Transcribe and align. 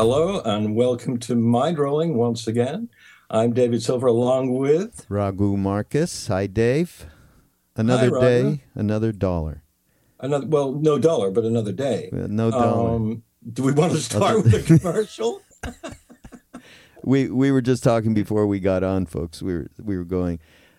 Hello 0.00 0.40
and 0.40 0.74
welcome 0.74 1.18
to 1.18 1.34
Mindrolling 1.34 2.14
once 2.14 2.46
again. 2.46 2.88
I'm 3.28 3.52
David 3.52 3.82
Silver 3.82 4.06
along 4.06 4.56
with 4.56 5.04
Raghu 5.10 5.58
Marcus. 5.58 6.28
Hi, 6.28 6.46
Dave. 6.46 7.04
Another 7.76 8.10
Hi, 8.14 8.20
day, 8.22 8.64
another 8.74 9.12
dollar. 9.12 9.62
another, 10.18 10.46
well, 10.46 10.72
no 10.72 10.98
dollar, 10.98 11.30
but 11.30 11.44
another 11.44 11.72
day. 11.72 12.08
Uh, 12.14 12.28
No 12.30 12.50
dollar. 12.50 12.96
Um, 12.96 13.24
do 13.52 13.62
we 13.62 13.72
want 13.72 13.92
to 13.92 13.98
start 13.98 14.36
with 14.42 14.54
a 14.54 14.78
commercial? 14.78 15.42
we 17.04 17.28
we 17.28 17.52
were 17.52 17.60
just 17.60 17.84
talking 17.84 18.14
before 18.14 18.46
we 18.46 18.58
got 18.58 18.82
on, 18.82 19.04
folks. 19.04 19.42
We 19.42 19.52
were 19.52 19.66
we 19.78 19.98
were 19.98 20.06
going. 20.06 20.38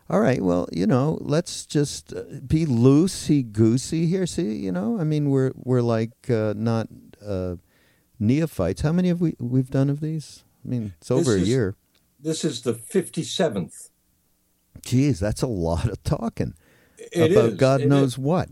All 0.09 0.19
right. 0.19 0.41
Well, 0.41 0.67
you 0.71 0.87
know, 0.87 1.19
let's 1.21 1.67
just 1.67 2.11
uh, 2.11 2.23
be 2.47 2.65
loosey 2.65 3.51
goosey 3.51 4.07
here. 4.07 4.25
See, 4.25 4.55
you 4.55 4.71
know, 4.71 4.99
I 4.99 5.03
mean, 5.03 5.29
we're 5.29 5.51
we're 5.55 5.83
like 5.83 6.27
uh, 6.27 6.55
not 6.57 6.87
uh, 7.23 7.57
neophytes. 8.21 8.81
How 8.81 8.91
many 8.93 9.09
have 9.09 9.19
we 9.19 9.35
we've 9.39 9.69
done 9.69 9.89
of 9.89 9.99
these? 9.99 10.43
I 10.65 10.69
mean, 10.69 10.93
it's 11.01 11.11
over 11.11 11.35
a 11.35 11.39
year. 11.39 11.75
this 12.19 12.45
is 12.45 12.61
the 12.61 12.73
57th. 12.73 13.89
Geez, 14.85 15.19
that's 15.19 15.41
a 15.41 15.47
lot 15.47 15.89
of 15.89 16.01
talking 16.03 16.53
It 16.97 17.31
about 17.31 17.49
is, 17.51 17.57
God 17.57 17.81
it 17.81 17.87
knows 17.89 18.13
is. 18.13 18.17
what. 18.17 18.49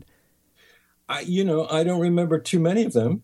I, 1.08 1.22
you 1.22 1.44
know, 1.44 1.68
I 1.70 1.84
don't 1.84 2.00
remember 2.02 2.40
too 2.40 2.60
many 2.60 2.84
of 2.84 2.94
them. 2.94 3.24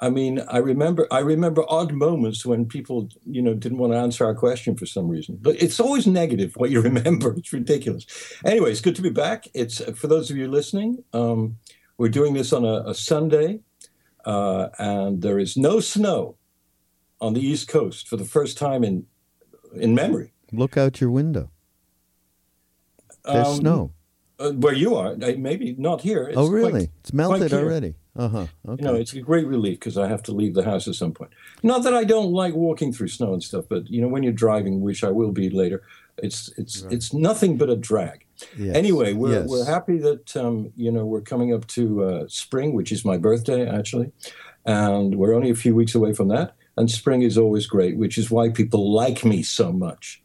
I 0.00 0.10
mean, 0.10 0.42
I 0.48 0.58
remember 0.58 1.06
I 1.10 1.20
remember 1.20 1.64
odd 1.68 1.92
moments 1.92 2.44
when 2.44 2.66
people, 2.66 3.08
you 3.24 3.40
know, 3.40 3.54
didn't 3.54 3.78
want 3.78 3.92
to 3.92 3.98
answer 3.98 4.24
our 4.24 4.34
question 4.34 4.76
for 4.76 4.86
some 4.86 5.08
reason. 5.08 5.38
But 5.40 5.62
it's 5.62 5.80
always 5.80 6.06
negative 6.06 6.52
what 6.56 6.70
you 6.70 6.80
remember. 6.90 7.32
It's 7.36 7.52
ridiculous. 7.52 8.04
Anyway, 8.44 8.70
it's 8.72 8.80
good 8.80 8.96
to 8.96 9.02
be 9.02 9.10
back. 9.10 9.46
It's 9.54 9.80
for 9.98 10.08
those 10.08 10.30
of 10.30 10.36
you 10.36 10.48
listening. 10.48 11.02
Um, 11.12 11.56
we're 11.96 12.08
doing 12.08 12.34
this 12.34 12.52
on 12.52 12.64
a, 12.64 12.82
a 12.90 12.94
Sunday, 12.94 13.60
uh, 14.24 14.68
and 14.78 15.22
there 15.22 15.38
is 15.38 15.56
no 15.56 15.80
snow 15.80 16.36
on 17.20 17.34
the 17.34 17.40
East 17.40 17.68
Coast 17.68 18.08
for 18.08 18.16
the 18.16 18.24
first 18.24 18.58
time 18.58 18.84
in 18.84 19.06
in 19.74 19.94
memory. 19.94 20.32
Look 20.52 20.76
out 20.76 21.00
your 21.00 21.10
window. 21.10 21.50
There's 23.24 23.46
Um, 23.48 23.56
snow. 23.56 23.90
uh, 24.38 24.50
where 24.52 24.74
you 24.74 24.94
are. 24.94 25.16
Maybe 25.16 25.74
not 25.78 26.02
here. 26.02 26.24
It's 26.28 26.36
oh, 26.38 26.48
quite- 26.48 26.56
really? 26.56 26.90
it's 27.00 27.12
melted 27.12 27.52
already. 27.52 27.94
Uh 28.16 28.28
huh. 28.28 28.46
Okay. 28.68 28.82
You 28.82 28.88
know, 28.88 28.94
it's 28.94 29.12
a 29.14 29.20
great 29.20 29.46
relief 29.46 29.80
because 29.80 29.98
I 29.98 30.06
have 30.08 30.22
to 30.24 30.32
leave 30.32 30.54
the 30.54 30.62
house 30.62 30.86
at 30.86 30.94
some 30.94 31.12
point. 31.12 31.32
Not 31.64 31.82
that 31.82 31.94
I 31.94 32.04
don't 32.04 32.30
like 32.32 32.54
walking 32.54 32.92
through 32.92 33.08
snow 33.08 33.32
and 33.32 33.42
stuff, 33.42 33.64
but 33.68 33.90
you 33.90 34.00
know, 34.00 34.06
when 34.08 34.22
you're 34.22 34.32
driving, 34.32 34.80
which 34.82 35.02
I 35.02 35.10
will 35.10 35.32
be 35.32 35.50
later, 35.50 35.82
it's 36.22 36.48
it's 36.56 36.82
it's 36.90 37.12
nothing 37.12 37.56
but 37.56 37.68
a 37.70 37.74
drag. 37.76 38.23
Yes. 38.56 38.76
Anyway, 38.76 39.12
we're 39.12 39.40
Yes. 39.40 39.48
we're 39.48 39.64
happy 39.64 39.98
that 39.98 40.36
um, 40.36 40.72
you 40.76 40.90
know 40.90 41.04
we're 41.06 41.20
coming 41.22 41.52
up 41.54 41.66
to 41.68 42.04
uh, 42.04 42.24
spring, 42.28 42.74
which 42.74 42.92
is 42.92 43.04
my 43.04 43.16
birthday 43.18 43.68
actually, 43.68 44.12
and 44.64 45.16
we're 45.16 45.34
only 45.34 45.50
a 45.50 45.54
few 45.54 45.74
weeks 45.74 45.94
away 45.94 46.12
from 46.12 46.28
that. 46.28 46.54
And 46.76 46.90
spring 46.90 47.22
is 47.22 47.38
always 47.38 47.66
great, 47.66 47.96
which 47.96 48.18
is 48.18 48.30
why 48.30 48.48
people 48.50 48.92
like 48.92 49.24
me 49.24 49.42
so 49.42 49.72
much. 49.72 50.20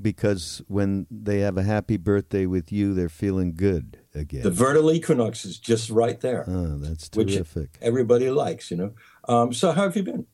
because 0.00 0.62
when 0.68 1.06
they 1.10 1.40
have 1.40 1.56
a 1.58 1.62
happy 1.64 1.96
birthday 1.96 2.46
with 2.46 2.70
you, 2.70 2.94
they're 2.94 3.08
feeling 3.08 3.52
good 3.56 3.98
again. 4.14 4.42
The 4.44 4.50
vernal 4.52 4.92
equinox 4.92 5.44
is 5.44 5.58
just 5.58 5.90
right 5.90 6.20
there, 6.20 6.44
oh, 6.46 6.78
that's 6.78 7.10
which 7.16 7.34
terrific. 7.34 7.76
everybody 7.82 8.30
likes. 8.30 8.70
You 8.70 8.76
know. 8.76 8.92
Um, 9.28 9.52
so 9.52 9.72
how 9.72 9.82
have 9.82 9.96
you 9.96 10.04
been? 10.04 10.26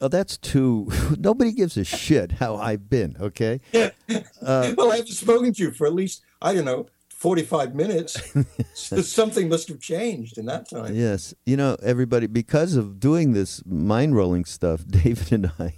Oh, 0.00 0.08
that's 0.08 0.38
too. 0.38 0.88
Nobody 1.18 1.52
gives 1.52 1.76
a 1.76 1.84
shit 1.84 2.32
how 2.32 2.56
I've 2.56 2.88
been. 2.88 3.16
Okay. 3.20 3.60
Uh, 3.74 3.90
well, 4.76 4.92
I 4.92 4.96
haven't 4.96 5.08
spoken 5.08 5.52
to 5.52 5.62
you 5.62 5.70
for 5.72 5.86
at 5.86 5.92
least, 5.92 6.22
I 6.40 6.54
don't 6.54 6.64
know, 6.64 6.86
45 7.10 7.74
minutes. 7.74 8.18
so 8.74 9.02
something 9.02 9.48
must 9.48 9.68
have 9.68 9.78
changed 9.78 10.38
in 10.38 10.46
that 10.46 10.70
time. 10.70 10.94
Yes, 10.94 11.34
you 11.44 11.56
know 11.56 11.76
everybody 11.82 12.26
because 12.26 12.76
of 12.76 12.98
doing 12.98 13.34
this 13.34 13.62
mind 13.66 14.16
rolling 14.16 14.46
stuff. 14.46 14.86
David 14.86 15.30
and 15.32 15.52
I 15.58 15.74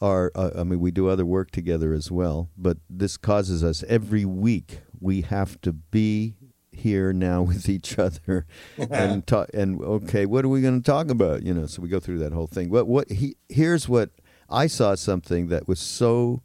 are. 0.00 0.32
Uh, 0.34 0.50
I 0.58 0.64
mean, 0.64 0.80
we 0.80 0.90
do 0.90 1.08
other 1.08 1.24
work 1.24 1.52
together 1.52 1.92
as 1.92 2.10
well, 2.10 2.50
but 2.56 2.78
this 2.90 3.16
causes 3.16 3.62
us 3.62 3.84
every 3.86 4.24
week 4.24 4.80
we 4.98 5.20
have 5.20 5.60
to 5.60 5.72
be 5.72 6.34
here 6.76 7.12
now 7.12 7.42
with 7.42 7.68
each 7.76 7.98
other 7.98 8.46
and 8.90 9.26
talk. 9.26 9.48
And 9.54 9.80
okay, 9.80 10.26
what 10.26 10.44
are 10.44 10.48
we 10.48 10.60
going 10.60 10.80
to 10.80 10.86
talk 10.86 11.10
about? 11.10 11.42
You 11.42 11.54
know, 11.54 11.66
so 11.66 11.82
we 11.82 11.88
go 11.88 12.00
through 12.00 12.18
that 12.20 12.32
whole 12.32 12.46
thing. 12.46 12.70
What 12.70 12.86
what 12.86 13.10
he 13.10 13.36
here's 13.48 13.88
what 13.88 14.10
I 14.48 14.66
saw 14.66 14.94
something 14.94 15.48
that 15.48 15.68
was 15.68 15.80
so. 15.80 16.42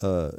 Uh, 0.00 0.32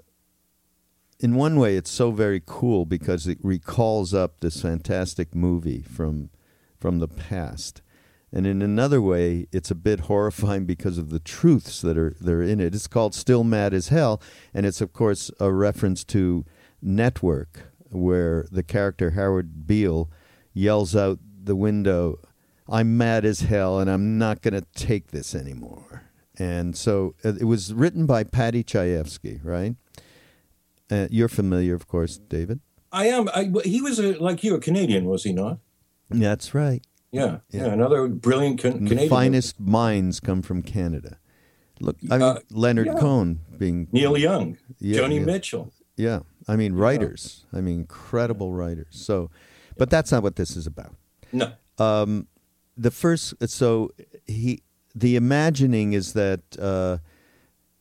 in 1.19 1.35
one 1.35 1.57
way, 1.57 1.77
it's 1.77 1.89
so 1.91 2.11
very 2.11 2.41
cool 2.45 2.85
because 2.85 3.27
it 3.27 3.37
recalls 3.41 4.13
up 4.13 4.41
this 4.41 4.61
fantastic 4.61 5.33
movie 5.33 5.81
from 5.81 6.29
from 6.77 6.99
the 6.99 7.07
past, 7.07 7.81
and 8.29 8.45
in 8.45 8.61
another 8.61 9.01
way, 9.01 9.47
it's 9.53 9.71
a 9.71 9.75
bit 9.75 9.99
horrifying 10.11 10.65
because 10.65 10.97
of 10.97 11.11
the 11.11 11.19
truths 11.19 11.79
that 11.81 11.97
are 11.97 12.15
that 12.19 12.33
are 12.33 12.43
in 12.43 12.59
it. 12.59 12.75
It's 12.75 12.87
called 12.87 13.15
"Still 13.15 13.45
Mad 13.45 13.73
as 13.73 13.87
Hell," 13.87 14.21
and 14.53 14.65
it's 14.65 14.81
of 14.81 14.91
course 14.91 15.31
a 15.39 15.51
reference 15.53 16.03
to 16.05 16.43
Network, 16.81 17.71
where 17.93 18.47
the 18.51 18.63
character 18.63 19.11
Howard 19.11 19.65
Beale 19.67 20.09
yells 20.53 20.95
out 20.95 21.19
the 21.43 21.55
window, 21.55 22.19
"I'm 22.69 22.97
mad 22.97 23.25
as 23.25 23.41
hell, 23.41 23.79
and 23.79 23.89
I'm 23.89 24.17
not 24.17 24.41
going 24.41 24.53
to 24.53 24.65
take 24.75 25.11
this 25.11 25.33
anymore." 25.35 26.03
And 26.37 26.75
so 26.75 27.15
uh, 27.23 27.33
it 27.39 27.43
was 27.45 27.73
written 27.73 28.05
by 28.05 28.23
Paddy 28.23 28.63
Chayefsky, 28.63 29.39
right? 29.43 29.75
Uh, 30.89 31.07
you're 31.11 31.29
familiar, 31.29 31.75
of 31.75 31.87
course, 31.87 32.17
David. 32.17 32.59
I 32.91 33.07
am. 33.07 33.29
I, 33.33 33.51
he 33.65 33.81
was 33.81 33.99
a, 33.99 34.13
like 34.19 34.43
you, 34.43 34.55
a 34.55 34.59
Canadian, 34.59 35.05
was 35.05 35.23
he 35.23 35.33
not? 35.33 35.59
That's 36.09 36.53
right. 36.53 36.83
Yeah. 37.11 37.39
Yeah. 37.49 37.67
Yeah. 37.67 37.73
another 37.73 38.07
brilliant 38.07 38.59
can, 38.59 38.73
Canadian. 38.73 38.97
the 39.03 39.07
finest 39.07 39.59
minds 39.59 40.19
come 40.19 40.41
from 40.41 40.61
Canada. 40.63 41.17
Look, 41.79 41.97
I 42.09 42.17
mean, 42.17 42.21
Uh, 42.21 42.39
Leonard 42.51 42.87
yeah. 42.87 42.95
Cohen 42.99 43.39
being 43.57 43.87
Neil 43.91 44.17
Young, 44.17 44.57
Yeah, 44.79 44.99
Joni. 45.01 45.23
Mitchell. 45.25 45.71
yeah. 45.97 46.19
I 46.47 46.55
mean, 46.55 46.73
writers. 46.73 47.45
I 47.53 47.61
mean, 47.61 47.79
incredible 47.79 48.51
writers. 48.51 48.87
So, 48.91 49.29
but 49.77 49.89
that's 49.89 50.11
not 50.11 50.23
what 50.23 50.35
this 50.35 50.55
is 50.55 50.67
about. 50.67 50.95
No. 51.31 51.53
um, 51.79 52.27
the 52.77 52.91
first 52.91 53.35
so 53.49 53.91
he 54.25 54.61
the 54.95 55.15
imagining 55.15 55.93
is 55.93 56.13
that 56.13 56.41
uh, 56.59 56.97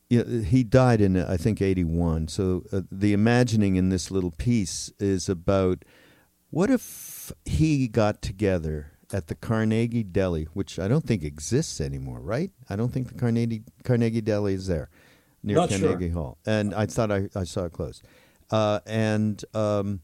you 0.09 0.23
know, 0.23 0.43
he 0.43 0.63
died 0.63 1.01
in 1.01 1.17
I 1.17 1.37
think 1.37 1.61
eighty 1.61 1.83
one. 1.83 2.27
So 2.27 2.63
uh, 2.71 2.81
the 2.91 3.13
imagining 3.13 3.75
in 3.75 3.89
this 3.89 4.11
little 4.11 4.31
piece 4.31 4.91
is 4.99 5.29
about 5.29 5.83
what 6.49 6.69
if 6.69 7.31
he 7.45 7.87
got 7.87 8.21
together 8.21 8.91
at 9.11 9.27
the 9.27 9.35
Carnegie 9.35 10.03
Deli, 10.03 10.45
which 10.53 10.79
I 10.79 10.87
don't 10.87 11.05
think 11.05 11.23
exists 11.23 11.79
anymore, 11.79 12.19
right? 12.19 12.51
I 12.69 12.75
don't 12.75 12.91
think 12.91 13.07
the 13.09 13.15
Carnegie 13.15 13.63
Carnegie 13.83 14.21
Deli 14.21 14.53
is 14.53 14.67
there 14.67 14.89
near 15.43 15.55
Not 15.55 15.71
sure. 15.71 15.89
Carnegie 15.89 16.09
Hall, 16.09 16.37
and 16.45 16.73
I 16.73 16.85
thought 16.85 17.11
I, 17.11 17.29
I 17.35 17.43
saw 17.43 17.65
it 17.65 17.73
close, 17.73 18.01
uh, 18.53 18.79
and. 18.85 19.43
Um, 19.53 19.99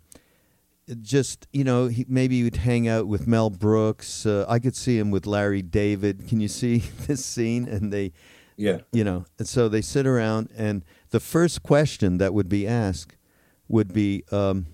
just 1.04 1.46
you 1.54 1.64
know 1.64 1.86
he, 1.86 2.04
maybe 2.10 2.36
you'd 2.38 2.56
hang 2.56 2.88
out 2.88 3.08
with 3.08 3.28
Mel 3.28 3.52
Brooks. 3.52 4.26
Uh, 4.26 4.44
I 4.50 4.58
could 4.58 4.76
see 4.76 4.98
him 4.98 5.12
with 5.12 5.28
Larry 5.28 5.62
David. 5.62 6.28
Can 6.28 6.40
you 6.40 6.48
see 6.48 6.78
this 7.08 7.24
scene? 7.24 7.68
And 7.68 7.94
they, 7.94 8.12
Yeah. 8.58 8.80
you 8.92 9.04
know, 9.04 9.26
and 9.38 9.48
so 9.48 9.70
they 9.70 9.82
sit 9.82 10.08
around, 10.08 10.50
and 10.58 10.84
the 11.12 11.20
first 11.20 11.62
question 11.62 12.18
that 12.18 12.34
would 12.34 12.50
be 12.50 12.66
asked 12.66 13.18
would 13.68 13.94
be, 13.94 14.24
um, 14.32 14.66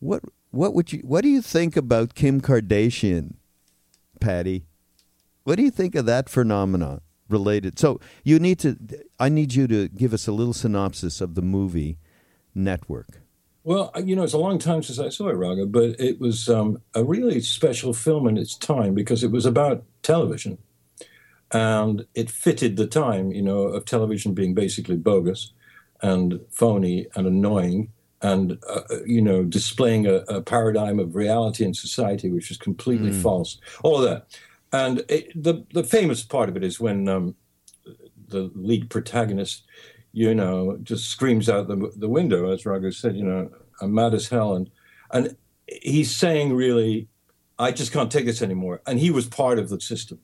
What 0.00 0.22
what 0.50 0.74
would 0.74 0.92
you 0.92 1.00
what 1.04 1.22
do 1.22 1.30
you 1.30 1.40
think 1.40 1.74
about 1.74 2.14
Kim 2.14 2.42
Kardashian, 2.42 3.36
Paddy? 4.20 4.66
What 5.44 5.56
do 5.56 5.62
you 5.62 5.70
think 5.70 5.94
of 5.94 6.04
that 6.04 6.28
phenomenon 6.28 7.00
related? 7.30 7.78
So 7.78 7.98
you 8.24 8.38
need 8.38 8.58
to 8.58 8.76
I 9.18 9.30
need 9.30 9.54
you 9.54 9.66
to 9.68 9.88
give 9.88 10.12
us 10.12 10.28
a 10.28 10.32
little 10.32 10.52
synopsis 10.52 11.22
of 11.22 11.34
the 11.34 11.42
movie 11.42 11.96
Network. 12.54 13.20
Well, 13.64 13.90
you 14.04 14.14
know, 14.14 14.24
it's 14.24 14.34
a 14.34 14.38
long 14.38 14.58
time 14.58 14.82
since 14.82 14.98
I 14.98 15.08
saw 15.08 15.28
it, 15.28 15.36
Raghu, 15.36 15.66
but 15.66 15.98
it 15.98 16.20
was 16.20 16.50
um, 16.50 16.82
a 16.94 17.02
really 17.02 17.40
special 17.40 17.94
film 17.94 18.28
in 18.28 18.36
its 18.36 18.56
time 18.56 18.94
because 18.94 19.24
it 19.24 19.30
was 19.30 19.46
about 19.46 19.84
television. 20.02 20.58
And 21.50 22.06
it 22.14 22.30
fitted 22.30 22.76
the 22.76 22.86
time, 22.86 23.32
you 23.32 23.40
know, 23.40 23.62
of 23.62 23.86
television 23.86 24.34
being 24.34 24.52
basically 24.52 24.96
bogus 24.96 25.52
and 26.02 26.40
phony 26.50 27.06
and 27.14 27.26
annoying 27.26 27.90
and, 28.20 28.58
uh, 28.68 28.82
you 29.06 29.22
know, 29.22 29.44
displaying 29.44 30.06
a, 30.06 30.16
a, 30.28 30.42
paradigm 30.42 30.98
of 30.98 31.14
reality 31.14 31.64
in 31.64 31.74
society 31.74 32.30
which 32.30 32.50
is 32.50 32.56
completely 32.56 33.10
mm. 33.10 33.22
false. 33.22 33.58
All 33.82 33.98
of 33.98 34.04
that. 34.04 34.26
And 34.72 35.04
it, 35.08 35.30
the, 35.40 35.64
the 35.72 35.84
famous 35.84 36.22
part 36.22 36.48
of 36.48 36.56
it 36.56 36.64
is 36.64 36.80
when 36.80 37.08
um, 37.08 37.36
the 38.28 38.50
lead 38.54 38.90
protagonist 38.90 39.62
you 40.14 40.32
know, 40.32 40.78
just 40.84 41.10
screams 41.10 41.48
out 41.48 41.66
the, 41.66 41.92
the 41.96 42.08
window, 42.08 42.52
as 42.52 42.64
Raghu 42.64 42.92
said, 42.92 43.16
you 43.16 43.24
know, 43.24 43.50
I'm 43.82 43.92
mad 43.92 44.14
as 44.14 44.28
hell. 44.28 44.54
And, 44.54 44.70
and 45.10 45.36
he's 45.66 46.14
saying, 46.14 46.54
really, 46.54 47.08
I 47.58 47.72
just 47.72 47.90
can't 47.92 48.12
take 48.12 48.24
this 48.24 48.40
anymore. 48.40 48.80
And 48.86 49.00
he 49.00 49.10
was 49.10 49.26
part 49.26 49.58
of 49.58 49.70
the 49.70 49.80
system, 49.80 50.20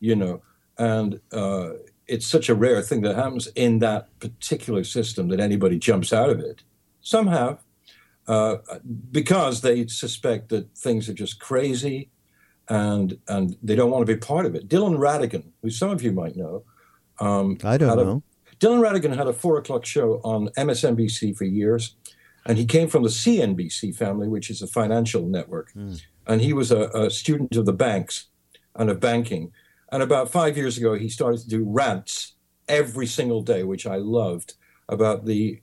you 0.00 0.14
know, 0.14 0.42
and 0.76 1.18
uh, 1.32 1.70
it's 2.06 2.26
such 2.26 2.50
a 2.50 2.54
rare 2.54 2.82
thing 2.82 3.00
that 3.02 3.16
happens 3.16 3.46
in 3.54 3.78
that 3.78 4.18
particular 4.20 4.84
system 4.84 5.28
that 5.28 5.40
anybody 5.40 5.78
jumps 5.78 6.12
out 6.12 6.28
of 6.28 6.38
it. 6.38 6.62
Some 7.00 7.28
have, 7.28 7.64
uh, 8.28 8.56
because 9.10 9.62
they 9.62 9.86
suspect 9.86 10.50
that 10.50 10.76
things 10.76 11.08
are 11.08 11.14
just 11.14 11.40
crazy 11.40 12.10
and 12.68 13.18
and 13.28 13.56
they 13.62 13.74
don't 13.74 13.90
want 13.90 14.06
to 14.06 14.14
be 14.14 14.18
part 14.18 14.44
of 14.44 14.54
it. 14.54 14.68
Dylan 14.68 14.98
Ratigan, 14.98 15.52
who 15.62 15.70
some 15.70 15.90
of 15.90 16.02
you 16.02 16.12
might 16.12 16.36
know, 16.36 16.64
um, 17.18 17.56
I 17.90 17.96
don't 17.96 18.06
know. 18.06 18.22
Dylan 18.62 18.80
Ratigan 18.80 19.16
had 19.16 19.26
a 19.26 19.32
four 19.32 19.58
o'clock 19.58 19.84
show 19.84 20.20
on 20.22 20.48
MSNBC 20.56 21.36
for 21.36 21.44
years, 21.44 21.96
and 22.46 22.56
he 22.56 22.64
came 22.64 22.86
from 22.86 23.02
the 23.02 23.08
CNBC 23.08 23.96
family, 23.96 24.28
which 24.28 24.50
is 24.50 24.62
a 24.62 24.68
financial 24.68 25.26
network. 25.26 25.72
Mm. 25.72 26.00
And 26.28 26.40
he 26.40 26.52
was 26.52 26.70
a, 26.70 26.88
a, 26.90 27.10
student 27.10 27.56
of 27.56 27.66
the 27.66 27.72
banks 27.72 28.26
and 28.76 28.88
of 28.88 29.00
banking. 29.00 29.50
And 29.90 30.00
about 30.00 30.30
five 30.30 30.56
years 30.56 30.78
ago, 30.78 30.94
he 30.94 31.08
started 31.08 31.40
to 31.40 31.48
do 31.48 31.64
rants 31.66 32.34
every 32.68 33.06
single 33.06 33.42
day, 33.42 33.64
which 33.64 33.84
I 33.84 33.96
loved, 33.96 34.54
about 34.88 35.26
the 35.26 35.60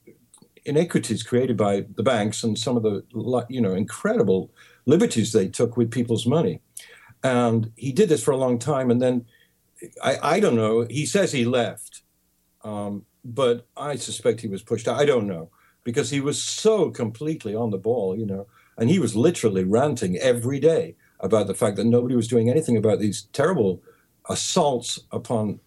inequities 0.66 1.24
created 1.24 1.56
by 1.56 1.86
the 1.96 2.04
banks 2.04 2.44
and 2.44 2.60
some 2.60 2.76
of 2.76 2.84
the 2.84 3.04
you 3.48 3.62
know 3.62 3.74
incredible 3.74 4.52
liberties 4.86 5.32
they 5.32 5.48
took 5.48 5.78
with 5.78 5.90
people's 5.90 6.26
money. 6.26 6.60
And 7.24 7.72
he 7.78 7.94
did 7.94 8.10
this 8.10 8.22
for 8.22 8.32
a 8.32 8.38
long 8.38 8.60
time, 8.60 8.92
and 8.92 9.02
then 9.02 9.26
I, 10.04 10.18
I 10.22 10.40
don't 10.42 10.58
know. 10.58 10.86
He 10.90 11.06
says 11.06 11.32
he 11.32 11.46
left 11.46 12.02
um, 12.64 13.06
but 13.24 13.68
I 13.78 13.96
suspect 13.96 14.42
he 14.42 14.48
was 14.48 14.62
pushed 14.62 14.88
out. 14.88 15.00
I 15.00 15.06
don't 15.06 15.28
know. 15.28 15.50
Because 15.84 16.10
he 16.10 16.20
was 16.20 16.44
so 16.44 16.92
completely 16.92 17.56
on 17.56 17.72
the 17.72 17.78
ball, 17.78 18.16
you 18.16 18.26
know, 18.26 18.48
and 18.78 18.90
he 18.90 19.00
was 19.00 19.16
literally 19.16 19.64
ranting 19.64 20.18
every 20.18 20.60
day 20.60 20.96
about 21.20 21.48
the 21.48 21.54
fact 21.54 21.78
that 21.78 21.86
nobody 21.86 22.16
was 22.16 22.28
doing 22.28 22.50
anything 22.50 22.78
about 22.78 23.00
these 23.00 23.24
terrible 23.34 23.82
assaults 24.30 25.00
upon 25.12 25.60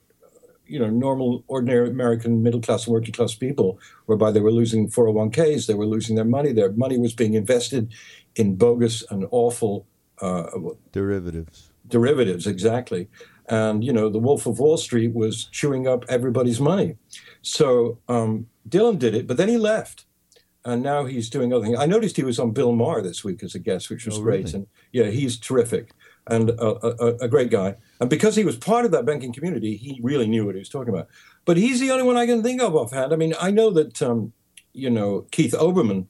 you 0.67 0.79
know 0.79 0.89
normal 0.89 1.45
ordinary 1.49 1.89
american 1.89 2.43
middle 2.43 2.61
class 2.61 2.87
and 2.87 2.95
working 2.95 3.13
class 3.13 3.35
people 3.35 3.79
whereby 4.07 4.31
they 4.31 4.41
were 4.41 4.53
losing 4.53 4.89
401ks 4.89 5.67
they 5.67 5.75
were 5.75 5.87
losing 5.87 6.15
their 6.15 6.25
money 6.25 6.53
their 6.53 6.73
money 6.73 6.97
was 6.97 7.13
being 7.13 7.35
invested 7.35 7.93
in 8.37 8.55
bogus 8.55 9.05
and 9.11 9.27
awful 9.31 9.87
uh, 10.21 10.47
derivatives. 10.93 11.73
derivatives 11.89 12.47
exactly 12.47 13.09
and 13.49 13.85
you 13.85 13.93
know 13.93 14.09
the 14.09 14.19
Wolf 14.19 14.47
of 14.47 14.59
Wall 14.59 14.77
Street 14.77 15.13
was 15.15 15.45
chewing 15.45 15.87
up 15.87 16.05
everybody's 16.09 16.61
money. 16.61 16.97
So 17.43 17.99
um, 18.09 18.47
Dylan 18.69 18.99
did 18.99 19.15
it, 19.15 19.27
but 19.27 19.37
then 19.37 19.49
he 19.49 19.57
left, 19.57 20.05
and 20.65 20.83
now 20.83 21.05
he's 21.05 21.31
doing 21.31 21.53
other 21.53 21.65
things. 21.65 21.79
I 21.79 21.87
noticed 21.87 22.17
he 22.17 22.25
was 22.25 22.39
on 22.39 22.53
Bill 22.53 22.73
Maher 22.73 23.03
this 23.03 23.25
week 23.25 23.43
as 23.43 23.55
a 23.55 23.59
guest, 23.59 23.91
which 23.91 24.07
was 24.07 24.19
oh, 24.19 24.23
great, 24.23 24.47
really? 24.47 24.55
and 24.55 24.67
yeah, 24.93 25.07
he's 25.07 25.39
terrific 25.39 25.93
and 26.29 26.51
a, 26.51 27.05
a, 27.05 27.17
a, 27.23 27.29
great 27.29 27.51
guy. 27.51 27.75
And 28.01 28.09
because 28.09 28.37
he 28.37 28.45
was 28.45 28.57
part 28.57 28.85
of 28.85 28.93
that 28.93 29.05
banking 29.05 29.33
community, 29.33 29.77
he 29.77 29.99
really 30.03 30.27
knew 30.27 30.47
what 30.47 30.55
he 30.55 30.61
was 30.61 30.69
talking 30.69 30.95
about. 30.95 31.09
But 31.45 31.57
he's 31.57 31.81
the 31.81 31.91
only 31.91 32.05
one 32.05 32.17
I 32.17 32.27
can 32.27 32.43
think 32.43 32.63
of 32.63 32.77
offhand. 32.77 33.13
I 33.13 33.17
mean, 33.17 33.35
I 33.41 33.51
know 33.51 33.71
that 33.71 34.01
um, 34.03 34.33
you 34.73 34.91
know 34.91 35.27
Keith 35.31 35.53
Olbermann 35.53 36.07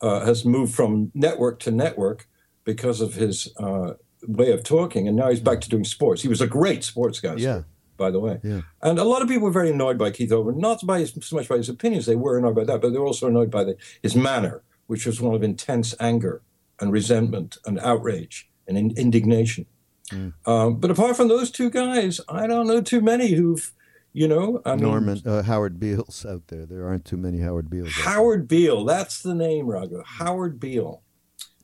uh, 0.00 0.24
has 0.24 0.44
moved 0.44 0.74
from 0.74 1.10
network 1.14 1.58
to 1.60 1.70
network 1.70 2.28
because 2.64 3.00
of 3.00 3.14
his 3.14 3.52
uh, 3.56 3.94
way 4.26 4.52
of 4.52 4.62
talking, 4.62 5.08
and 5.08 5.16
now 5.16 5.30
he's 5.30 5.40
back 5.40 5.60
to 5.62 5.68
doing 5.68 5.84
sports. 5.84 6.22
He 6.22 6.28
was 6.28 6.40
a 6.40 6.46
great 6.46 6.84
sports 6.84 7.20
guy. 7.20 7.34
Yeah. 7.36 7.62
By 7.98 8.10
the 8.10 8.18
way, 8.18 8.40
yeah. 8.42 8.62
and 8.80 8.98
a 8.98 9.04
lot 9.04 9.22
of 9.22 9.28
people 9.28 9.44
were 9.44 9.52
very 9.52 9.70
annoyed 9.70 9.96
by 9.96 10.10
Keith 10.10 10.30
Olbermann, 10.30 10.56
not 10.56 10.84
by 10.84 11.00
his, 11.00 11.12
so 11.20 11.36
much 11.36 11.46
by 11.46 11.58
his 11.58 11.68
opinions. 11.68 12.06
They 12.06 12.16
were 12.16 12.36
annoyed 12.36 12.56
by 12.56 12.64
that, 12.64 12.80
but 12.80 12.92
they 12.92 12.98
were 12.98 13.06
also 13.06 13.28
annoyed 13.28 13.50
by 13.50 13.62
the, 13.62 13.76
his 14.02 14.16
manner, 14.16 14.62
which 14.88 15.06
was 15.06 15.20
one 15.20 15.34
of 15.34 15.42
intense 15.42 15.94
anger 16.00 16.42
and 16.80 16.90
resentment 16.90 17.58
and 17.64 17.78
outrage 17.78 18.50
and 18.66 18.76
in, 18.76 18.90
indignation. 18.96 19.66
Mm. 20.10 20.32
Um, 20.46 20.76
but 20.76 20.90
apart 20.90 21.16
from 21.16 21.28
those 21.28 21.50
two 21.50 21.70
guys, 21.70 22.20
I 22.28 22.46
don't 22.46 22.66
know 22.66 22.80
too 22.80 23.02
many 23.02 23.32
who've, 23.32 23.72
you 24.12 24.26
know, 24.26 24.60
I 24.64 24.74
Norman 24.74 25.20
mean, 25.24 25.32
uh, 25.32 25.42
Howard 25.42 25.78
Beale's 25.78 26.26
out 26.26 26.48
there. 26.48 26.66
There 26.66 26.86
aren't 26.86 27.04
too 27.04 27.16
many 27.18 27.38
Howard 27.40 27.70
Beales. 27.70 27.92
Howard 27.92 28.48
Beale, 28.48 28.84
that's 28.84 29.22
the 29.22 29.34
name, 29.34 29.66
Raghu. 29.66 30.02
Howard 30.04 30.58
Beale 30.58 31.02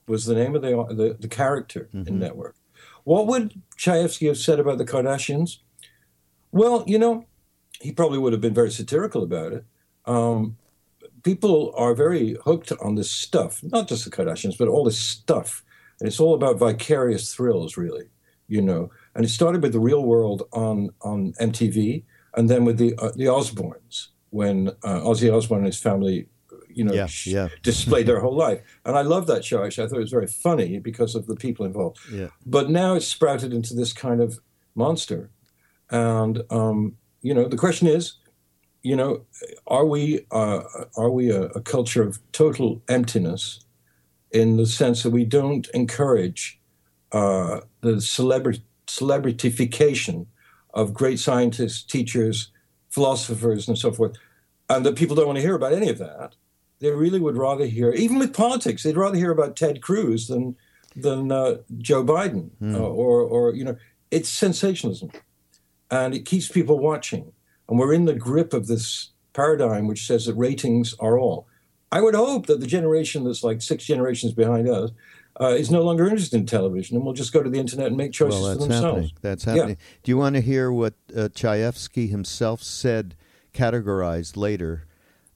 was 0.08 0.24
the 0.24 0.34
name 0.34 0.54
of 0.54 0.62
the 0.62 0.94
the, 0.94 1.16
the 1.18 1.28
character 1.28 1.88
mm-hmm. 1.92 2.08
in 2.08 2.18
Network. 2.18 2.56
What 3.04 3.26
would 3.26 3.62
Chayefsky 3.76 4.28
have 4.28 4.38
said 4.38 4.60
about 4.60 4.78
the 4.78 4.84
Kardashians? 4.84 5.58
Well, 6.52 6.84
you 6.86 6.98
know, 6.98 7.24
he 7.80 7.92
probably 7.92 8.18
would 8.18 8.32
have 8.32 8.42
been 8.42 8.54
very 8.54 8.70
satirical 8.70 9.22
about 9.22 9.52
it. 9.52 9.64
Um, 10.04 10.56
people 11.22 11.72
are 11.76 11.94
very 11.94 12.36
hooked 12.44 12.72
on 12.82 12.94
this 12.94 13.10
stuff, 13.10 13.62
not 13.62 13.88
just 13.88 14.04
the 14.04 14.10
Kardashians, 14.10 14.58
but 14.58 14.68
all 14.68 14.84
this 14.84 14.98
stuff. 14.98 15.64
And 16.00 16.06
it's 16.06 16.20
all 16.20 16.34
about 16.34 16.58
vicarious 16.58 17.34
thrills, 17.34 17.76
really, 17.76 18.08
you 18.46 18.62
know. 18.62 18.90
And 19.14 19.24
it 19.24 19.28
started 19.28 19.62
with 19.62 19.72
the 19.72 19.80
real 19.80 20.04
world 20.04 20.48
on, 20.52 20.90
on 21.02 21.32
MTV, 21.40 22.04
and 22.34 22.48
then 22.48 22.64
with 22.64 22.78
the, 22.78 22.94
uh, 22.98 23.12
the 23.16 23.24
Osbournes, 23.24 24.08
when 24.30 24.68
uh, 24.84 25.00
Ozzy 25.00 25.32
Osbourne 25.34 25.58
and 25.58 25.66
his 25.66 25.80
family 25.80 26.28
you 26.78 26.84
know, 26.84 26.94
yeah, 26.94 27.08
yeah. 27.24 27.48
displayed 27.64 28.06
their 28.06 28.20
whole 28.24 28.36
life. 28.36 28.60
And 28.84 28.96
I 28.96 29.02
love 29.02 29.26
that 29.26 29.44
show. 29.44 29.64
Actually, 29.64 29.86
I 29.86 29.88
thought 29.88 29.96
it 29.96 30.02
was 30.02 30.12
very 30.12 30.28
funny 30.28 30.78
because 30.78 31.16
of 31.16 31.26
the 31.26 31.34
people 31.34 31.66
involved. 31.66 31.98
Yeah. 32.10 32.28
But 32.46 32.70
now 32.70 32.94
it's 32.94 33.08
sprouted 33.08 33.52
into 33.52 33.74
this 33.74 33.92
kind 33.92 34.20
of 34.20 34.38
monster. 34.76 35.28
And 35.90 36.42
um, 36.50 36.96
you 37.20 37.34
know, 37.34 37.48
the 37.48 37.56
question 37.56 37.88
is, 37.88 38.14
you 38.82 38.94
know, 38.94 39.22
are 39.66 39.84
we 39.84 40.24
uh, 40.30 40.62
are 40.96 41.10
we 41.10 41.30
a, 41.30 41.46
a, 41.46 41.60
culture 41.60 42.04
of 42.04 42.20
total 42.30 42.80
emptiness, 42.88 43.64
in 44.30 44.56
the 44.56 44.66
sense 44.66 45.02
that 45.02 45.10
we 45.10 45.24
don't 45.24 45.66
encourage 45.74 46.60
uh, 47.10 47.60
the 47.80 48.00
celebrity 48.00 48.62
celebritification 48.86 50.26
of 50.74 50.94
great 50.94 51.18
scientists, 51.18 51.82
teachers, 51.82 52.52
philosophers, 52.88 53.66
and 53.66 53.76
so 53.76 53.90
forth, 53.90 54.16
and 54.70 54.86
that 54.86 54.94
people 54.94 55.16
don't 55.16 55.26
want 55.26 55.38
to 55.38 55.42
hear 55.42 55.56
about 55.56 55.72
any 55.72 55.88
of 55.88 55.98
that 55.98 56.36
they 56.80 56.90
really 56.90 57.20
would 57.20 57.36
rather 57.36 57.66
hear, 57.66 57.92
even 57.92 58.18
with 58.18 58.32
politics, 58.32 58.82
they'd 58.82 58.96
rather 58.96 59.16
hear 59.16 59.30
about 59.30 59.56
Ted 59.56 59.82
Cruz 59.82 60.28
than 60.28 60.56
than 60.96 61.30
uh, 61.30 61.58
Joe 61.78 62.02
Biden 62.04 62.50
mm. 62.60 62.74
uh, 62.74 62.78
or 62.78 63.20
or 63.22 63.54
you 63.54 63.64
know, 63.64 63.76
it's 64.10 64.28
sensationalism, 64.28 65.10
and 65.90 66.14
it 66.14 66.24
keeps 66.24 66.48
people 66.48 66.78
watching, 66.78 67.32
and 67.68 67.78
we're 67.78 67.92
in 67.92 68.04
the 68.04 68.14
grip 68.14 68.52
of 68.52 68.66
this 68.66 69.10
paradigm 69.32 69.86
which 69.86 70.06
says 70.06 70.26
that 70.26 70.34
ratings 70.34 70.94
are 70.98 71.18
all. 71.18 71.46
I 71.90 72.00
would 72.00 72.14
hope 72.14 72.46
that 72.46 72.60
the 72.60 72.66
generation 72.66 73.24
that's 73.24 73.42
like 73.42 73.62
six 73.62 73.84
generations 73.84 74.32
behind 74.32 74.68
us 74.68 74.90
uh, 75.40 75.54
is 75.56 75.70
no 75.70 75.82
longer 75.82 76.06
interested 76.06 76.38
in 76.38 76.46
television 76.46 76.96
and 76.96 77.04
we'll 77.04 77.14
just 77.14 77.32
go 77.32 77.42
to 77.42 77.48
the 77.48 77.58
internet 77.58 77.86
and 77.86 77.96
make 77.96 78.12
choices 78.12 78.42
well, 78.42 78.54
for 78.54 78.60
themselves. 78.60 78.84
Happening. 78.84 79.10
That's 79.22 79.44
happening. 79.44 79.68
Yeah. 79.80 80.00
Do 80.02 80.10
you 80.10 80.18
want 80.18 80.34
to 80.34 80.42
hear 80.42 80.72
what 80.72 80.94
uh, 81.16 81.28
Chayefsky 81.32 82.10
himself 82.10 82.62
said, 82.62 83.14
categorized 83.54 84.36
later 84.36 84.87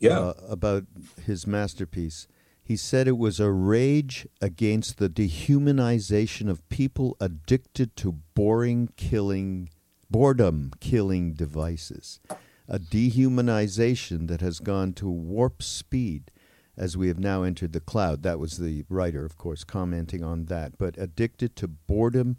yeah. 0.02 0.18
Uh, 0.18 0.34
about 0.48 0.84
his 1.24 1.46
masterpiece. 1.46 2.26
He 2.64 2.76
said 2.76 3.08
it 3.08 3.18
was 3.18 3.40
a 3.40 3.50
rage 3.50 4.26
against 4.40 4.98
the 4.98 5.08
dehumanization 5.08 6.48
of 6.48 6.68
people 6.68 7.16
addicted 7.20 7.96
to 7.96 8.12
boring 8.34 8.90
killing 8.96 9.68
boredom 10.10 10.72
killing 10.78 11.32
devices. 11.32 12.20
A 12.68 12.78
dehumanization 12.78 14.28
that 14.28 14.40
has 14.40 14.60
gone 14.60 14.92
to 14.94 15.08
warp 15.08 15.62
speed 15.62 16.30
as 16.76 16.96
we 16.96 17.08
have 17.08 17.18
now 17.18 17.42
entered 17.42 17.72
the 17.72 17.80
cloud. 17.80 18.22
That 18.22 18.38
was 18.38 18.58
the 18.58 18.84
writer, 18.88 19.24
of 19.24 19.36
course, 19.36 19.64
commenting 19.64 20.22
on 20.22 20.46
that. 20.46 20.78
But 20.78 20.96
addicted 20.96 21.56
to 21.56 21.68
boredom, 21.68 22.36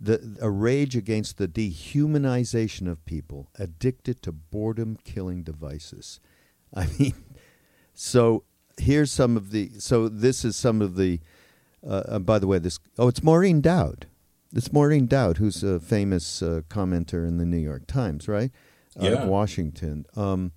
the, 0.00 0.36
a 0.40 0.50
rage 0.50 0.96
against 0.96 1.38
the 1.38 1.48
dehumanization 1.48 2.90
of 2.90 3.04
people, 3.04 3.48
addicted 3.58 4.22
to 4.22 4.32
boredom 4.32 4.98
killing 5.04 5.42
devices. 5.42 6.20
I 6.74 6.86
mean, 6.98 7.14
so 7.94 8.44
here's 8.78 9.10
some 9.12 9.36
of 9.36 9.50
the. 9.50 9.70
So 9.78 10.08
this 10.08 10.44
is 10.44 10.56
some 10.56 10.80
of 10.82 10.96
the. 10.96 11.20
Uh, 11.86 12.18
by 12.18 12.38
the 12.38 12.46
way, 12.46 12.58
this. 12.58 12.78
Oh, 12.98 13.08
it's 13.08 13.22
Maureen 13.22 13.60
Dowd. 13.60 14.06
It's 14.54 14.72
Maureen 14.72 15.06
Dowd, 15.06 15.38
who's 15.38 15.62
a 15.64 15.80
famous 15.80 16.42
uh, 16.42 16.60
commenter 16.68 17.26
in 17.26 17.38
the 17.38 17.46
New 17.46 17.56
York 17.58 17.86
Times, 17.86 18.28
right? 18.28 18.50
Out 18.98 19.04
Yeah. 19.04 19.22
of 19.22 19.28
Washington. 19.28 20.04
Um, 20.14 20.52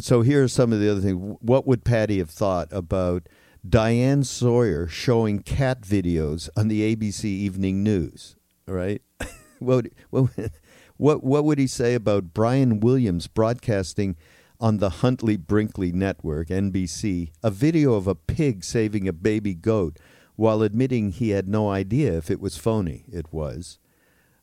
so 0.00 0.22
here 0.22 0.42
are 0.42 0.48
some 0.48 0.72
of 0.72 0.80
the 0.80 0.90
other 0.90 1.00
things. 1.00 1.36
What 1.40 1.66
would 1.66 1.84
Paddy 1.84 2.18
have 2.18 2.30
thought 2.30 2.68
about 2.72 3.28
Diane 3.66 4.24
Sawyer 4.24 4.88
showing 4.88 5.38
cat 5.40 5.80
videos 5.82 6.48
on 6.56 6.68
the 6.68 6.94
ABC 6.94 7.24
Evening 7.24 7.82
News? 7.82 8.36
Right? 8.66 9.00
what, 9.60 9.86
what, 10.10 10.30
what, 10.96 11.22
what 11.24 11.44
would 11.44 11.58
he 11.58 11.66
say 11.68 11.94
about 11.94 12.34
Brian 12.34 12.80
Williams 12.80 13.26
broadcasting 13.28 14.16
on 14.60 14.78
the 14.78 14.90
Huntley 14.90 15.36
Brinkley 15.36 15.92
Network, 15.92 16.48
NBC, 16.48 17.32
a 17.42 17.50
video 17.50 17.94
of 17.94 18.06
a 18.06 18.14
pig 18.14 18.64
saving 18.64 19.08
a 19.08 19.12
baby 19.12 19.54
goat 19.54 19.98
while 20.36 20.62
admitting 20.62 21.10
he 21.10 21.30
had 21.30 21.48
no 21.48 21.70
idea 21.70 22.16
if 22.16 22.30
it 22.30 22.40
was 22.40 22.56
phony? 22.56 23.04
It 23.12 23.32
was. 23.32 23.78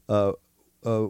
Uh, 0.07 0.33
uh, 0.85 1.07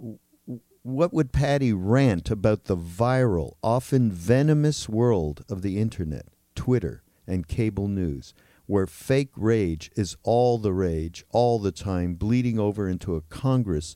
what 0.84 1.14
would 1.14 1.32
Paddy 1.32 1.74
rant 1.74 2.32
about 2.32 2.66
the 2.66 2.78
viral, 2.78 3.54
often 3.62 4.12
venomous 4.12 4.90
world 4.90 5.46
of 5.50 5.62
the 5.62 5.80
internet, 5.80 6.28
Twitter, 6.56 7.04
and 7.28 7.48
cable 7.48 7.88
news, 7.88 8.34
where 8.66 8.88
fake 8.88 9.32
rage 9.36 9.92
is 9.96 10.18
all 10.24 10.58
the 10.58 10.74
rage, 10.74 11.24
all 11.30 11.60
the 11.60 11.72
time, 11.72 12.16
bleeding 12.16 12.58
over 12.58 12.90
into 12.90 13.16
a 13.16 13.22
Congress 13.22 13.96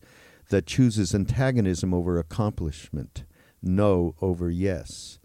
that 0.49 0.67
chooses 0.67 1.15
antagonism 1.15 1.93
over 1.93 2.19
accomplishment, 2.19 3.23
no 3.65 4.15
over 4.21 4.49
yes? 4.49 5.19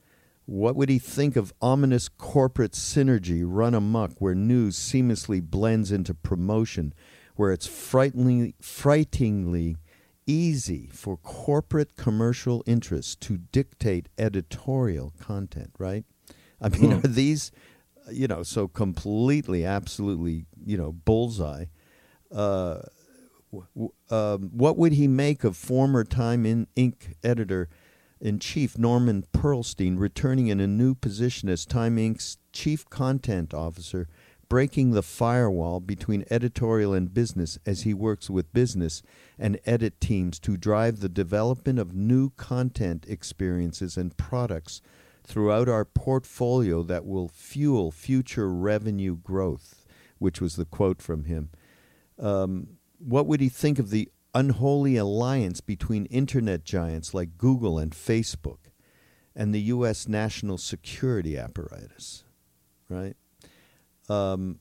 What 0.46 0.74
would 0.74 0.88
he 0.88 0.98
think 0.98 1.36
of 1.36 1.52
ominous 1.60 2.08
corporate 2.08 2.72
synergy 2.72 3.42
run 3.46 3.74
amok 3.74 4.12
where 4.18 4.34
news 4.34 4.76
seamlessly 4.76 5.40
blends 5.40 5.92
into 5.92 6.12
promotion, 6.12 6.92
where 7.36 7.52
it's 7.52 7.66
frighteningly, 7.66 8.56
frighteningly 8.60 9.76
easy 10.26 10.88
for 10.92 11.16
corporate 11.18 11.96
commercial 11.96 12.62
interests 12.66 13.14
to 13.16 13.38
dictate 13.52 14.08
editorial 14.18 15.12
content, 15.20 15.70
right? 15.78 16.04
I 16.60 16.68
mean, 16.68 16.92
are 16.94 17.00
these, 17.00 17.52
you 18.10 18.26
know, 18.26 18.42
so 18.42 18.68
completely, 18.68 19.64
absolutely, 19.64 20.46
you 20.64 20.76
know, 20.76 20.92
bullseye? 20.92 21.66
Uh, 22.30 22.80
w- 23.52 23.66
w- 23.74 23.92
um, 24.10 24.50
what 24.52 24.76
would 24.76 24.92
he 24.92 25.08
make 25.08 25.44
of 25.44 25.56
former 25.56 26.04
Time 26.04 26.44
in 26.44 26.66
Inc. 26.76 27.14
editor 27.24 27.68
in 28.20 28.38
chief 28.38 28.78
Norman 28.78 29.24
Pearlstine 29.32 29.98
returning 29.98 30.48
in 30.48 30.60
a 30.60 30.66
new 30.66 30.94
position 30.94 31.48
as 31.48 31.64
Time 31.64 31.96
Inc.'s 31.96 32.38
chief 32.52 32.88
content 32.90 33.54
officer, 33.54 34.08
breaking 34.48 34.90
the 34.90 35.02
firewall 35.02 35.80
between 35.80 36.24
editorial 36.30 36.92
and 36.92 37.14
business 37.14 37.58
as 37.64 37.82
he 37.82 37.94
works 37.94 38.28
with 38.28 38.52
business 38.52 39.02
and 39.38 39.60
edit 39.64 40.00
teams 40.00 40.38
to 40.40 40.56
drive 40.56 41.00
the 41.00 41.08
development 41.08 41.78
of 41.78 41.94
new 41.94 42.30
content 42.30 43.06
experiences 43.08 43.96
and 43.96 44.16
products 44.16 44.82
throughout 45.22 45.68
our 45.68 45.84
portfolio 45.84 46.82
that 46.82 47.06
will 47.06 47.28
fuel 47.28 47.90
future 47.90 48.52
revenue 48.52 49.16
growth, 49.16 49.86
which 50.18 50.40
was 50.40 50.56
the 50.56 50.64
quote 50.64 51.00
from 51.00 51.24
him. 51.24 51.50
Um, 52.18 52.78
what 52.98 53.26
would 53.26 53.40
he 53.40 53.48
think 53.48 53.78
of 53.78 53.90
the 53.90 54.10
unholy 54.34 54.96
alliance 54.96 55.60
between 55.60 56.06
internet 56.06 56.64
giants 56.64 57.14
like 57.14 57.38
Google 57.38 57.78
and 57.78 57.92
Facebook 57.92 58.70
and 59.34 59.54
the 59.54 59.60
U.S. 59.62 60.08
national 60.08 60.58
security 60.58 61.36
apparatus? 61.36 62.24
Right? 62.88 63.16
Um, 64.08 64.58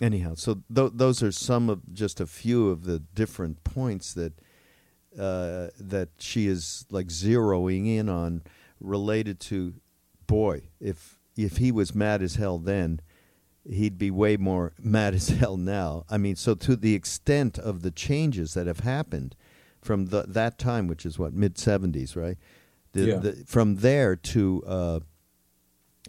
anyhow, 0.00 0.34
so 0.34 0.62
th- 0.74 0.92
those 0.94 1.22
are 1.22 1.32
some 1.32 1.68
of 1.68 1.92
just 1.92 2.20
a 2.20 2.26
few 2.26 2.70
of 2.70 2.84
the 2.84 2.98
different 2.98 3.62
points 3.64 4.14
that 4.14 4.32
uh, 5.18 5.68
that 5.78 6.08
she 6.18 6.46
is 6.46 6.86
like 6.90 7.08
zeroing 7.08 7.86
in 7.88 8.08
on 8.08 8.42
related 8.80 9.40
to 9.40 9.74
boy 10.26 10.62
if 10.80 11.18
if 11.36 11.56
he 11.56 11.72
was 11.72 11.94
mad 11.94 12.22
as 12.22 12.36
hell 12.36 12.58
then 12.58 13.00
he'd 13.68 13.98
be 13.98 14.10
way 14.10 14.36
more 14.36 14.72
mad 14.82 15.14
as 15.14 15.28
hell 15.28 15.56
now 15.56 16.04
i 16.10 16.16
mean 16.16 16.36
so 16.36 16.54
to 16.54 16.76
the 16.76 16.94
extent 16.94 17.58
of 17.58 17.82
the 17.82 17.90
changes 17.90 18.54
that 18.54 18.66
have 18.66 18.80
happened 18.80 19.34
from 19.80 20.06
the, 20.06 20.22
that 20.26 20.58
time 20.58 20.86
which 20.86 21.04
is 21.06 21.18
what 21.18 21.32
mid 21.32 21.54
70s 21.56 22.16
right 22.16 22.38
the, 22.92 23.00
Yeah. 23.02 23.16
the, 23.16 23.32
from 23.46 23.76
there 23.76 24.16
to 24.16 24.62
uh, 24.66 25.00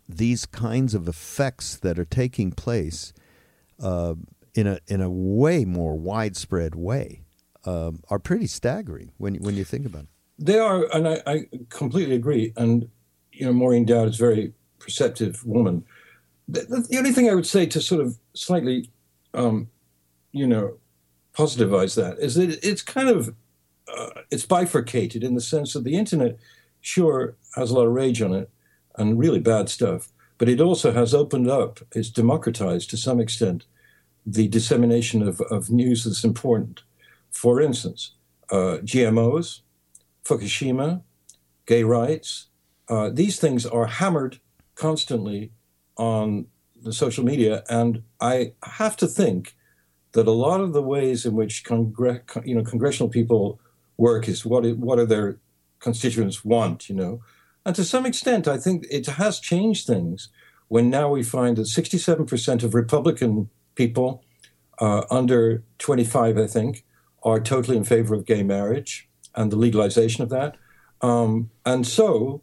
these 0.08 0.46
kinds 0.46 0.93
of 0.93 1.08
effects 1.08 1.77
that 1.77 2.00
are 2.00 2.05
taking 2.05 2.51
place 2.51 3.13
uh, 3.79 4.15
in 4.53 4.67
a 4.67 4.79
in 4.88 5.01
a 5.01 5.10
way 5.10 5.63
more 5.65 5.96
widespread 5.96 6.75
way 6.75 7.22
um, 7.65 8.01
are 8.10 8.20
pretty 8.20 8.48
staggering 8.48 9.12
when 9.17 9.36
when 9.36 9.55
you 9.55 9.63
think 9.63 9.86
about 9.86 10.03
it. 10.03 10.10
They 10.39 10.58
are, 10.60 10.88
and 10.93 11.08
I, 11.08 11.22
I 11.25 11.46
completely 11.70 12.15
agree. 12.15 12.51
And 12.58 12.89
you 13.31 13.46
know, 13.46 13.53
Maureen 13.53 13.86
Dowd 13.86 14.10
is 14.10 14.15
a 14.15 14.25
very 14.25 14.53
perceptive 14.79 15.46
woman. 15.46 15.86
The, 16.51 16.86
the, 16.89 16.98
only 16.98 17.12
thing 17.12 17.29
I 17.29 17.36
would 17.36 17.48
say 17.48 17.65
to 17.67 17.81
sort 17.81 18.01
of 18.01 18.17
slightly, 18.34 18.89
um, 19.34 19.70
you 20.31 20.46
know, 20.46 20.77
positivize 21.34 21.96
that 21.96 22.20
is 22.20 22.36
that 22.36 22.60
it's 22.62 22.81
kind 22.81 23.08
of 23.08 23.34
uh, 23.88 24.10
it's 24.29 24.46
bifurcated 24.46 25.24
in 25.24 25.36
the 25.36 25.41
sense 25.41 25.74
that 25.74 25.84
the 25.84 25.96
internet, 25.96 26.38
sure, 26.81 27.36
has 27.55 27.72
a 27.72 27.75
lot 27.75 27.88
of 27.88 27.93
rage 27.93 28.22
on 28.22 28.34
it 28.34 28.50
and 28.98 29.17
really 29.17 29.39
bad 29.39 29.70
stuff, 29.70 30.10
but 30.38 30.50
it 30.50 30.60
also 30.60 30.91
has 30.91 31.13
opened 31.13 31.50
up, 31.50 31.79
it's 31.93 32.10
democratized 32.10 32.89
to 32.89 32.98
some 32.98 33.20
extent 33.20 33.65
the 34.25 34.48
dissemination 34.48 35.25
of, 35.27 35.41
of 35.41 35.70
news 35.70 36.03
that's 36.03 36.24
important. 36.24 36.81
For 37.31 37.62
instance, 37.62 38.12
uh, 38.51 38.79
GMOs, 38.84 39.62
Fukushima, 40.25 41.01
gay 41.65 41.84
rights. 41.84 42.48
Uh, 42.89 43.10
these 43.10 43.39
things 43.39 43.65
are 43.65 43.86
hammered 43.86 44.39
constantly 44.75 45.51
on 45.98 46.48
the 46.82 46.94
social 46.94 47.24
media, 47.24 47.64
and 47.70 48.04
I 48.20 48.54
have 48.64 48.98
to 48.98 49.08
think 49.08 49.56
that 50.14 50.28
a 50.28 50.32
lot 50.32 50.62
of 50.62 50.74
the 50.74 50.82
ways 50.82 51.26
in 51.26 51.36
which 51.36 51.64
you 51.70 52.56
know 52.56 52.64
congressional 52.64 53.10
people 53.10 53.60
work 53.98 54.28
is 54.28 54.46
what 54.46 54.66
it, 54.66 54.78
what 54.78 55.00
are 55.00 55.06
their 55.06 55.38
constituents 55.80 56.44
want, 56.44 56.90
you 56.90 56.96
know, 56.96 57.22
and 57.66 57.76
to 57.76 57.84
some 57.84 58.06
extent, 58.06 58.48
I 58.48 58.58
think 58.58 58.86
it 58.90 59.06
has 59.06 59.40
changed 59.40 59.86
things. 59.86 60.30
When 60.68 60.90
now 60.90 61.10
we 61.10 61.24
find 61.24 61.58
that 61.58 61.68
67% 61.68 62.64
of 62.64 62.74
Republican 62.74 63.50
people 63.76 64.24
uh, 64.80 65.04
under 65.10 65.64
25, 65.78 66.38
I 66.38 66.48
think, 66.48 66.86
are 67.24 67.40
totally 67.40 67.78
in 67.78 67.84
favor 67.84 68.16
of 68.16 68.26
gay 68.26 68.42
marriage 68.42 69.08
and 69.36 69.52
the 69.52 69.58
legalization 69.58 70.24
of 70.24 70.30
that. 70.30 70.58
Um, 71.02 71.52
and 71.66 71.86
so 71.86 72.42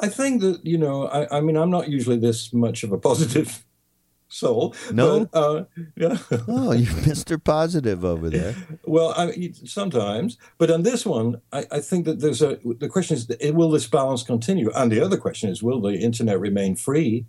I 0.00 0.08
think 0.08 0.40
that, 0.42 0.64
you 0.64 0.78
know, 0.78 1.08
I, 1.08 1.38
I 1.38 1.40
mean, 1.40 1.56
I'm 1.56 1.70
not 1.70 1.88
usually 1.88 2.18
this 2.18 2.52
much 2.52 2.84
of 2.84 2.92
a 2.92 2.98
positive 2.98 3.64
soul. 4.28 4.74
No? 4.92 5.26
But, 5.26 5.38
uh, 5.38 5.64
yeah. 5.96 6.18
Oh, 6.48 6.72
you're 6.72 6.92
Mr. 7.02 7.42
Positive 7.42 8.04
over 8.04 8.30
there. 8.30 8.54
Well, 8.84 9.12
I, 9.16 9.52
sometimes, 9.64 10.38
but 10.56 10.70
on 10.70 10.82
this 10.82 11.04
one, 11.04 11.40
I, 11.52 11.66
I 11.70 11.80
think 11.80 12.04
that 12.04 12.20
there's 12.20 12.42
a. 12.42 12.58
The 12.62 12.88
question 12.88 13.16
is, 13.16 13.28
will 13.52 13.70
this 13.70 13.86
balance 13.86 14.22
continue? 14.22 14.70
And 14.74 14.92
the 14.92 15.00
other 15.00 15.16
question 15.16 15.50
is, 15.50 15.62
will 15.62 15.80
the 15.80 15.94
internet 15.94 16.38
remain 16.38 16.76
free, 16.76 17.26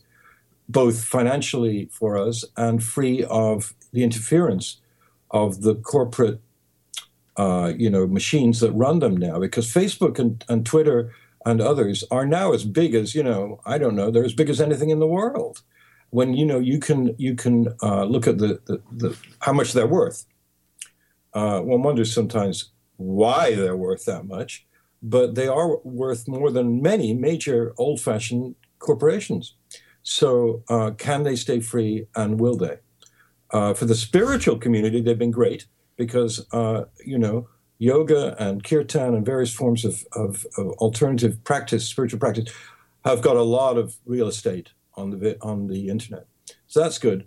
both 0.68 1.04
financially 1.04 1.90
for 1.92 2.18
us 2.18 2.46
and 2.56 2.84
free 2.84 3.24
of 3.24 3.74
the 3.94 4.04
interference 4.04 4.80
of 5.32 5.62
the 5.62 5.76
corporate, 5.76 6.40
uh, 7.38 7.74
you 7.76 7.90
know, 7.90 8.06
machines 8.06 8.60
that 8.60 8.72
run 8.72 9.00
them 9.00 9.18
now? 9.18 9.40
Because 9.40 9.74
Facebook 9.74 10.20
and, 10.20 10.44
and 10.50 10.66
Twitter 10.66 11.12
and 11.46 11.62
others 11.62 12.04
are 12.12 12.26
now 12.26 12.54
as 12.54 12.66
big 12.66 12.96
as 12.96 13.16
you 13.16 13.24
know. 13.24 13.62
I 13.66 13.78
don't 13.78 13.96
know. 13.96 14.12
They're 14.12 14.26
as 14.26 14.34
big 14.34 14.50
as 14.50 14.62
anything 14.62 14.90
in 14.90 15.00
the 15.00 15.08
world. 15.08 15.62
When 16.12 16.34
you 16.34 16.46
know 16.46 16.60
you 16.60 16.80
can 16.80 17.16
you 17.18 17.36
can 17.36 17.68
uh, 17.84 18.06
look 18.06 18.28
at 18.28 18.40
the, 18.40 18.60
the, 18.66 18.82
the 18.92 19.18
how 19.40 19.54
much 19.54 19.74
they're 19.74 19.88
worth 19.88 20.26
uh, 21.34 21.60
one 21.62 21.84
wonders 21.84 22.14
sometimes 22.14 22.72
why 22.98 23.56
they're 23.56 23.78
worth 23.78 24.06
that 24.06 24.26
much, 24.26 24.66
but 25.02 25.36
they 25.36 25.48
are 25.48 25.78
worth 25.80 26.28
more 26.28 26.52
than 26.52 26.82
many 26.82 27.14
major 27.14 27.74
old 27.78 28.02
fashioned 28.02 28.56
corporations. 28.80 29.56
So, 30.04 30.64
uh, 30.70 30.92
can 30.92 31.24
they 31.24 31.36
stay 31.36 31.60
free 31.60 32.08
and 32.16 32.40
will 32.40 32.58
they? 32.58 32.80
Uh, 33.52 33.74
for 33.74 33.86
the 33.86 33.96
spiritual 33.96 34.58
community, 34.58 35.02
they've 35.02 35.18
been 35.18 35.32
great 35.32 35.66
because, 35.98 36.46
uh, 36.52 36.86
you 37.06 37.18
know, 37.18 37.48
yoga 37.80 38.36
and 38.38 38.64
kirtan 38.64 39.16
and 39.16 39.26
various 39.26 39.54
forms 39.54 39.84
of, 39.84 40.06
of, 40.12 40.46
of 40.58 40.68
alternative 40.74 41.44
practice, 41.44 41.88
spiritual 41.88 42.20
practice, 42.20 42.54
have 43.06 43.22
got 43.22 43.38
a 43.38 43.42
lot 43.42 43.78
of 43.78 43.96
real 44.06 44.28
estate 44.28 44.70
on 44.96 45.10
the, 45.12 45.42
on 45.42 45.68
the 45.68 45.88
internet. 45.88 46.28
So 46.68 46.82
that's 46.82 47.00
good. 47.00 47.26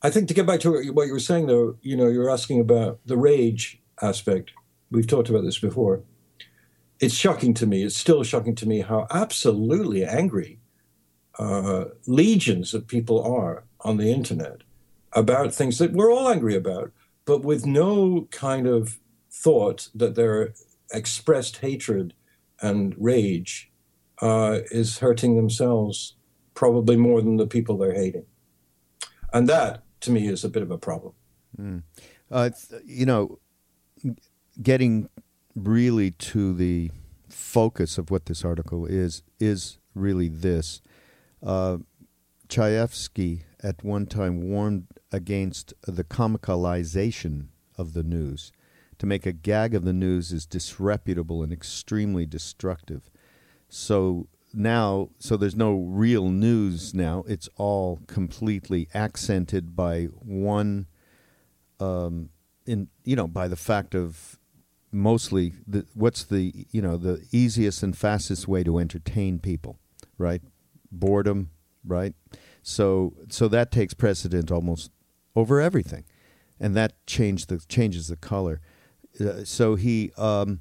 I 0.00 0.10
think 0.10 0.28
to 0.28 0.34
get 0.34 0.46
back 0.46 0.60
to 0.60 0.92
what 0.92 1.06
you 1.08 1.12
were 1.12 1.18
saying, 1.18 1.48
though, 1.48 1.76
you 1.82 1.96
know, 1.96 2.06
you're 2.06 2.30
asking 2.30 2.60
about 2.60 3.00
the 3.04 3.16
rage 3.16 3.82
aspect. 4.00 4.52
We've 4.90 5.06
talked 5.06 5.28
about 5.28 5.42
this 5.42 5.58
before. 5.58 6.02
It's 7.00 7.14
shocking 7.14 7.52
to 7.54 7.66
me. 7.66 7.82
It's 7.82 7.96
still 7.96 8.22
shocking 8.22 8.54
to 8.56 8.66
me 8.66 8.80
how 8.80 9.08
absolutely 9.10 10.04
angry 10.04 10.60
uh, 11.38 11.86
legions 12.06 12.74
of 12.74 12.86
people 12.86 13.22
are 13.22 13.64
on 13.80 13.96
the 13.96 14.12
internet 14.12 14.62
about 15.12 15.54
things 15.54 15.78
that 15.78 15.92
we're 15.92 16.12
all 16.12 16.28
angry 16.28 16.54
about, 16.54 16.92
but 17.24 17.42
with 17.42 17.66
no 17.66 18.28
kind 18.30 18.66
of 18.66 18.98
thought 19.42 19.88
that 19.94 20.14
their 20.14 20.54
expressed 20.92 21.58
hatred 21.58 22.14
and 22.60 22.94
rage 22.98 23.70
uh, 24.20 24.58
is 24.70 24.98
hurting 24.98 25.36
themselves 25.36 26.16
probably 26.54 26.96
more 26.96 27.22
than 27.22 27.36
the 27.36 27.46
people 27.46 27.78
they're 27.78 27.94
hating. 27.94 28.26
And 29.32 29.48
that, 29.48 29.84
to 30.00 30.10
me, 30.10 30.26
is 30.26 30.44
a 30.44 30.48
bit 30.48 30.62
of 30.62 30.70
a 30.70 30.78
problem. 30.78 31.12
Mm. 31.56 31.82
Uh, 32.30 32.50
you 32.84 33.06
know, 33.06 33.38
getting 34.60 35.08
really 35.54 36.10
to 36.10 36.52
the 36.52 36.90
focus 37.28 37.98
of 37.98 38.10
what 38.10 38.26
this 38.26 38.44
article 38.44 38.86
is, 38.86 39.22
is 39.38 39.78
really 39.94 40.28
this. 40.28 40.80
Uh, 41.42 41.78
Chayefsky 42.48 43.42
at 43.62 43.84
one 43.84 44.06
time 44.06 44.48
warned 44.50 44.86
against 45.12 45.74
the 45.86 46.04
comicalization 46.04 47.48
of 47.76 47.92
the 47.92 48.02
news. 48.02 48.52
To 48.98 49.06
make 49.06 49.26
a 49.26 49.32
gag 49.32 49.74
of 49.74 49.84
the 49.84 49.92
news 49.92 50.32
is 50.32 50.44
disreputable 50.44 51.42
and 51.42 51.52
extremely 51.52 52.26
destructive. 52.26 53.10
So 53.68 54.26
now, 54.52 55.10
so 55.18 55.36
there's 55.36 55.56
no 55.56 55.74
real 55.74 56.28
news 56.30 56.94
now. 56.94 57.24
It's 57.28 57.48
all 57.56 58.00
completely 58.06 58.88
accented 58.94 59.76
by 59.76 60.04
one, 60.04 60.86
um, 61.78 62.30
in 62.66 62.88
you 63.04 63.14
know, 63.14 63.28
by 63.28 63.46
the 63.46 63.56
fact 63.56 63.94
of 63.94 64.38
mostly 64.90 65.52
the, 65.66 65.86
what's 65.94 66.24
the 66.24 66.66
you 66.70 66.80
know 66.80 66.96
the 66.96 67.24
easiest 67.30 67.82
and 67.82 67.96
fastest 67.96 68.48
way 68.48 68.64
to 68.64 68.78
entertain 68.78 69.38
people, 69.38 69.78
right? 70.16 70.42
Boredom, 70.90 71.50
right? 71.84 72.14
So 72.62 73.14
so 73.28 73.48
that 73.48 73.70
takes 73.70 73.94
precedent 73.94 74.50
almost 74.50 74.90
over 75.36 75.60
everything, 75.60 76.04
and 76.58 76.74
that 76.74 77.06
changed 77.06 77.48
the 77.48 77.58
changes 77.68 78.08
the 78.08 78.16
color. 78.16 78.60
Uh, 79.20 79.44
so 79.44 79.74
he. 79.74 80.12
Um, 80.16 80.60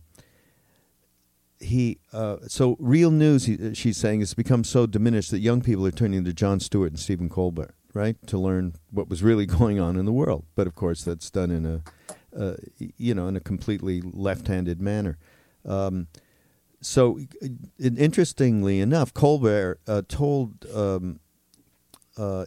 he 1.59 1.97
uh, 2.13 2.37
so 2.47 2.75
real 2.79 3.09
news 3.09 3.45
he, 3.45 3.55
uh, 3.55 3.73
she's 3.73 3.97
saying 3.97 4.19
has 4.19 4.35
become 4.35 4.63
so 4.63 4.85
diminished 4.85 5.31
that 5.31 5.39
young 5.39 5.61
people 5.61 5.87
are 5.87 5.91
turning 5.91 6.23
to 6.23 6.33
Jon 6.33 6.59
Stewart 6.59 6.91
and 6.91 6.99
Stephen 6.99 7.29
Colbert 7.29 7.73
right 7.93 8.15
to 8.27 8.37
learn 8.37 8.75
what 8.91 9.09
was 9.09 9.23
really 9.23 9.45
going 9.57 9.79
on 9.79 9.97
in 9.97 10.05
the 10.05 10.11
world 10.11 10.45
but 10.55 10.67
of 10.67 10.75
course 10.75 11.03
that's 11.03 11.31
done 11.31 11.49
in 11.49 11.65
a 11.65 11.81
uh, 12.39 12.55
you 12.77 13.15
know 13.15 13.27
in 13.27 13.35
a 13.35 13.39
completely 13.39 14.01
left-handed 14.01 14.79
manner 14.79 15.17
um, 15.65 16.07
so 16.79 17.19
interestingly 17.79 18.79
enough 18.79 19.13
Colbert 19.13 19.79
uh, 19.87 20.03
told 20.07 20.65
um, 20.73 21.19
uh, 22.17 22.45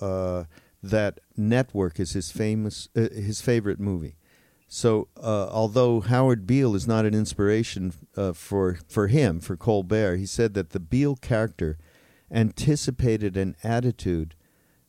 uh, 0.00 0.44
that 0.82 1.20
Network 1.36 1.98
is 1.98 2.12
his 2.12 2.30
famous 2.30 2.88
his 2.94 3.40
favorite 3.40 3.80
movie 3.80 4.16
so, 4.72 5.08
uh, 5.16 5.48
although 5.50 6.00
Howard 6.00 6.46
Beale 6.46 6.76
is 6.76 6.86
not 6.86 7.04
an 7.04 7.12
inspiration 7.12 7.92
uh, 8.16 8.32
for 8.32 8.78
for 8.86 9.08
him 9.08 9.40
for 9.40 9.56
Colbert, 9.56 10.16
he 10.16 10.26
said 10.26 10.54
that 10.54 10.70
the 10.70 10.78
Beale 10.78 11.16
character 11.16 11.76
anticipated 12.30 13.36
an 13.36 13.56
attitude 13.64 14.36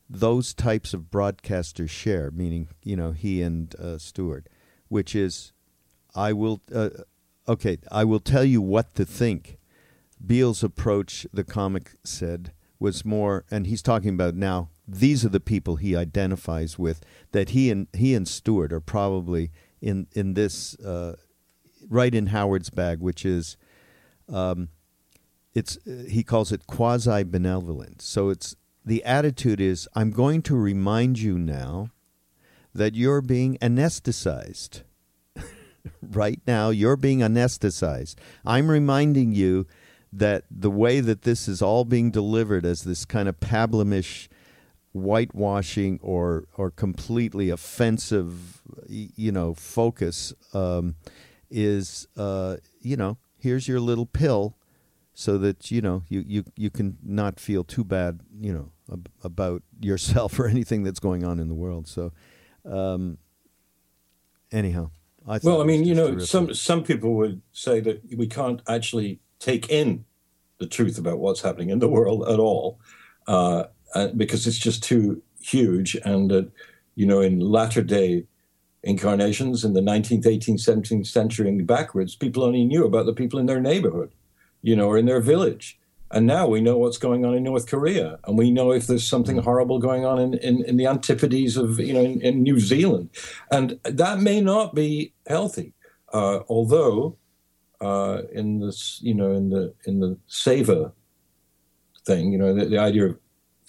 those 0.07 0.53
types 0.53 0.93
of 0.93 1.09
broadcasters 1.09 1.89
share, 1.89 2.29
meaning 2.29 2.67
you 2.83 2.95
know 2.95 3.11
he 3.11 3.41
and 3.41 3.73
uh, 3.75 3.97
Stewart, 3.97 4.47
which 4.87 5.15
is, 5.15 5.51
I 6.13 6.31
will, 6.31 6.61
uh, 6.71 6.89
okay, 7.47 7.79
I 7.91 8.03
will 8.03 8.19
tell 8.19 8.43
you 8.43 8.61
what 8.61 8.93
to 8.95 9.03
think. 9.03 9.57
Beale's 10.23 10.63
approach, 10.63 11.25
the 11.33 11.43
comic 11.43 11.93
said, 12.03 12.51
was 12.77 13.03
more, 13.03 13.45
and 13.49 13.65
he's 13.65 13.81
talking 13.81 14.13
about 14.13 14.35
now. 14.35 14.69
These 14.87 15.25
are 15.25 15.29
the 15.29 15.39
people 15.39 15.77
he 15.77 15.95
identifies 15.95 16.77
with. 16.77 17.03
That 17.31 17.49
he 17.49 17.71
and 17.71 17.87
he 17.93 18.13
and 18.13 18.27
Stewart 18.27 18.71
are 18.71 18.79
probably 18.79 19.49
in 19.81 20.07
in 20.13 20.33
this 20.33 20.77
uh, 20.79 21.15
right 21.89 22.13
in 22.13 22.27
Howard's 22.27 22.69
bag, 22.69 22.99
which 22.99 23.25
is 23.25 23.57
um, 24.29 24.69
it's 25.53 25.77
he 26.07 26.23
calls 26.23 26.51
it 26.51 26.67
quasi 26.67 27.23
benevolent. 27.23 28.01
So 28.01 28.29
it's 28.29 28.55
the 28.85 29.03
attitude 29.03 29.59
is 29.61 29.87
I'm 29.95 30.11
going 30.11 30.41
to 30.43 30.55
remind 30.55 31.19
you 31.19 31.37
now 31.37 31.89
that 32.73 32.95
you're 32.95 33.21
being 33.21 33.57
anesthetized. 33.61 34.83
right 36.01 36.39
now, 36.47 36.69
you're 36.69 36.95
being 36.95 37.19
anesthetized. 37.19 38.15
I'm 38.45 38.69
reminding 38.69 39.33
you 39.33 39.67
that 40.13 40.43
the 40.51 40.71
way 40.71 40.99
that 40.99 41.21
this 41.23 41.47
is 41.47 41.61
all 41.61 41.85
being 41.85 42.11
delivered 42.11 42.65
as 42.65 42.83
this 42.83 43.05
kind 43.05 43.29
of 43.29 43.39
pablamish 43.39 44.27
whitewashing 44.93 45.99
or 46.01 46.45
or 46.57 46.71
completely 46.71 47.49
offensive, 47.49 48.61
you 48.87 49.31
know, 49.31 49.53
focus 49.53 50.33
um, 50.53 50.95
is 51.49 52.07
uh, 52.17 52.57
you 52.81 52.97
know 52.97 53.17
here's 53.37 53.67
your 53.67 53.79
little 53.79 54.05
pill, 54.05 54.55
so 55.13 55.37
that 55.37 55.71
you 55.71 55.81
know 55.81 56.03
you 56.09 56.23
you 56.25 56.43
you 56.55 56.69
can 56.69 56.97
not 57.03 57.39
feel 57.39 57.63
too 57.63 57.83
bad, 57.83 58.21
you 58.39 58.53
know, 58.53 58.71
ab- 58.91 59.09
about 59.23 59.63
yourself 59.79 60.39
or 60.39 60.47
anything 60.47 60.83
that's 60.83 60.99
going 60.99 61.23
on 61.23 61.39
in 61.39 61.47
the 61.47 61.55
world. 61.55 61.87
So, 61.87 62.11
um, 62.65 63.17
anyhow. 64.51 64.91
I 65.27 65.39
well, 65.43 65.61
I 65.61 65.65
mean, 65.65 65.85
you 65.85 65.93
know, 65.93 66.07
terrific. 66.07 66.27
some 66.27 66.53
some 66.53 66.83
people 66.83 67.13
would 67.15 67.41
say 67.51 67.79
that 67.81 68.01
we 68.17 68.25
can't 68.25 68.61
actually 68.67 69.19
take 69.39 69.69
in 69.69 70.05
the 70.57 70.65
truth 70.65 70.97
about 70.97 71.19
what's 71.19 71.41
happening 71.41 71.69
in 71.69 71.79
the 71.79 71.87
world 71.87 72.27
at 72.27 72.39
all. 72.39 72.79
Uh, 73.27 73.65
uh, 73.95 74.07
because 74.07 74.47
it's 74.47 74.57
just 74.57 74.83
too 74.83 75.21
huge. 75.41 75.95
And 76.03 76.31
uh, 76.31 76.43
you 76.95 77.05
know, 77.05 77.21
in 77.21 77.39
latter 77.39 77.81
day 77.81 78.25
incarnations 78.83 79.63
in 79.63 79.73
the 79.73 79.81
19th, 79.81 80.25
18th, 80.25 80.67
17th 80.67 81.07
century 81.07 81.47
and 81.47 81.67
backwards, 81.67 82.15
people 82.15 82.43
only 82.43 82.65
knew 82.65 82.85
about 82.85 83.05
the 83.05 83.13
people 83.13 83.39
in 83.39 83.45
their 83.45 83.61
neighborhood, 83.61 84.11
you 84.61 84.75
know, 84.75 84.87
or 84.87 84.97
in 84.97 85.05
their 85.05 85.21
village. 85.21 85.79
And 86.13 86.27
now 86.27 86.47
we 86.47 86.59
know 86.59 86.77
what's 86.77 86.97
going 86.97 87.25
on 87.25 87.35
in 87.35 87.43
North 87.43 87.67
Korea, 87.67 88.19
and 88.25 88.37
we 88.37 88.51
know 88.51 88.71
if 88.71 88.85
there's 88.87 89.07
something 89.07 89.37
mm. 89.37 89.43
horrible 89.43 89.79
going 89.79 90.03
on 90.05 90.19
in, 90.19 90.33
in, 90.35 90.65
in 90.65 90.75
the 90.75 90.85
antipodes 90.85 91.55
of, 91.55 91.79
you 91.79 91.93
know, 91.93 92.01
in, 92.01 92.19
in, 92.21 92.43
New 92.43 92.59
Zealand. 92.59 93.09
And 93.49 93.79
that 93.85 94.19
may 94.19 94.41
not 94.41 94.75
be 94.75 95.13
healthy, 95.25 95.73
uh, 96.11 96.39
although 96.49 97.15
uh, 97.79 98.23
in 98.33 98.59
this, 98.59 98.99
you 99.01 99.13
know, 99.13 99.31
in 99.31 99.51
the 99.51 99.73
in 99.85 100.01
the 100.01 100.17
seva 100.29 100.91
thing, 102.05 102.33
you 102.33 102.37
know, 102.37 102.53
the, 102.53 102.65
the 102.65 102.77
idea 102.77 103.05
of 103.05 103.17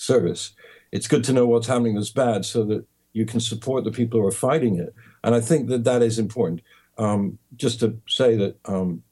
service. 0.02 0.52
It's 0.90 1.08
good 1.08 1.24
to 1.24 1.32
know 1.32 1.46
what's 1.46 1.66
happening 1.66 1.94
that's 1.94 2.10
bad 2.10 2.44
so 2.44 2.64
that 2.64 2.84
you 3.12 3.24
can 3.24 3.40
support 3.40 3.84
the 3.84 3.90
people 3.90 4.20
who 4.20 4.26
are 4.26 4.30
fighting 4.32 4.76
it. 4.76 4.94
And 5.24 5.34
I 5.34 5.40
think 5.40 5.68
that 5.68 5.84
that 5.84 6.02
is 6.02 6.18
important. 6.18 6.62
Um, 6.98 7.38
just 7.56 7.80
to 7.80 7.98
say 8.06 8.36
that 8.36 8.56
um, 8.66 9.02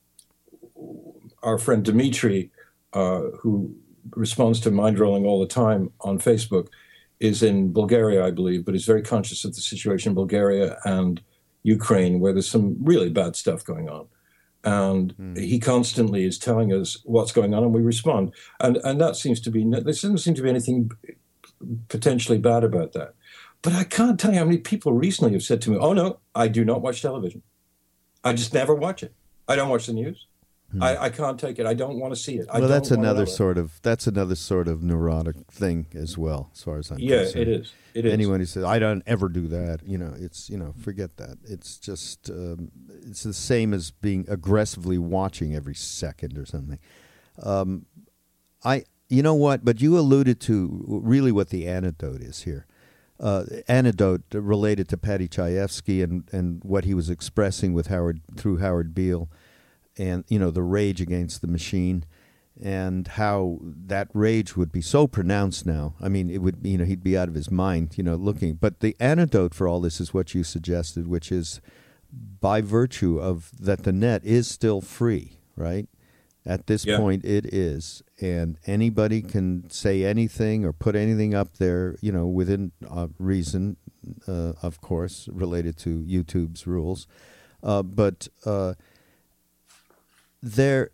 our 1.42 1.59
friend 1.59 1.85
Dimitri, 1.85 2.50
uh, 2.92 3.22
who 3.40 3.74
responds 4.16 4.61
to 4.61 4.70
Mindrolling 4.70 5.24
all 5.24 5.40
the 5.40 5.46
time 5.46 5.92
on 6.00 6.18
Facebook, 6.18 6.68
is 7.20 7.42
in 7.42 7.72
Bulgaria, 7.72 8.24
I 8.24 8.31
believe, 8.31 8.64
but 8.64 8.74
is 8.74 8.87
very 8.87 9.03
conscious 9.03 9.44
of 9.44 9.55
the 9.55 9.61
situation 9.61 10.11
in 10.11 10.14
Bulgaria 10.14 10.79
and 10.85 11.20
Ukraine, 11.62 12.20
where 12.20 12.33
there's 12.33 12.48
some 12.48 12.76
really 12.83 13.11
bad 13.11 13.37
stuff 13.37 13.64
going 13.64 13.88
on 13.88 14.07
and 14.64 15.16
mm. 15.16 15.38
he 15.38 15.59
constantly 15.59 16.25
is 16.25 16.38
telling 16.38 16.73
us 16.73 16.99
what's 17.05 17.33
going 17.33 17.55
on, 17.55 17.62
and 17.62 17.75
we 17.75 17.83
respond. 17.83 18.33
And 18.61 18.77
and 18.79 19.01
that 19.01 19.16
seems 19.16 19.40
to 19.42 19.51
be 19.51 19.64
there 19.68 19.81
doesn't 19.81 20.18
seem 20.18 20.35
to 20.35 20.42
be 20.42 20.51
anything 20.51 20.90
potentially 21.88 22.38
bad 22.38 22.64
about 22.64 22.92
that. 22.92 23.14
But 23.62 23.75
I 23.75 23.85
can't 23.85 24.18
tell 24.18 24.33
you 24.33 24.38
how 24.38 24.44
many 24.44 24.59
people 24.59 24.92
recently 24.92 25.33
have 25.33 25.42
said 25.42 25.61
to 25.62 25.70
me, 25.70 25.77
"Oh 25.79 25.92
no, 25.92 26.20
I 26.35 26.49
do 26.49 26.64
not 26.64 26.83
watch 26.83 27.03
television. 27.03 27.42
I 28.25 28.33
just 28.33 28.55
never 28.55 28.75
watch 28.75 29.03
it. 29.03 29.14
I 29.49 29.57
don't 29.57 29.68
watch 29.68 29.87
the 29.87 29.92
news. 29.92 30.27
Hmm. 30.73 30.83
I, 30.83 31.05
I, 31.05 31.11
can't 31.11 31.39
take 31.39 31.59
it. 31.59 31.67
I 31.67 31.75
don't 31.75 31.99
want 31.99 32.15
to 32.15 32.21
see 32.21 32.37
it. 32.37 32.47
I 32.49 32.61
well, 32.61 32.69
that's 32.69 32.93
another 32.93 33.27
sort 33.27 33.59
of 33.59 33.81
that's 33.83 34.07
another 34.07 34.37
sort 34.37 34.69
of 34.69 34.85
neurotic 34.85 35.37
thing 35.51 35.87
as 35.95 36.17
well, 36.17 36.51
as 36.55 36.63
far 36.63 36.79
as 36.79 36.93
I'm 36.93 36.99
yeah, 37.01 37.23
concerned. 37.23 37.43
it 37.43 37.49
is. 37.49 37.73
It 37.93 38.07
is. 38.07 38.13
Anyone 38.13 38.39
who 38.39 38.47
says 38.47 38.63
I 38.63 38.79
don't 38.79 39.03
ever 39.05 39.29
do 39.29 39.49
that, 39.49 39.81
you 39.85 39.99
know, 39.99 40.15
it's 40.17 40.49
you 40.49 40.57
know, 40.57 40.73
forget 40.81 41.17
that. 41.17 41.39
It's 41.45 41.77
just 41.77 42.31
um, 42.31 42.71
it's 43.05 43.25
the 43.25 43.35
same 43.35 43.75
as 43.75 43.91
being 43.91 44.25
aggressively 44.29 44.97
watching 44.97 45.57
every 45.57 45.75
second 45.75 46.39
or 46.39 46.47
something. 46.47 46.79
Um, 47.43 47.87
I 48.65 48.85
you 49.09 49.25
know 49.25 49.35
what? 49.35 49.65
But 49.65 49.81
you 49.81 49.99
alluded 49.99 50.41
to 50.43 50.85
really 50.87 51.33
what 51.33 51.49
the 51.49 51.67
antidote 51.67 52.23
is 52.23 52.43
here. 52.43 52.67
Uh, 53.19 53.45
anecdote 53.67 54.23
related 54.33 54.89
to 54.89 54.97
Paddy 54.97 55.29
Chayefsky 55.29 56.03
and, 56.03 56.25
and 56.33 56.63
what 56.65 56.85
he 56.85 56.95
was 56.95 57.11
expressing 57.11 57.75
with 57.75 57.89
Howard 57.89 58.23
through 58.37 58.59
Howard 58.59 58.95
Beale 58.95 59.29
and 59.98 60.24
you 60.29 60.38
know 60.38 60.50
the 60.50 60.62
rage 60.62 61.00
against 61.00 61.40
the 61.40 61.46
machine 61.48 62.05
and 62.62 63.07
how 63.09 63.59
that 63.62 64.09
rage 64.12 64.57
would 64.57 64.70
be 64.70 64.83
so 64.83 65.07
pronounced 65.07 65.64
now. 65.64 65.94
I 66.00 66.09
mean, 66.09 66.29
it 66.29 66.38
would 66.38 66.59
you 66.62 66.79
know 66.79 66.85
he'd 66.85 67.03
be 67.03 67.16
out 67.16 67.29
of 67.29 67.35
his 67.35 67.50
mind, 67.50 67.96
you 67.96 68.05
know, 68.05 68.16
looking. 68.16 68.55
But 68.55 68.81
the 68.81 68.96
antidote 69.00 69.55
for 69.55 69.66
all 69.68 69.81
this 69.81 70.00
is 70.00 70.12
what 70.12 70.35
you 70.35 70.44
suggested, 70.44 71.07
which 71.07 71.33
is 71.33 71.61
by 72.40 72.61
virtue 72.61 73.18
of 73.20 73.50
that 73.59 73.85
the 73.85 73.92
net 73.92 74.24
is 74.24 74.48
still 74.48 74.81
free, 74.81 75.38
right? 75.57 75.88
At 76.46 76.66
this 76.66 76.85
Yeah. 76.87 76.96
point, 76.98 77.24
it 77.24 77.46
is, 77.53 78.03
and 78.20 78.57
anybody 78.66 79.20
can 79.22 79.68
say 79.70 80.05
anything 80.05 80.64
or 80.64 80.72
put 80.72 80.96
anything 80.96 81.35
up 81.35 81.59
there, 81.59 81.96
you 82.00 82.11
know, 82.11 82.26
within 82.26 82.72
uh, 82.90 83.09
reason, 83.18 83.76
uh, 84.26 84.55
of 84.62 84.81
course, 84.81 85.29
related 85.31 85.76
to 85.79 86.03
YouTube's 86.03 86.66
rules. 86.66 87.07
Uh, 87.62 87.83
but 87.83 88.29
uh, 88.46 88.72
there, 90.42 90.90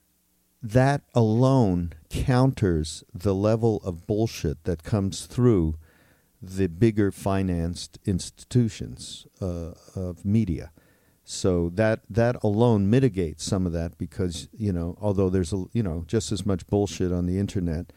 that 0.62 1.02
alone 1.14 1.92
counters 2.10 3.04
the 3.12 3.34
level 3.34 3.80
of 3.84 4.06
bullshit 4.06 4.64
that 4.64 4.82
comes 4.82 5.26
through 5.26 5.76
the 6.42 6.66
bigger 6.66 7.10
financed 7.10 7.98
institutions 8.04 9.26
uh, 9.40 9.72
of 9.94 10.24
media. 10.24 10.70
So 11.24 11.70
that 11.74 12.00
that 12.08 12.36
alone 12.44 12.88
mitigates 12.88 13.42
some 13.42 13.66
of 13.66 13.72
that 13.72 13.98
because 13.98 14.48
you 14.56 14.72
know 14.72 14.96
although 15.00 15.28
there's 15.28 15.52
a 15.52 15.64
you 15.72 15.82
know 15.82 16.04
just 16.06 16.30
as 16.30 16.46
much 16.46 16.66
bullshit 16.68 17.10
on 17.10 17.26
the 17.26 17.38
internet, 17.40 17.92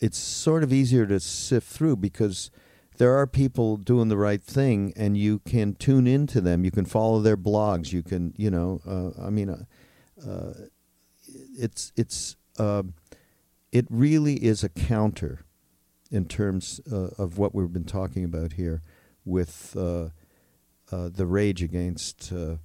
it's 0.00 0.16
sort 0.16 0.62
of 0.62 0.72
easier 0.72 1.06
to 1.06 1.20
sift 1.20 1.68
through 1.68 1.96
because 1.96 2.50
there 2.96 3.14
are 3.14 3.26
people 3.26 3.76
doing 3.76 4.08
the 4.08 4.16
right 4.16 4.42
thing 4.42 4.94
and 4.96 5.18
you 5.18 5.40
can 5.40 5.74
tune 5.74 6.06
into 6.06 6.40
them. 6.40 6.64
You 6.64 6.70
can 6.70 6.86
follow 6.86 7.20
their 7.20 7.36
blogs. 7.36 7.92
You 7.92 8.02
can 8.02 8.32
you 8.38 8.50
know 8.50 8.80
uh, 8.86 9.26
I 9.26 9.28
mean, 9.28 9.50
uh, 9.50 9.64
uh, 10.26 10.52
it's 11.58 11.92
it's 11.96 12.36
uh, 12.58 12.82
it 13.72 13.86
really 13.88 14.34
is 14.44 14.64
a 14.64 14.68
counter 14.68 15.40
in 16.10 16.24
terms 16.26 16.80
uh, 16.90 17.10
of 17.18 17.38
what 17.38 17.54
we've 17.54 17.72
been 17.72 17.84
talking 17.84 18.24
about 18.24 18.54
here 18.54 18.82
with 19.24 19.76
uh, 19.76 20.08
uh, 20.90 21.08
the 21.08 21.26
rage 21.26 21.62
against 21.62 22.32
uh, 22.32 22.56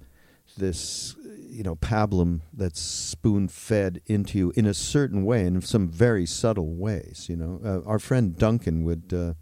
this, 0.56 1.14
you 1.48 1.62
know, 1.62 1.76
pablum 1.76 2.40
that's 2.52 2.80
spoon 2.80 3.48
fed 3.48 4.00
into 4.06 4.38
you 4.38 4.52
in 4.56 4.66
a 4.66 4.74
certain 4.74 5.24
way 5.24 5.46
and 5.46 5.56
in 5.56 5.62
some 5.62 5.88
very 5.88 6.26
subtle 6.26 6.74
ways. 6.74 7.26
You 7.28 7.36
know, 7.36 7.60
uh, 7.64 7.88
our 7.88 7.98
friend 7.98 8.36
Duncan 8.36 8.84
would, 8.84 9.12
uh, 9.12 9.34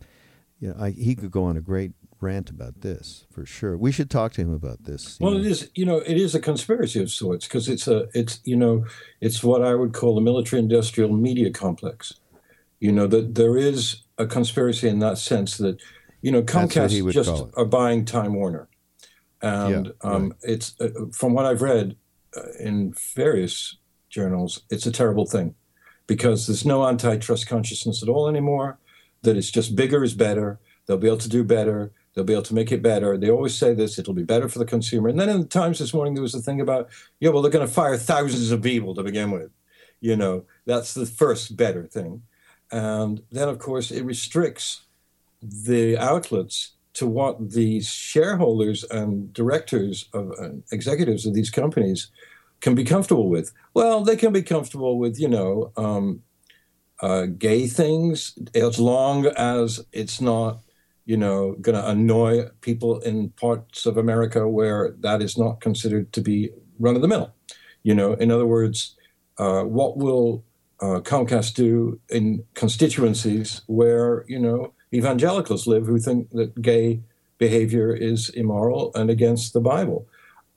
you 0.61 0.69
know, 0.69 0.77
I, 0.79 0.91
he 0.91 1.15
could 1.15 1.31
go 1.31 1.45
on 1.45 1.57
a 1.57 1.63
great 1.63 1.93
rant 2.25 2.51
about 2.51 2.81
this 2.81 3.27
for 3.31 3.47
sure. 3.47 3.77
We 3.77 3.93
should 3.93 4.11
talk 4.11 4.33
to 4.33 4.41
him 4.41 4.53
about 4.53 4.85
this. 4.85 5.19
Well, 5.21 5.33
know. 5.33 5.39
it 5.39 5.47
is, 5.47 5.71
you 5.75 5.87
know, 5.87 5.99
it 5.99 6.17
is 6.17 6.35
a 6.35 6.41
conspiracy 6.41 7.01
of 7.01 7.11
sorts 7.11 7.47
because 7.47 7.69
it's 7.69 7.87
a, 7.87 8.09
it's, 8.15 8.41
you 8.45 8.57
know, 8.57 8.85
it's 9.21 9.45
what 9.45 9.63
I 9.63 9.75
would 9.75 9.93
call 9.93 10.19
a 10.19 10.21
military-industrial 10.21 11.13
media 11.13 11.51
complex. 11.51 12.15
You 12.81 12.93
know 12.93 13.07
that 13.07 13.35
there 13.35 13.57
is 13.57 14.03
a 14.19 14.27
conspiracy 14.27 14.89
in 14.89 14.99
that 14.99 15.17
sense 15.17 15.57
that, 15.59 15.81
you 16.21 16.31
know, 16.31 16.43
Comcast 16.43 17.13
just 17.13 17.45
are 17.57 17.65
buying 17.65 18.05
Time 18.05 18.35
Warner, 18.35 18.69
and 19.41 19.87
Yeah, 19.87 20.11
um, 20.11 20.35
it's 20.43 20.75
uh, 20.81 20.91
from 21.13 21.33
what 21.35 21.47
I've 21.47 21.63
read 21.63 21.97
uh, 22.37 22.43
in 22.61 22.95
various 23.15 23.79
journals, 24.11 24.63
it's 24.71 24.87
a 24.87 24.93
terrible 24.93 25.25
thing 25.25 25.55
because 26.07 26.47
there's 26.47 26.67
no 26.67 26.87
antitrust 26.87 27.47
consciousness 27.47 28.03
at 28.03 28.09
all 28.09 28.29
anymore. 28.29 28.79
That 29.23 29.37
it's 29.37 29.51
just 29.51 29.75
bigger 29.75 30.05
is 30.05 30.15
better. 30.15 30.59
They'll 30.85 30.99
be 30.99 31.07
able 31.07 31.19
to 31.19 31.29
do 31.29 31.45
better. 31.45 31.93
They'll 32.15 32.25
be 32.25 32.33
able 32.33 32.43
to 32.45 32.55
make 32.55 32.71
it 32.71 32.83
better. 32.83 33.17
They 33.17 33.31
always 33.31 33.57
say 33.57 33.75
this: 33.75 33.99
it'll 33.99 34.15
be 34.15 34.23
better 34.23 34.49
for 34.49 34.59
the 34.59 34.65
consumer. 34.65 35.09
And 35.09 35.19
then 35.19 35.29
in 35.29 35.41
the 35.41 35.47
Times 35.47 35.79
this 35.79 35.93
morning, 35.93 36.15
there 36.15 36.23
was 36.23 36.35
a 36.35 36.41
thing 36.41 36.61
about, 36.61 36.89
yeah, 37.21 37.31
well, 37.31 37.43
they're 37.43 37.51
going 37.51 37.67
to 37.67 37.73
fire 37.73 37.97
thousands 37.97 38.51
of 38.51 38.63
people 38.63 38.95
to 38.95 39.03
begin 39.03 39.31
with. 39.31 39.51
You 40.01 40.17
know, 40.17 40.45
that's 40.67 40.95
the 40.95 41.07
first 41.07 41.57
better 41.57 41.87
thing. 41.87 42.23
And 42.71 43.23
then, 43.33 43.49
of 43.49 43.59
course, 43.59 43.91
it 43.91 44.05
restricts 44.05 44.83
the 45.43 45.99
outlets 45.99 46.73
to 46.95 47.07
what 47.07 47.51
these 47.51 47.89
shareholders 47.89 48.85
and 48.85 49.33
directors 49.33 50.09
of 50.13 50.33
executives 50.71 51.27
of 51.27 51.35
these 51.35 51.51
companies 51.51 52.11
can 52.61 52.75
be 52.75 52.85
comfortable 52.85 53.29
with. 53.29 53.53
Well, 53.75 54.05
they 54.05 54.17
can 54.17 54.33
be 54.33 54.43
comfortable 54.43 54.99
with, 54.99 55.19
you 55.19 55.29
know, 55.29 55.73
um, 55.77 56.23
uh, 57.01 57.27
gay 57.27 57.67
things 57.67 58.39
as 58.55 58.79
long 58.79 59.27
as 59.27 59.85
it's 59.93 60.21
not, 60.21 60.61
you 61.07 61.17
know, 61.17 61.53
going 61.61 61.77
to 61.77 61.87
annoy 61.87 62.49
people 62.61 63.01
in 63.01 63.31
parts 63.31 63.87
of 63.87 63.97
America 63.97 64.49
where 64.49 64.95
that 65.01 65.21
is 65.21 65.37
not 65.37 65.61
considered 65.61 66.13
to 66.13 66.21
be 66.21 66.51
run 66.79 66.97
of 66.97 67.03
the 67.03 67.09
mill. 67.09 67.33
You 67.83 67.95
know, 67.95 68.15
in 68.15 68.31
other 68.31 68.47
words, 68.47 68.97
uh, 69.39 69.63
what 69.63 69.99
will 69.99 70.45
uh, 70.81 71.01
Comcast 71.01 71.55
do 71.55 72.01
in 72.09 72.45
constituencies 72.55 73.63
where 73.67 74.25
you 74.29 74.39
know 74.39 74.73
evangelicals 74.93 75.67
live 75.67 75.87
who 75.87 75.99
think 75.99 76.31
that 76.31 76.61
gay 76.61 77.01
behavior 77.39 77.93
is 77.93 78.31
immoral 78.31 78.93
and 78.95 79.11
against 79.11 79.53
the 79.53 79.61
Bible? 79.61 80.09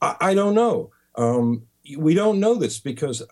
I, 0.01 0.15
I 0.21 0.33
don't 0.33 0.55
know. 0.55 0.91
Um, 1.15 1.63
we 1.97 2.13
don't 2.13 2.39
know 2.39 2.55
this 2.55 2.79
because 2.79 3.23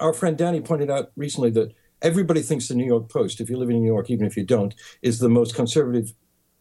our 0.00 0.12
friend 0.12 0.38
Danny 0.38 0.60
pointed 0.60 0.90
out 0.90 1.10
recently 1.16 1.50
that 1.50 1.74
everybody 2.02 2.42
thinks 2.42 2.68
the 2.68 2.74
New 2.74 2.86
York 2.86 3.08
Post, 3.08 3.40
if 3.40 3.50
you 3.50 3.56
live 3.56 3.70
in 3.70 3.80
New 3.80 3.86
York, 3.86 4.10
even 4.10 4.26
if 4.26 4.36
you 4.36 4.44
don't, 4.44 4.74
is 5.02 5.18
the 5.18 5.28
most 5.28 5.54
conservative 5.54 6.12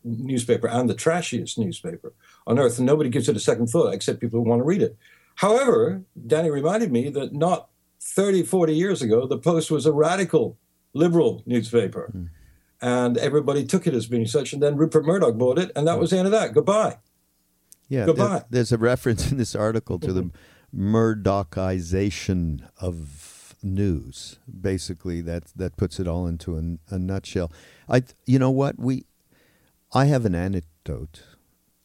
newspaper 0.06 0.68
and 0.68 0.90
the 0.90 0.94
trashiest 0.96 1.58
newspaper 1.58 2.14
on 2.48 2.60
earth, 2.60 2.78
and 2.78 2.86
nobody 2.86 3.10
gives 3.10 3.28
it 3.28 3.36
a 3.36 3.40
second 3.40 3.68
thought 3.68 3.94
except 3.94 4.22
people 4.22 4.42
who 4.42 4.48
want 4.50 4.60
to 4.60 4.64
read 4.66 4.82
it. 4.82 4.96
However, 5.36 6.04
Danny 6.28 6.50
reminded 6.50 6.92
me 6.92 7.10
that 7.10 7.34
not 7.34 7.68
30, 8.00 8.44
40 8.44 8.74
years 8.74 9.02
ago, 9.02 9.26
the 9.28 9.38
Post 9.38 9.72
was 9.72 9.86
a 9.86 9.92
radical 9.92 10.58
liberal 10.94 11.42
newspaper. 11.46 12.10
Hmm. 12.12 12.26
And 12.82 13.18
everybody 13.18 13.66
took 13.66 13.88
it 13.88 13.94
as 13.96 14.06
being 14.06 14.28
such. 14.28 14.54
And 14.54 14.62
then 14.62 14.76
Rupert 14.78 15.06
Murdoch 15.06 15.36
bought 15.38 15.58
it, 15.58 15.72
and 15.76 15.88
that 15.88 15.98
was 15.98 16.12
the 16.12 16.18
end 16.18 16.28
of 16.28 16.32
that. 16.34 16.54
Goodbye. 16.54 16.98
Yeah, 17.90 18.06
Goodbye. 18.06 18.28
there- 18.28 18.46
there's 18.52 18.72
a 18.72 18.78
reference 18.78 19.32
in 19.32 19.38
this 19.38 19.56
article 19.56 19.98
to 20.00 20.14
the 20.14 20.30
Murdochization 20.76 22.68
of 22.80 23.56
news. 23.64 24.40
Basically, 24.62 25.22
that 25.22 25.46
that 25.56 25.78
puts 25.78 26.00
it 26.00 26.08
all 26.08 26.28
into 26.28 26.58
a, 26.58 26.94
a 26.96 27.00
nutshell. 27.00 27.52
I, 27.90 28.04
you 28.26 28.40
know 28.40 28.52
what 28.52 28.78
we, 28.80 29.06
I 29.94 30.06
have 30.06 30.26
an 30.26 30.36
anecdote, 30.36 31.24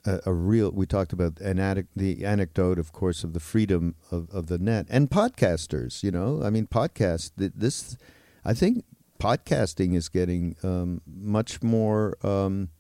a, 0.05 0.21
a 0.27 0.33
real. 0.33 0.71
We 0.73 0.87
talked 0.87 1.13
about 1.13 1.41
an 1.41 1.59
adic- 1.59 1.89
the 1.95 2.25
anecdote, 2.25 2.79
of 2.79 2.93
course, 2.93 3.25
of 3.25 3.33
the 3.33 3.41
freedom 3.41 3.95
of, 4.11 4.29
of 4.31 4.47
the 4.47 4.59
net 4.59 4.87
and 4.89 5.11
podcasters. 5.11 6.03
You 6.03 6.11
know, 6.11 6.43
I 6.43 6.51
mean, 6.51 6.67
podcast. 6.67 7.33
This, 7.37 7.97
I 8.45 8.55
think, 8.55 8.85
podcasting 9.19 9.95
is 9.95 10.09
getting 10.09 10.57
um, 10.63 11.03
much 11.07 11.63
more. 11.63 12.17
Um, 12.27 12.71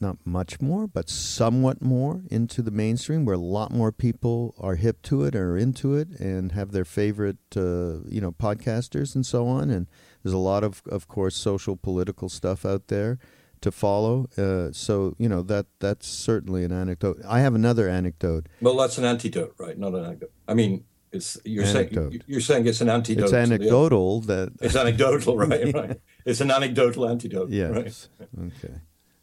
not 0.00 0.18
much 0.24 0.60
more, 0.60 0.88
but 0.88 1.08
somewhat 1.08 1.80
more 1.80 2.22
into 2.28 2.60
the 2.60 2.72
mainstream, 2.72 3.24
where 3.24 3.36
a 3.36 3.38
lot 3.38 3.70
more 3.70 3.92
people 3.92 4.52
are 4.58 4.74
hip 4.74 5.00
to 5.02 5.22
it, 5.22 5.36
are 5.36 5.56
into 5.56 5.94
it, 5.94 6.08
and 6.18 6.50
have 6.50 6.72
their 6.72 6.84
favorite, 6.84 7.36
uh, 7.56 8.00
you 8.08 8.20
know, 8.20 8.32
podcasters 8.32 9.14
and 9.14 9.24
so 9.24 9.46
on. 9.46 9.70
And 9.70 9.86
there's 10.22 10.32
a 10.32 10.38
lot 10.38 10.64
of, 10.64 10.82
of 10.90 11.06
course, 11.06 11.36
social 11.36 11.76
political 11.76 12.28
stuff 12.28 12.66
out 12.66 12.88
there 12.88 13.20
to 13.62 13.72
follow. 13.72 14.28
Uh, 14.36 14.70
so 14.72 15.14
you 15.18 15.28
know 15.28 15.42
that 15.42 15.66
that's 15.80 16.06
certainly 16.06 16.64
an 16.64 16.72
anecdote. 16.72 17.20
I 17.26 17.40
have 17.40 17.54
another 17.54 17.88
anecdote. 17.88 18.48
Well, 18.60 18.76
that's 18.76 18.98
an 18.98 19.04
antidote, 19.04 19.54
right? 19.58 19.78
Not 19.78 19.94
an 19.94 20.04
anecdote. 20.04 20.32
I 20.46 20.54
mean, 20.54 20.84
it's 21.10 21.38
you're 21.44 21.64
Anecdote. 21.64 22.10
saying 22.10 22.22
you're 22.26 22.40
saying 22.40 22.66
it's 22.66 22.80
an 22.80 22.88
antidote. 22.88 23.24
It's 23.24 23.30
to 23.32 23.36
the 23.36 23.42
other- 23.42 23.54
anecdotal 23.54 24.20
that 24.22 24.52
It's 24.60 24.76
anecdotal, 24.76 25.36
right? 25.36 25.72
Right. 25.74 26.00
It's 26.24 26.40
an 26.40 26.50
anecdotal 26.52 27.08
antidote. 27.08 27.48
Right. 27.50 27.84
yes. 27.86 28.08
Okay. 28.38 28.74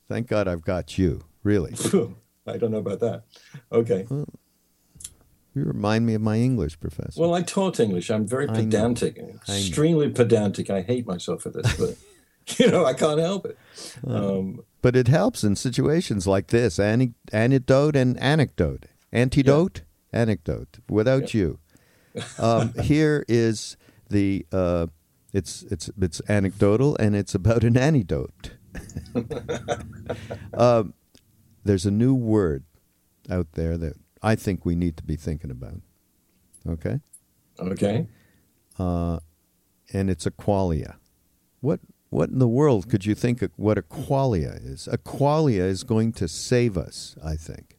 Thank 0.09 0.27
God 0.27 0.47
I've 0.47 0.63
got 0.63 0.97
you. 0.97 1.21
Really, 1.43 1.73
I 2.45 2.57
don't 2.57 2.71
know 2.71 2.79
about 2.79 2.99
that. 2.99 3.23
Okay. 3.71 4.05
you 4.09 4.25
remind 5.55 6.05
me 6.05 6.13
of 6.15 6.21
my 6.21 6.37
English 6.37 6.79
professor. 6.79 7.19
Well, 7.21 7.33
I 7.33 7.41
taught 7.41 7.79
English. 7.79 8.09
I'm 8.11 8.27
very 8.27 8.47
pedantic, 8.47 9.17
extremely 9.47 10.09
pedantic. 10.09 10.69
I 10.69 10.81
hate 10.81 11.07
myself 11.07 11.43
for 11.43 11.49
this, 11.49 11.75
but 11.77 11.95
you 12.57 12.69
know, 12.71 12.85
I 12.85 12.93
can't 12.93 13.19
help 13.19 13.45
it. 13.45 13.57
Um, 14.05 14.61
But 14.81 14.95
it 14.95 15.07
helps 15.07 15.43
in 15.43 15.55
situations 15.55 16.25
like 16.27 16.47
this 16.47 16.79
Ane- 16.79 17.15
anecdote 17.31 17.95
and 17.95 18.17
anecdote. 18.19 18.85
Antidote, 19.11 19.81
anecdote, 20.13 20.79
without 20.89 21.33
you. 21.33 21.59
Um, 22.37 22.73
here 22.81 23.25
is 23.27 23.77
the. 24.09 24.45
Uh, 24.51 24.87
it's 25.31 25.63
it's 25.63 25.91
it's 26.01 26.21
anecdotal 26.27 26.95
and 26.97 27.15
it's 27.15 27.35
about 27.35 27.63
an 27.63 27.77
antidote. 27.77 28.51
um, 30.53 30.93
there's 31.63 31.85
a 31.85 31.91
new 31.91 32.15
word 32.15 32.63
out 33.29 33.51
there 33.53 33.77
that 33.77 33.93
I 34.23 34.35
think 34.35 34.65
we 34.65 34.75
need 34.75 34.97
to 34.97 35.03
be 35.03 35.15
thinking 35.15 35.51
about. 35.51 35.81
Okay, 36.67 36.99
okay. 37.59 38.07
uh, 38.77 39.19
and 39.93 40.09
it's 40.09 40.25
a 40.25 40.31
qualia. 40.31 40.95
What 41.61 41.79
what 42.09 42.29
in 42.29 42.39
the 42.39 42.47
world 42.47 42.89
could 42.89 43.05
you 43.05 43.15
think 43.15 43.41
of 43.41 43.51
what 43.55 43.77
a 43.77 43.81
qualia 43.81 44.59
is? 44.65 44.87
A 44.91 44.97
qualia 44.97 45.61
is 45.61 45.83
going 45.83 46.11
to 46.13 46.27
save 46.27 46.77
us, 46.77 47.15
I 47.23 47.35
think. 47.35 47.77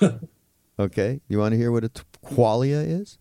okay, 0.78 1.20
you 1.28 1.38
want 1.38 1.52
to 1.52 1.56
hear 1.56 1.70
what 1.70 1.84
a 1.84 1.88
t- 1.88 2.02
qualia 2.24 2.84
is? 2.84 3.18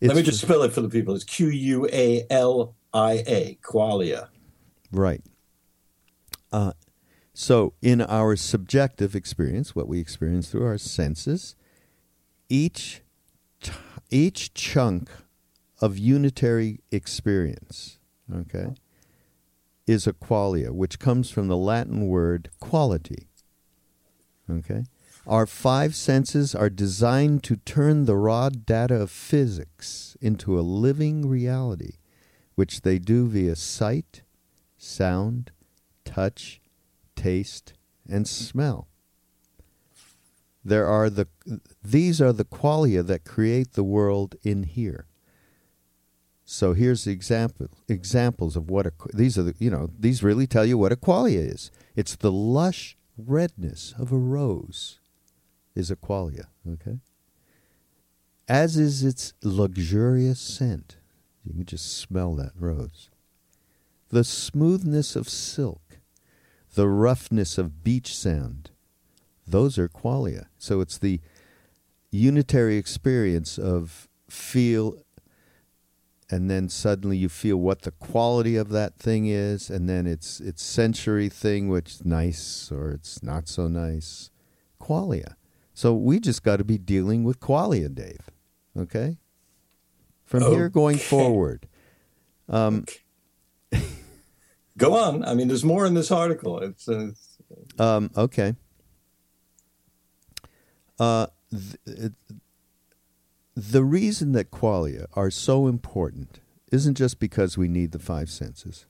Let 0.00 0.16
me 0.16 0.22
just 0.22 0.40
spell 0.40 0.62
it 0.62 0.72
for 0.72 0.80
the 0.80 0.88
people. 0.88 1.14
It's 1.14 1.24
Q 1.24 1.48
U 1.48 1.88
A 1.92 2.26
L 2.30 2.74
I 2.92 3.24
A, 3.26 3.58
qualia. 3.62 4.28
Right. 4.92 5.22
Uh, 6.52 6.72
so, 7.34 7.74
in 7.82 8.00
our 8.00 8.36
subjective 8.36 9.14
experience, 9.14 9.74
what 9.74 9.88
we 9.88 10.00
experience 10.00 10.50
through 10.50 10.64
our 10.64 10.78
senses, 10.78 11.54
each 12.48 13.02
t- 13.60 13.72
each 14.10 14.54
chunk 14.54 15.10
of 15.80 15.98
unitary 15.98 16.80
experience, 16.90 17.98
okay, 18.34 18.74
is 19.86 20.06
a 20.06 20.12
qualia, 20.12 20.70
which 20.70 20.98
comes 20.98 21.30
from 21.30 21.48
the 21.48 21.56
Latin 21.56 22.08
word 22.08 22.50
quality. 22.60 23.28
Okay? 24.50 24.84
Our 25.26 25.46
five 25.46 25.96
senses 25.96 26.54
are 26.54 26.70
designed 26.70 27.42
to 27.44 27.56
turn 27.56 28.04
the 28.04 28.16
raw 28.16 28.48
data 28.48 28.94
of 28.94 29.10
physics 29.10 30.16
into 30.20 30.58
a 30.58 30.62
living 30.62 31.28
reality, 31.28 31.94
which 32.54 32.82
they 32.82 32.98
do 32.98 33.26
via 33.26 33.56
sight, 33.56 34.22
sound, 34.78 35.50
touch, 36.04 36.60
taste, 37.16 37.74
and 38.08 38.28
smell. 38.28 38.86
There 40.64 40.86
are 40.86 41.10
the 41.10 41.28
these 41.82 42.20
are 42.20 42.32
the 42.32 42.44
qualia 42.44 43.04
that 43.06 43.24
create 43.24 43.72
the 43.72 43.84
world 43.84 44.34
in 44.42 44.64
here. 44.64 45.06
So 46.48 46.74
here's 46.74 47.04
the 47.04 47.10
example 47.10 47.66
examples 47.88 48.54
of 48.54 48.70
what 48.70 48.86
a 48.86 48.92
these 49.12 49.36
are 49.36 49.42
the 49.42 49.54
you 49.58 49.68
know 49.68 49.90
these 49.98 50.22
really 50.22 50.46
tell 50.46 50.64
you 50.64 50.78
what 50.78 50.92
a 50.92 50.96
qualia 50.96 51.52
is. 51.52 51.72
It's 51.96 52.14
the 52.14 52.30
lush 52.30 52.96
redness 53.18 53.92
of 53.98 54.12
a 54.12 54.16
rose 54.16 55.00
is 55.74 55.90
a 55.90 55.96
qualia, 55.96 56.46
okay? 56.66 57.00
As 58.48 58.76
is 58.76 59.02
its 59.02 59.34
luxurious 59.42 60.38
scent. 60.38 60.98
You 61.44 61.52
can 61.52 61.64
just 61.64 61.96
smell 61.98 62.36
that 62.36 62.52
rose. 62.56 63.10
The 64.10 64.24
smoothness 64.24 65.16
of 65.16 65.28
silk, 65.28 65.98
the 66.74 66.88
roughness 66.88 67.58
of 67.58 67.82
beach 67.82 68.16
sand, 68.16 68.70
those 69.46 69.78
are 69.78 69.88
qualia. 69.88 70.46
So 70.58 70.80
it's 70.80 70.98
the 70.98 71.20
unitary 72.12 72.76
experience 72.76 73.58
of 73.58 74.08
feel 74.28 74.96
and 76.28 76.50
then 76.50 76.68
suddenly 76.68 77.16
you 77.16 77.28
feel 77.28 77.56
what 77.56 77.82
the 77.82 77.92
quality 77.92 78.56
of 78.56 78.70
that 78.70 78.98
thing 78.98 79.26
is 79.26 79.70
and 79.70 79.88
then 79.88 80.06
it's 80.06 80.40
it's 80.40 80.62
sensory 80.62 81.28
thing 81.28 81.68
which 81.68 81.92
is 81.92 82.04
nice 82.04 82.70
or 82.72 82.90
it's 82.90 83.22
not 83.22 83.48
so 83.48 83.68
nice. 83.68 84.30
Qualia. 84.80 85.34
So 85.74 85.94
we 85.94 86.20
just 86.20 86.42
got 86.42 86.56
to 86.56 86.64
be 86.64 86.78
dealing 86.78 87.24
with 87.24 87.40
qualia 87.40 87.94
dave 87.94 88.30
okay? 88.78 89.18
From 90.24 90.42
okay. 90.42 90.54
here 90.54 90.68
going 90.68 90.98
forward. 90.98 91.68
Um, 92.48 92.84
go 94.76 94.94
on. 94.94 95.24
I 95.24 95.34
mean 95.34 95.48
there's 95.48 95.64
more 95.64 95.86
in 95.86 95.94
this 95.94 96.10
article. 96.10 96.60
It's, 96.60 96.88
it's 96.88 97.38
um, 97.78 98.10
okay. 98.16 98.54
Uh, 100.98 101.26
th- 101.50 102.12
the 103.56 103.84
reason 103.84 104.32
that 104.32 104.50
qualia 104.50 105.06
are 105.14 105.30
so 105.30 105.66
important 105.66 106.40
isn't 106.70 106.94
just 106.94 107.18
because 107.18 107.56
we 107.56 107.68
need 107.68 107.92
the 107.92 107.98
five 107.98 108.28
senses. 108.28 108.86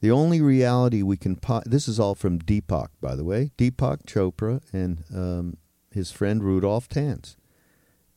The 0.00 0.10
only 0.10 0.40
reality 0.40 1.02
we 1.02 1.16
can 1.16 1.36
po- 1.36 1.62
this 1.64 1.86
is 1.86 2.00
all 2.00 2.14
from 2.14 2.40
Deepak, 2.40 2.88
by 3.00 3.14
the 3.14 3.24
way, 3.24 3.52
Deepak 3.56 4.04
Chopra 4.04 4.60
and 4.72 5.04
um, 5.14 5.56
his 5.92 6.10
friend 6.10 6.42
Rudolph 6.42 6.88
Tanzi, 6.88 7.36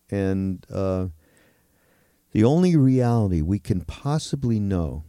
and 0.09 0.65
uh, 0.73 1.07
the 2.31 2.43
only 2.43 2.75
reality 2.75 3.41
we 3.41 3.59
can 3.59 3.81
possibly 3.81 4.59
know 4.59 5.03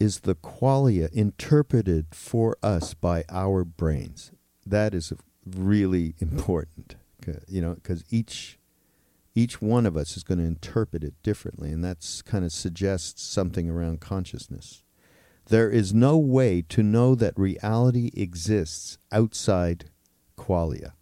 is 0.00 0.20
the 0.20 0.34
qualia 0.34 1.12
interpreted 1.12 2.06
for 2.12 2.56
us 2.62 2.94
by 2.94 3.24
our 3.28 3.64
brains. 3.64 4.32
That 4.64 4.94
is 4.94 5.12
really 5.44 6.14
important 6.20 6.96
you 7.48 7.60
know, 7.60 7.74
because 7.74 8.04
each 8.10 8.58
each 9.36 9.60
one 9.60 9.84
of 9.84 9.98
us 9.98 10.16
is 10.16 10.24
going 10.24 10.38
to 10.38 10.44
interpret 10.44 11.04
it 11.04 11.14
differently, 11.22 11.70
and 11.70 11.84
that's 11.84 12.22
kind 12.22 12.44
of 12.44 12.52
suggests 12.52 13.22
something 13.22 13.68
around 13.68 14.00
consciousness. 14.00 14.82
There 15.48 15.70
is 15.70 15.92
no 15.92 16.16
way 16.16 16.62
to 16.70 16.82
know 16.82 17.14
that 17.14 17.38
reality 17.38 18.10
exists 18.14 18.98
outside 19.12 19.90
qualia. 20.38 20.92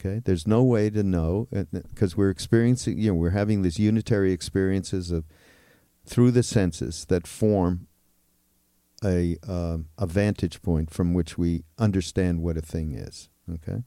Okay, 0.00 0.22
there's 0.24 0.46
no 0.46 0.62
way 0.62 0.88
to 0.88 1.02
know 1.02 1.48
because 1.70 2.14
uh, 2.14 2.16
we're 2.16 2.30
experiencing, 2.30 2.98
you 2.98 3.10
know, 3.10 3.14
we're 3.14 3.30
having 3.30 3.60
these 3.60 3.78
unitary 3.78 4.32
experiences 4.32 5.10
of 5.10 5.24
through 6.06 6.30
the 6.30 6.42
senses 6.42 7.04
that 7.06 7.26
form 7.26 7.88
a 9.04 9.36
uh, 9.46 9.78
a 9.98 10.06
vantage 10.06 10.62
point 10.62 10.90
from 10.90 11.12
which 11.12 11.36
we 11.36 11.64
understand 11.78 12.40
what 12.40 12.56
a 12.56 12.62
thing 12.62 12.94
is. 12.94 13.28
Okay. 13.52 13.82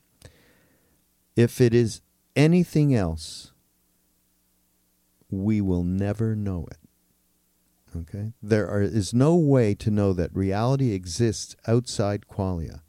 If 1.36 1.60
it 1.60 1.74
is 1.74 2.02
anything 2.39 2.95
else, 2.95 3.52
we 5.30 5.60
will 5.60 5.84
never 5.84 6.36
know 6.36 6.67
it. 6.71 6.78
Okay? 7.95 8.34
There 8.41 8.69
are, 8.69 8.82
is 8.82 9.13
no 9.13 9.36
way 9.36 9.75
to 9.75 9.91
know 9.91 10.13
that 10.13 10.34
reality 10.34 10.93
exists 10.93 11.56
outside 11.67 12.28
qualia. 12.32 12.82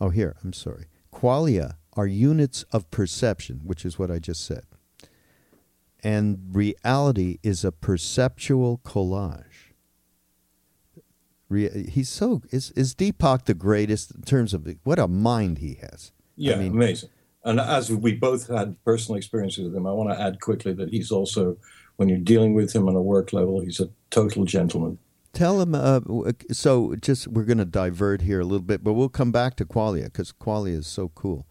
Oh, 0.00 0.10
here, 0.10 0.36
I'm 0.44 0.52
sorry. 0.52 0.86
Qualia 1.12 1.76
are 1.94 2.06
units 2.06 2.64
of 2.72 2.90
perception, 2.90 3.60
which 3.64 3.84
is 3.84 3.98
what 3.98 4.10
I 4.10 4.18
just 4.18 4.44
said. 4.44 4.64
And 6.02 6.50
reality 6.52 7.38
is 7.42 7.64
a 7.64 7.72
perceptual 7.72 8.80
collage. 8.84 9.72
Re- 11.48 11.88
he's 11.88 12.08
so 12.08 12.42
is 12.50 12.72
is 12.72 12.94
Deepak 12.94 13.44
the 13.44 13.54
greatest 13.54 14.10
in 14.10 14.22
terms 14.22 14.54
of 14.54 14.66
what 14.84 14.98
a 14.98 15.06
mind 15.06 15.58
he 15.58 15.74
has. 15.74 16.10
Yeah, 16.34 16.54
I 16.54 16.58
mean, 16.58 16.72
amazing. 16.72 17.10
And 17.44 17.58
as 17.58 17.90
we 17.90 18.14
both 18.14 18.48
had 18.48 18.76
personal 18.84 19.16
experiences 19.16 19.64
with 19.64 19.74
him, 19.74 19.86
I 19.86 19.92
want 19.92 20.10
to 20.10 20.20
add 20.20 20.40
quickly 20.40 20.72
that 20.74 20.90
he's 20.90 21.10
also, 21.10 21.56
when 21.96 22.08
you're 22.08 22.18
dealing 22.18 22.54
with 22.54 22.72
him 22.72 22.88
on 22.88 22.94
a 22.94 23.02
work 23.02 23.32
level, 23.32 23.60
he's 23.60 23.80
a 23.80 23.88
total 24.10 24.44
gentleman. 24.44 24.98
Tell 25.32 25.60
him. 25.60 25.74
Uh, 25.74 26.00
so, 26.52 26.94
just 26.96 27.26
we're 27.26 27.44
going 27.44 27.58
to 27.58 27.64
divert 27.64 28.20
here 28.20 28.40
a 28.40 28.44
little 28.44 28.60
bit, 28.60 28.84
but 28.84 28.92
we'll 28.92 29.08
come 29.08 29.32
back 29.32 29.56
to 29.56 29.64
Qualia 29.64 30.04
because 30.04 30.30
Qualia 30.30 30.78
is 30.78 30.86
so 30.86 31.08
cool. 31.14 31.46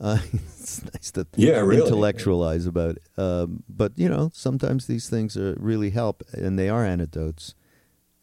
Uh, 0.00 0.18
it's 0.32 0.82
nice 0.82 1.10
to 1.12 1.26
yeah, 1.36 1.58
really. 1.58 1.82
intellectualize 1.82 2.66
about 2.66 2.96
it. 2.96 3.02
Um, 3.16 3.64
but 3.68 3.92
you 3.96 4.08
know, 4.08 4.30
sometimes 4.32 4.86
these 4.86 5.08
things 5.10 5.36
are, 5.36 5.54
really 5.58 5.90
help, 5.90 6.22
and 6.32 6.58
they 6.58 6.68
are 6.68 6.84
antidotes 6.84 7.54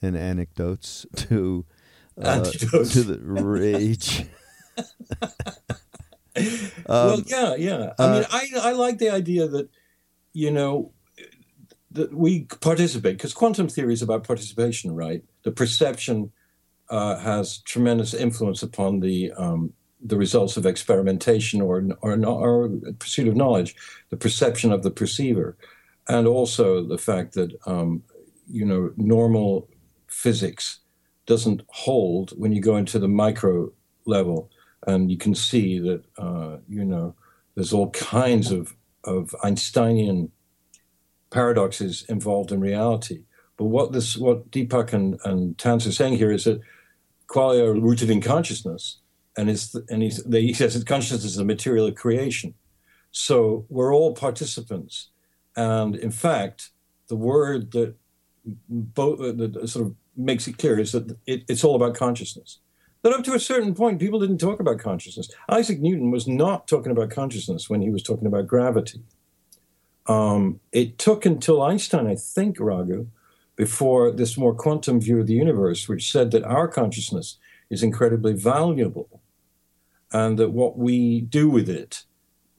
and 0.01 0.17
anecdotes 0.17 1.05
to 1.15 1.65
uh, 2.21 2.43
antidotes. 2.43 2.93
to 2.93 3.03
the 3.03 3.19
rage. 3.19 4.25
Um, 6.87 7.07
well, 7.07 7.21
yeah, 7.25 7.55
yeah. 7.55 7.93
I 7.97 8.03
uh, 8.03 8.13
mean, 8.13 8.25
I 8.29 8.69
I 8.69 8.71
like 8.73 8.99
the 8.99 9.09
idea 9.09 9.47
that 9.47 9.69
you 10.33 10.51
know 10.51 10.91
that 11.91 12.13
we 12.13 12.43
participate 12.61 13.17
because 13.17 13.33
quantum 13.33 13.67
theory 13.67 13.93
is 13.93 14.01
about 14.01 14.27
participation, 14.27 14.93
right? 14.93 15.23
The 15.43 15.51
perception 15.51 16.31
uh, 16.89 17.17
has 17.17 17.59
tremendous 17.59 18.13
influence 18.13 18.61
upon 18.61 18.99
the 18.99 19.31
um, 19.37 19.73
the 20.01 20.17
results 20.17 20.57
of 20.57 20.65
experimentation 20.65 21.61
or, 21.61 21.83
or 22.01 22.23
or 22.25 22.69
pursuit 22.99 23.27
of 23.27 23.35
knowledge, 23.35 23.75
the 24.09 24.17
perception 24.17 24.71
of 24.71 24.83
the 24.83 24.91
perceiver, 24.91 25.57
and 26.07 26.27
also 26.27 26.83
the 26.83 26.97
fact 26.97 27.33
that 27.33 27.55
um, 27.65 28.03
you 28.47 28.65
know 28.65 28.91
normal 28.97 29.69
physics 30.07 30.79
doesn't 31.25 31.63
hold 31.69 32.31
when 32.37 32.51
you 32.51 32.61
go 32.61 32.77
into 32.77 32.99
the 32.99 33.07
micro 33.07 33.71
level 34.05 34.51
and 34.85 35.11
you 35.11 35.17
can 35.17 35.35
see 35.35 35.79
that 35.79 36.03
uh, 36.17 36.57
you 36.67 36.85
know 36.85 37.15
there's 37.55 37.73
all 37.73 37.89
kinds 37.91 38.51
of 38.51 38.75
of 39.03 39.35
Einsteinian 39.43 40.31
paradoxes 41.29 42.05
involved 42.09 42.51
in 42.51 42.59
reality. 42.59 43.23
But 43.57 43.65
what 43.65 43.91
this 43.91 44.17
what 44.17 44.51
Deepak 44.51 44.93
and, 44.93 45.19
and 45.23 45.57
Tanzi 45.57 45.87
are 45.87 45.91
saying 45.91 46.17
here 46.17 46.31
is 46.31 46.43
that 46.45 46.61
qualia 47.27 47.67
are 47.67 47.79
rooted 47.79 48.09
in 48.09 48.21
consciousness, 48.21 48.99
and 49.37 49.49
it's 49.49 49.73
and 49.89 50.01
they, 50.25 50.41
he 50.41 50.53
says 50.53 50.73
that 50.73 50.87
consciousness 50.87 51.25
is 51.25 51.35
the 51.35 51.45
material 51.45 51.87
of 51.87 51.95
creation. 51.95 52.53
So 53.11 53.65
we're 53.69 53.93
all 53.93 54.13
participants, 54.13 55.09
and 55.55 55.95
in 55.95 56.11
fact, 56.11 56.71
the 57.07 57.15
word 57.15 57.71
that 57.71 57.95
that 58.69 59.67
sort 59.67 59.87
of 59.87 59.95
makes 60.15 60.47
it 60.47 60.57
clear 60.57 60.79
is 60.79 60.91
that 60.91 61.17
it, 61.25 61.43
it's 61.47 61.63
all 61.63 61.75
about 61.75 61.95
consciousness. 61.95 62.59
But 63.05 63.13
up 63.13 63.23
to 63.25 63.35
a 63.35 63.39
certain 63.39 63.75
point, 63.75 63.99
people 63.99 64.19
didn't 64.19 64.39
talk 64.39 64.59
about 64.59 64.79
consciousness. 64.79 65.29
Isaac 65.47 65.79
Newton 65.79 66.09
was 66.09 66.27
not 66.27 66.67
talking 66.67 66.91
about 66.91 67.11
consciousness 67.11 67.69
when 67.69 67.83
he 67.83 67.91
was 67.91 68.01
talking 68.01 68.25
about 68.25 68.47
gravity. 68.47 69.03
Um, 70.07 70.59
it 70.71 70.97
took 70.97 71.23
until 71.23 71.61
Einstein, 71.61 72.07
I 72.07 72.15
think, 72.15 72.59
Raghu, 72.59 73.05
before 73.55 74.11
this 74.11 74.37
more 74.37 74.55
quantum 74.55 74.99
view 74.99 75.19
of 75.19 75.27
the 75.27 75.35
universe, 75.35 75.87
which 75.87 76.11
said 76.11 76.31
that 76.31 76.43
our 76.45 76.67
consciousness 76.67 77.37
is 77.69 77.83
incredibly 77.83 78.33
valuable 78.33 79.21
and 80.11 80.39
that 80.39 80.49
what 80.49 80.75
we 80.75 81.21
do 81.21 81.47
with 81.47 81.69
it 81.69 82.05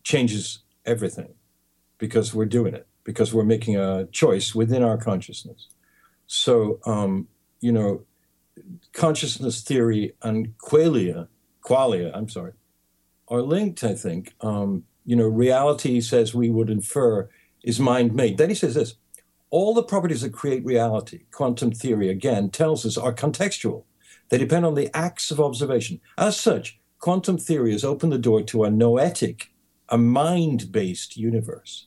changes 0.05 0.61
everything 0.85 1.35
because 1.99 2.33
we're 2.33 2.45
doing 2.45 2.73
it, 2.73 2.87
because 3.03 3.35
we're 3.35 3.43
making 3.43 3.75
a 3.75 4.07
choice 4.13 4.55
within 4.55 4.85
our 4.85 4.97
consciousness. 4.97 5.67
So, 6.29 6.79
um, 6.87 7.27
you 7.61 7.73
know, 7.73 8.05
consciousness 8.93 9.63
theory 9.63 10.15
and 10.23 10.57
qualia, 10.59 11.29
qualia, 11.65 12.11
I'm 12.15 12.29
sorry, 12.29 12.53
are 13.29 13.43
linked, 13.43 13.85
I 13.85 13.95
think. 13.95 14.35
Um, 14.41 14.85
you 15.05 15.17
know, 15.17 15.27
reality 15.27 16.01
says 16.01 16.35
we 16.35 16.51
would 16.51 16.71
infer 16.71 17.29
is 17.63 17.81
mind 17.81 18.15
made. 18.15 18.39
Then 18.39 18.49
he 18.49 18.55
says 18.55 18.75
this 18.75 18.95
all 19.51 19.75
the 19.75 19.83
properties 19.83 20.23
that 20.23 20.33
create 20.33 20.65
reality, 20.65 21.21
quantum 21.31 21.71
theory 21.71 22.09
again 22.09 22.51
tells 22.51 22.85
us 22.85 22.99
are 22.99 23.15
contextual. 23.15 23.85
They 24.29 24.39
depend 24.39 24.67
on 24.67 24.75
the 24.75 24.91
acts 24.95 25.31
of 25.31 25.41
observation. 25.41 26.01
As 26.19 26.39
such, 26.39 26.81
quantum 26.99 27.39
theory 27.39 27.73
has 27.73 27.85
opened 27.85 28.13
the 28.13 28.19
door 28.19 28.43
to 28.43 28.65
a 28.65 28.71
noetic, 28.71 29.53
a 29.89 29.97
mind 29.97 30.73
based 30.73 31.17
universe, 31.17 31.87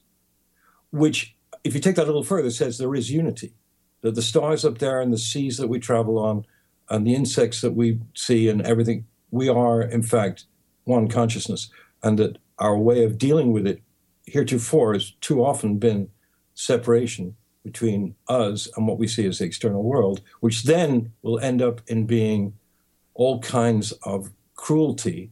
which, 0.92 1.36
if 1.64 1.74
you 1.74 1.82
take 1.82 1.96
that 1.96 2.04
a 2.04 2.06
little 2.06 2.24
further, 2.24 2.50
says 2.50 2.78
there 2.78 2.96
is 2.96 3.12
unity, 3.12 3.54
that 4.02 4.16
the 4.16 4.22
stars 4.22 4.64
up 4.64 4.78
there 4.78 5.02
and 5.02 5.12
the 5.12 5.18
seas 5.18 5.58
that 5.58 5.68
we 5.68 5.80
travel 5.80 6.18
on 6.18 6.46
and 6.90 7.06
the 7.06 7.16
insects 7.16 7.62
that 7.62 7.74
we 7.74 8.00
see 8.16 8.50
and 8.50 8.62
everything, 8.62 9.06
we 9.32 9.48
are, 9.48 9.82
in 9.82 10.02
fact, 10.02 10.46
one 10.86 11.08
consciousness, 11.08 11.70
and 12.02 12.18
that 12.20 12.38
our 12.58 12.78
way 12.78 13.04
of 13.04 13.18
dealing 13.18 13.52
with 13.52 13.68
it 13.68 13.82
heretofore 14.26 14.94
has 14.94 15.12
too 15.22 15.44
often 15.44 15.78
been 15.78 16.10
separation 16.54 17.36
between 17.64 18.16
us 18.28 18.68
and 18.76 18.88
what 18.88 18.98
we 18.98 19.08
see 19.08 19.26
as 19.26 19.40
the 19.40 19.46
external 19.46 19.84
world, 19.84 20.22
which 20.40 20.64
then 20.64 21.12
will 21.22 21.40
end 21.40 21.62
up 21.62 21.82
in 21.88 22.06
being 22.06 22.54
all 23.14 23.40
kinds 23.42 23.92
of 24.04 24.32
cruelty 24.56 25.32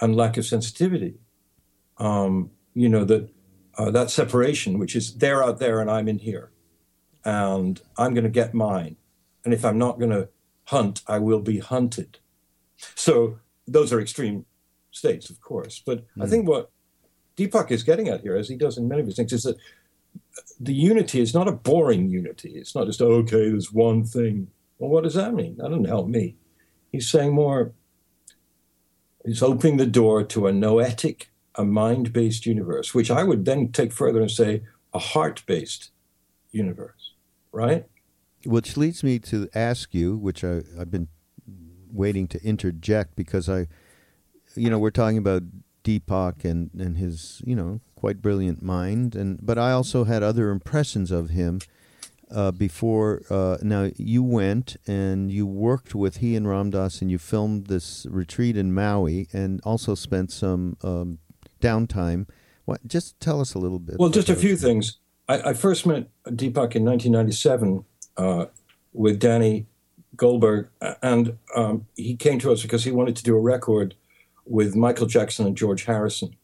and 0.00 0.16
lack 0.16 0.36
of 0.36 0.46
sensitivity. 0.46 1.14
Um, 1.98 2.50
you 2.74 2.88
know 2.88 3.04
that 3.04 3.28
uh, 3.76 3.90
that 3.90 4.10
separation, 4.10 4.78
which 4.78 4.96
is 4.96 5.14
they're 5.14 5.42
out 5.42 5.58
there 5.58 5.80
and 5.80 5.90
I'm 5.90 6.08
in 6.08 6.18
here, 6.18 6.50
and 7.24 7.80
I'm 7.96 8.14
going 8.14 8.24
to 8.24 8.30
get 8.30 8.54
mine, 8.54 8.96
and 9.44 9.52
if 9.54 9.64
I'm 9.64 9.78
not 9.78 9.98
going 9.98 10.10
to 10.10 10.28
hunt, 10.66 11.02
I 11.06 11.18
will 11.18 11.40
be 11.40 11.58
hunted. 11.58 12.18
So 12.94 13.38
those 13.66 13.92
are 13.92 14.00
extreme 14.00 14.46
states, 14.90 15.30
of 15.30 15.40
course. 15.40 15.82
But 15.84 16.00
mm. 16.00 16.22
I 16.22 16.24
hmm. 16.24 16.30
think 16.30 16.48
what 16.48 16.70
Deepak 17.36 17.70
is 17.70 17.82
getting 17.82 18.08
at 18.08 18.20
here, 18.20 18.36
as 18.36 18.48
he 18.48 18.56
does 18.56 18.78
in 18.78 18.88
many 18.88 19.00
of 19.00 19.06
his 19.06 19.16
things, 19.16 19.32
is 19.32 19.42
that 19.42 19.56
the 20.60 20.74
unity 20.74 21.20
is 21.20 21.34
not 21.34 21.48
a 21.48 21.52
boring 21.52 22.08
unity. 22.08 22.50
It's 22.50 22.74
not 22.74 22.86
just, 22.86 23.00
okay, 23.00 23.48
there's 23.50 23.72
one 23.72 24.04
thing. 24.04 24.48
Well, 24.78 24.90
what 24.90 25.04
does 25.04 25.14
that 25.14 25.34
mean? 25.34 25.56
That 25.56 25.68
doesn't 25.68 25.86
help 25.86 26.08
me. 26.08 26.36
He's 26.92 27.10
saying 27.10 27.32
more, 27.32 27.72
he's 29.24 29.42
opening 29.42 29.78
the 29.78 29.86
door 29.86 30.22
to 30.24 30.46
a 30.46 30.52
noetic, 30.52 31.30
a 31.56 31.64
mind 31.64 32.12
based 32.12 32.46
universe, 32.46 32.94
which 32.94 33.10
I 33.10 33.24
would 33.24 33.44
then 33.44 33.72
take 33.72 33.92
further 33.92 34.20
and 34.20 34.30
say 34.30 34.62
a 34.92 34.98
heart 34.98 35.42
based 35.46 35.90
universe, 36.52 37.14
right? 37.52 37.86
Which 38.46 38.76
leads 38.76 39.02
me 39.02 39.18
to 39.20 39.48
ask 39.54 39.94
you, 39.94 40.16
which 40.16 40.44
I, 40.44 40.62
I've 40.78 40.90
been 40.90 41.08
waiting 41.90 42.26
to 42.28 42.42
interject 42.42 43.16
because 43.16 43.48
I, 43.48 43.68
you 44.54 44.68
know, 44.68 44.78
we're 44.78 44.90
talking 44.90 45.18
about 45.18 45.42
Deepak 45.84 46.44
and, 46.44 46.70
and 46.78 46.96
his, 46.96 47.40
you 47.44 47.54
know, 47.54 47.80
quite 47.94 48.20
brilliant 48.20 48.62
mind. 48.62 49.14
And 49.14 49.38
but 49.40 49.58
I 49.58 49.72
also 49.72 50.04
had 50.04 50.22
other 50.22 50.50
impressions 50.50 51.10
of 51.10 51.30
him 51.30 51.60
uh, 52.30 52.50
before. 52.50 53.22
Uh, 53.30 53.58
now 53.62 53.90
you 53.96 54.22
went 54.22 54.76
and 54.86 55.30
you 55.30 55.46
worked 55.46 55.94
with 55.94 56.18
he 56.18 56.36
and 56.36 56.48
Ram 56.48 56.70
Dass, 56.70 57.00
and 57.00 57.10
you 57.10 57.18
filmed 57.18 57.66
this 57.66 58.06
retreat 58.10 58.56
in 58.56 58.74
Maui, 58.74 59.28
and 59.32 59.60
also 59.64 59.94
spent 59.94 60.32
some 60.32 60.76
um, 60.82 61.18
downtime. 61.60 62.28
What? 62.64 62.86
Just 62.86 63.18
tell 63.20 63.40
us 63.40 63.54
a 63.54 63.58
little 63.58 63.78
bit. 63.78 63.96
Well, 63.98 64.10
just 64.10 64.28
a 64.28 64.36
few 64.36 64.56
things. 64.56 64.98
I, 65.28 65.50
I, 65.50 65.52
first 65.54 65.86
met 65.86 66.08
Deepak 66.26 66.76
in 66.76 66.84
1997 66.84 67.84
uh, 68.16 68.46
with 68.92 69.18
Danny 69.18 69.66
Goldberg, 70.16 70.68
and 71.02 71.38
um, 71.56 71.86
he 71.96 72.16
came 72.16 72.38
to 72.40 72.52
us 72.52 72.62
because 72.62 72.84
he 72.84 72.90
wanted 72.90 73.16
to 73.16 73.22
do 73.22 73.36
a 73.36 73.40
record 73.40 73.94
with 74.46 74.76
Michael 74.76 75.06
Jackson 75.06 75.46
and 75.46 75.56
George 75.56 75.84
Harrison, 75.84 76.36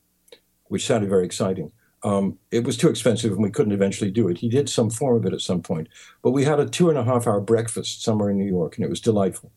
which 0.64 0.86
sounded 0.86 1.08
very 1.08 1.24
exciting. 1.24 1.72
Um, 2.02 2.38
it 2.50 2.64
was 2.64 2.78
too 2.78 2.88
expensive 2.88 3.32
and 3.32 3.42
we 3.42 3.50
couldn't 3.50 3.72
eventually 3.72 4.10
do 4.10 4.28
it. 4.28 4.38
He 4.38 4.48
did 4.48 4.70
some 4.70 4.88
form 4.88 5.16
of 5.16 5.26
it 5.26 5.34
at 5.34 5.42
some 5.42 5.60
point, 5.60 5.88
but 6.22 6.30
we 6.30 6.44
had 6.44 6.58
a 6.58 6.66
two 6.66 6.88
and 6.88 6.98
a 6.98 7.04
half 7.04 7.26
hour 7.26 7.40
breakfast 7.40 8.02
somewhere 8.02 8.30
in 8.30 8.38
New 8.38 8.46
York 8.46 8.76
and 8.76 8.84
it 8.84 8.90
was 8.90 9.00
delightful. 9.00 9.52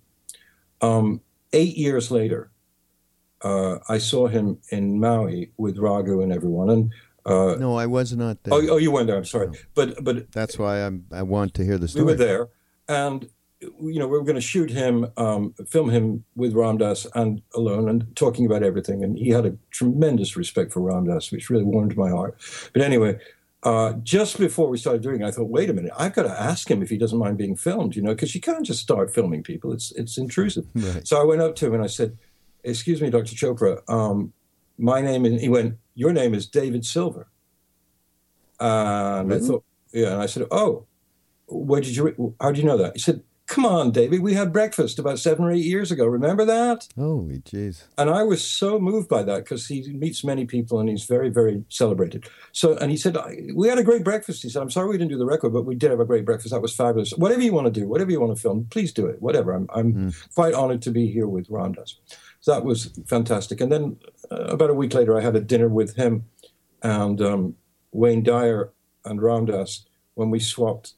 Um, 0.81 1.21
eight 1.53 1.77
years 1.77 2.11
later, 2.11 2.51
uh, 3.43 3.79
I 3.87 3.97
saw 3.97 4.27
him 4.27 4.59
in 4.69 4.99
Maui 4.99 5.51
with 5.57 5.77
Raghu 5.77 6.21
and 6.21 6.33
everyone. 6.33 6.69
And 6.69 6.93
uh, 7.25 7.55
no, 7.59 7.75
I 7.77 7.85
was 7.85 8.15
not 8.15 8.43
there. 8.43 8.53
Oh, 8.53 8.67
oh, 8.71 8.77
you 8.77 8.91
weren't 8.91 9.07
there. 9.07 9.17
I'm 9.17 9.25
sorry, 9.25 9.47
no. 9.47 9.57
but 9.75 10.03
but 10.03 10.31
that's 10.31 10.59
why 10.59 10.85
I'm. 10.85 11.05
I 11.11 11.23
want 11.23 11.53
to 11.55 11.63
hear 11.63 11.77
the 11.77 11.87
story. 11.87 12.05
We 12.05 12.11
were 12.11 12.17
there, 12.17 12.49
and 12.87 13.29
you 13.79 13.99
know, 13.99 14.07
we 14.07 14.17
were 14.17 14.23
going 14.23 14.35
to 14.35 14.41
shoot 14.41 14.69
him, 14.69 15.07
um, 15.17 15.53
film 15.67 15.89
him 15.89 16.23
with 16.35 16.53
Ram 16.53 16.77
Dass 16.77 17.07
and 17.15 17.41
alone, 17.55 17.89
and 17.89 18.15
talking 18.15 18.45
about 18.45 18.63
everything. 18.63 19.03
And 19.03 19.17
he 19.17 19.29
had 19.29 19.45
a 19.45 19.55
tremendous 19.71 20.35
respect 20.35 20.71
for 20.71 20.81
Ram 20.81 21.05
Dass, 21.05 21.31
which 21.31 21.49
really 21.49 21.63
warmed 21.63 21.95
my 21.97 22.09
heart. 22.09 22.35
But 22.73 22.81
anyway, 22.81 23.19
uh, 23.63 23.93
just 24.03 24.37
before 24.37 24.67
we 24.67 24.77
started 24.77 25.01
doing 25.01 25.21
it, 25.21 25.25
I 25.25 25.31
thought, 25.31 25.49
wait 25.49 25.69
a 25.69 25.73
minute, 25.73 25.91
I've 25.97 26.13
got 26.13 26.23
to 26.23 26.41
ask 26.41 26.69
him 26.69 26.81
if 26.81 26.89
he 26.89 26.97
doesn't 26.97 27.17
mind 27.17 27.37
being 27.37 27.55
filmed, 27.55 27.95
you 27.95 28.01
know, 28.01 28.13
because 28.13 28.35
you 28.35 28.41
can't 28.41 28.65
just 28.65 28.81
start 28.81 29.13
filming 29.13 29.43
people; 29.43 29.71
it's 29.71 29.91
it's 29.93 30.17
intrusive. 30.17 30.65
Right. 30.73 31.07
So 31.07 31.21
I 31.21 31.23
went 31.23 31.41
up 31.41 31.55
to 31.57 31.67
him 31.67 31.73
and 31.73 31.83
I 31.83 31.87
said, 31.87 32.17
"Excuse 32.63 33.01
me, 33.01 33.09
Dr. 33.09 33.35
Chopra, 33.35 33.81
um, 33.89 34.33
my 34.77 35.01
name," 35.01 35.25
is, 35.25 35.41
he 35.41 35.49
went, 35.49 35.77
"Your 35.95 36.13
name 36.13 36.33
is 36.33 36.47
David 36.47 36.85
Silver." 36.85 37.27
And 38.59 39.29
really? 39.29 39.43
I 39.43 39.47
thought, 39.47 39.63
yeah, 39.91 40.11
and 40.13 40.21
I 40.21 40.25
said, 40.25 40.47
"Oh." 40.51 40.85
Where 41.47 41.81
did 41.81 41.95
you? 41.95 42.35
How 42.39 42.51
do 42.51 42.61
you 42.61 42.65
know 42.65 42.77
that? 42.77 42.93
He 42.93 42.99
said, 42.99 43.21
Come 43.45 43.65
on, 43.65 43.91
David. 43.91 44.21
We 44.21 44.33
had 44.33 44.53
breakfast 44.53 44.97
about 44.97 45.19
seven 45.19 45.43
or 45.45 45.51
eight 45.51 45.65
years 45.65 45.91
ago. 45.91 46.05
Remember 46.05 46.45
that? 46.45 46.87
Holy 46.97 47.39
jeez. 47.39 47.83
And 47.97 48.09
I 48.09 48.23
was 48.23 48.43
so 48.43 48.79
moved 48.79 49.09
by 49.09 49.21
that 49.23 49.43
because 49.43 49.67
he 49.67 49.91
meets 49.93 50.23
many 50.23 50.45
people 50.45 50.79
and 50.79 50.87
he's 50.87 51.03
very, 51.03 51.29
very 51.29 51.63
celebrated. 51.67 52.27
So, 52.53 52.77
and 52.77 52.89
he 52.89 52.97
said, 52.97 53.17
We 53.53 53.67
had 53.67 53.77
a 53.77 53.83
great 53.83 54.03
breakfast. 54.03 54.43
He 54.43 54.49
said, 54.49 54.61
I'm 54.61 54.71
sorry 54.71 54.87
we 54.87 54.97
didn't 54.97 55.11
do 55.11 55.17
the 55.17 55.25
record, 55.25 55.51
but 55.51 55.65
we 55.65 55.75
did 55.75 55.91
have 55.91 55.99
a 55.99 56.05
great 56.05 56.25
breakfast. 56.25 56.53
That 56.53 56.61
was 56.61 56.73
fabulous. 56.73 57.11
Whatever 57.11 57.41
you 57.41 57.53
want 57.53 57.71
to 57.71 57.79
do, 57.79 57.87
whatever 57.87 58.11
you 58.11 58.21
want 58.21 58.35
to 58.35 58.41
film, 58.41 58.65
please 58.69 58.93
do 58.93 59.05
it. 59.07 59.21
Whatever. 59.21 59.53
I'm, 59.53 59.67
I'm 59.73 59.93
mm. 59.93 60.33
quite 60.33 60.53
honored 60.53 60.81
to 60.83 60.91
be 60.91 61.11
here 61.11 61.27
with 61.27 61.47
Ram 61.49 61.73
Dass. 61.73 61.97
So 62.32 62.32
that 62.45 62.65
was 62.65 62.91
fantastic. 63.07 63.61
And 63.61 63.71
then 63.71 63.97
uh, 64.31 64.45
about 64.45 64.69
a 64.69 64.73
week 64.73 64.93
later, 64.93 65.17
I 65.17 65.21
had 65.21 65.35
a 65.35 65.41
dinner 65.41 65.69
with 65.69 65.95
him 65.95 66.25
and 66.81 67.21
um, 67.21 67.55
Wayne 67.91 68.23
Dyer 68.23 68.71
and 69.05 69.21
Ram 69.21 69.45
Dass 69.45 69.85
when 70.15 70.29
we 70.29 70.39
swapped, 70.39 70.93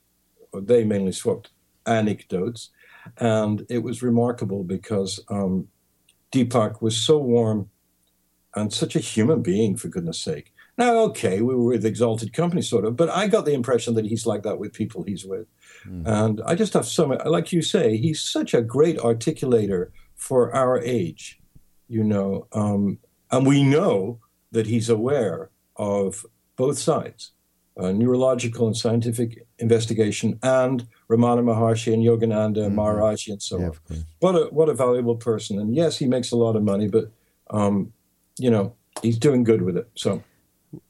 or 0.52 0.62
they 0.62 0.84
mainly 0.84 1.12
swapped 1.12 1.50
anecdotes. 1.86 2.70
And 3.18 3.66
it 3.70 3.80
was 3.80 4.02
remarkable 4.02 4.64
because 4.64 5.20
um, 5.30 5.68
Deepak 6.32 6.82
was 6.82 6.98
so 6.98 7.18
warm 7.18 7.70
and 8.56 8.74
such 8.74 8.96
a 8.96 9.00
human 9.00 9.42
being, 9.42 9.76
for 9.76 9.90
goodness 9.90 10.20
sake. 10.20 10.54
Now, 10.78 10.98
okay, 11.04 11.42
we 11.42 11.56
were 11.56 11.64
with 11.64 11.86
Exalted 11.86 12.34
Company, 12.34 12.62
sort 12.62 12.86
of, 12.86 12.96
but 12.98 13.10
I 13.10 13.28
got 13.28 13.46
the 13.46 13.54
impression 13.54 13.94
that 13.96 14.06
he's 14.06 14.26
like 14.26 14.44
that 14.44 14.60
with 14.60 14.74
people 14.74 15.04
he's 15.04 15.26
with. 15.26 15.48
Mm. 15.88 16.04
And 16.06 16.42
I 16.46 16.56
just 16.56 16.74
have 16.74 16.86
so 16.86 17.08
much, 17.08 17.22
like 17.26 17.54
you 17.54 17.62
say, 17.62 17.96
he's 17.96 18.22
such 18.22 18.54
a 18.54 18.62
great 18.62 18.98
articulator 18.98 19.92
for 20.26 20.52
our 20.56 20.82
age, 20.82 21.40
you 21.88 22.04
know. 22.04 22.48
Um, 22.52 22.98
and 23.30 23.46
we 23.46 23.64
know 23.64 24.20
that 24.52 24.66
he's 24.66 24.90
aware 24.90 25.52
of 25.76 26.26
both 26.56 26.80
sides 26.80 27.32
uh, 27.78 27.92
neurological 27.92 28.68
and 28.68 28.76
scientific 28.76 29.46
investigation, 29.60 30.40
and 30.42 30.88
Ramana 31.10 31.44
Maharshi 31.44 31.94
and 31.94 32.04
Yogananda 32.04 32.68
mm-hmm. 32.68 32.80
Maharaji 32.80 33.34
and 33.34 33.42
so 33.42 33.60
yeah, 33.60 33.66
on. 33.66 34.06
What 34.20 34.36
a 34.36 34.46
what 34.46 34.70
a 34.70 34.74
valuable 34.74 35.16
person! 35.16 35.60
And 35.60 35.76
yes, 35.76 35.98
he 35.98 36.08
makes 36.08 36.32
a 36.32 36.38
lot 36.38 36.56
of 36.56 36.64
money, 36.64 36.88
but 36.88 37.12
um, 37.52 37.94
you 38.40 38.50
know 38.50 38.74
he's 39.02 39.18
doing 39.18 39.44
good 39.44 39.62
with 39.62 39.78
it. 39.78 39.90
So. 39.96 40.24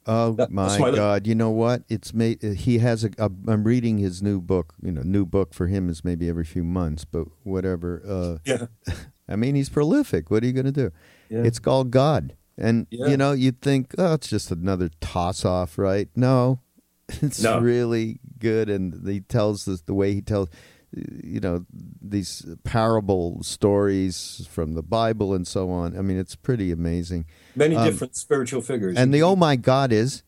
Oh 0.04 0.32
that, 0.32 0.50
my, 0.50 0.78
my, 0.78 0.90
God! 0.90 1.28
You 1.28 1.36
know 1.36 1.50
what? 1.50 1.82
It's 1.88 2.12
made. 2.12 2.42
He 2.42 2.78
has 2.78 3.04
a. 3.04 3.10
a. 3.18 3.30
I'm 3.46 3.62
reading 3.62 3.98
his 3.98 4.20
new 4.20 4.40
book. 4.40 4.74
You 4.82 4.90
know, 4.90 5.02
new 5.02 5.24
book 5.24 5.54
for 5.54 5.68
him 5.68 5.88
is 5.88 6.04
maybe 6.04 6.28
every 6.28 6.44
few 6.44 6.64
months, 6.64 7.04
but 7.04 7.28
whatever. 7.44 8.02
Uh, 8.06 8.38
yeah. 8.44 8.66
I 9.28 9.36
mean, 9.36 9.54
he's 9.54 9.68
prolific. 9.68 10.30
What 10.30 10.42
are 10.42 10.46
you 10.46 10.52
going 10.52 10.66
to 10.66 10.72
do? 10.72 10.92
Yeah. 11.28 11.42
It's 11.42 11.58
called 11.58 11.90
God, 11.90 12.36
and 12.56 12.86
yeah. 12.90 13.06
you 13.06 13.16
know, 13.16 13.32
you'd 13.32 13.60
think, 13.60 13.94
oh, 13.98 14.14
it's 14.14 14.28
just 14.28 14.50
another 14.50 14.90
toss 15.00 15.44
off, 15.44 15.78
right? 15.78 16.08
No, 16.14 16.60
It's 17.22 17.42
no. 17.42 17.60
really 17.60 18.18
good, 18.38 18.68
and 18.68 19.06
he 19.06 19.20
tells 19.20 19.64
this 19.64 19.82
the 19.82 19.94
way 19.94 20.12
he 20.12 20.22
tells, 20.22 20.48
you 20.92 21.40
know, 21.40 21.64
these 21.72 22.44
parable 22.64 23.42
stories 23.42 24.46
from 24.50 24.74
the 24.74 24.82
Bible 24.82 25.32
and 25.32 25.46
so 25.46 25.70
on. 25.70 25.96
I 25.96 26.02
mean, 26.02 26.18
it's 26.18 26.34
pretty 26.34 26.72
amazing. 26.72 27.26
Many 27.54 27.76
um, 27.76 27.86
different 27.86 28.16
spiritual 28.16 28.60
figures. 28.60 28.96
And 28.96 29.14
the 29.14 29.22
oh 29.22 29.36
my 29.36 29.54
God 29.54 29.92
is, 29.92 30.24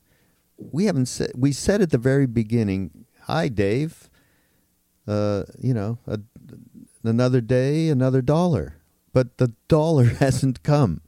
we 0.57 0.85
haven't 0.85 1.07
said 1.07 1.33
we 1.35 1.53
said 1.53 1.81
at 1.81 1.91
the 1.91 1.99
very 1.99 2.27
beginning, 2.27 3.07
"Hi, 3.23 3.49
Dave." 3.49 4.09
Uh, 5.07 5.45
you 5.59 5.73
know, 5.73 5.99
a, 6.07 6.21
another 7.03 7.41
day, 7.41 7.89
another 7.89 8.21
dollar, 8.21 8.77
but 9.13 9.39
the 9.39 9.53
dollar 9.69 10.05
hasn't 10.21 10.63
come. 10.63 11.01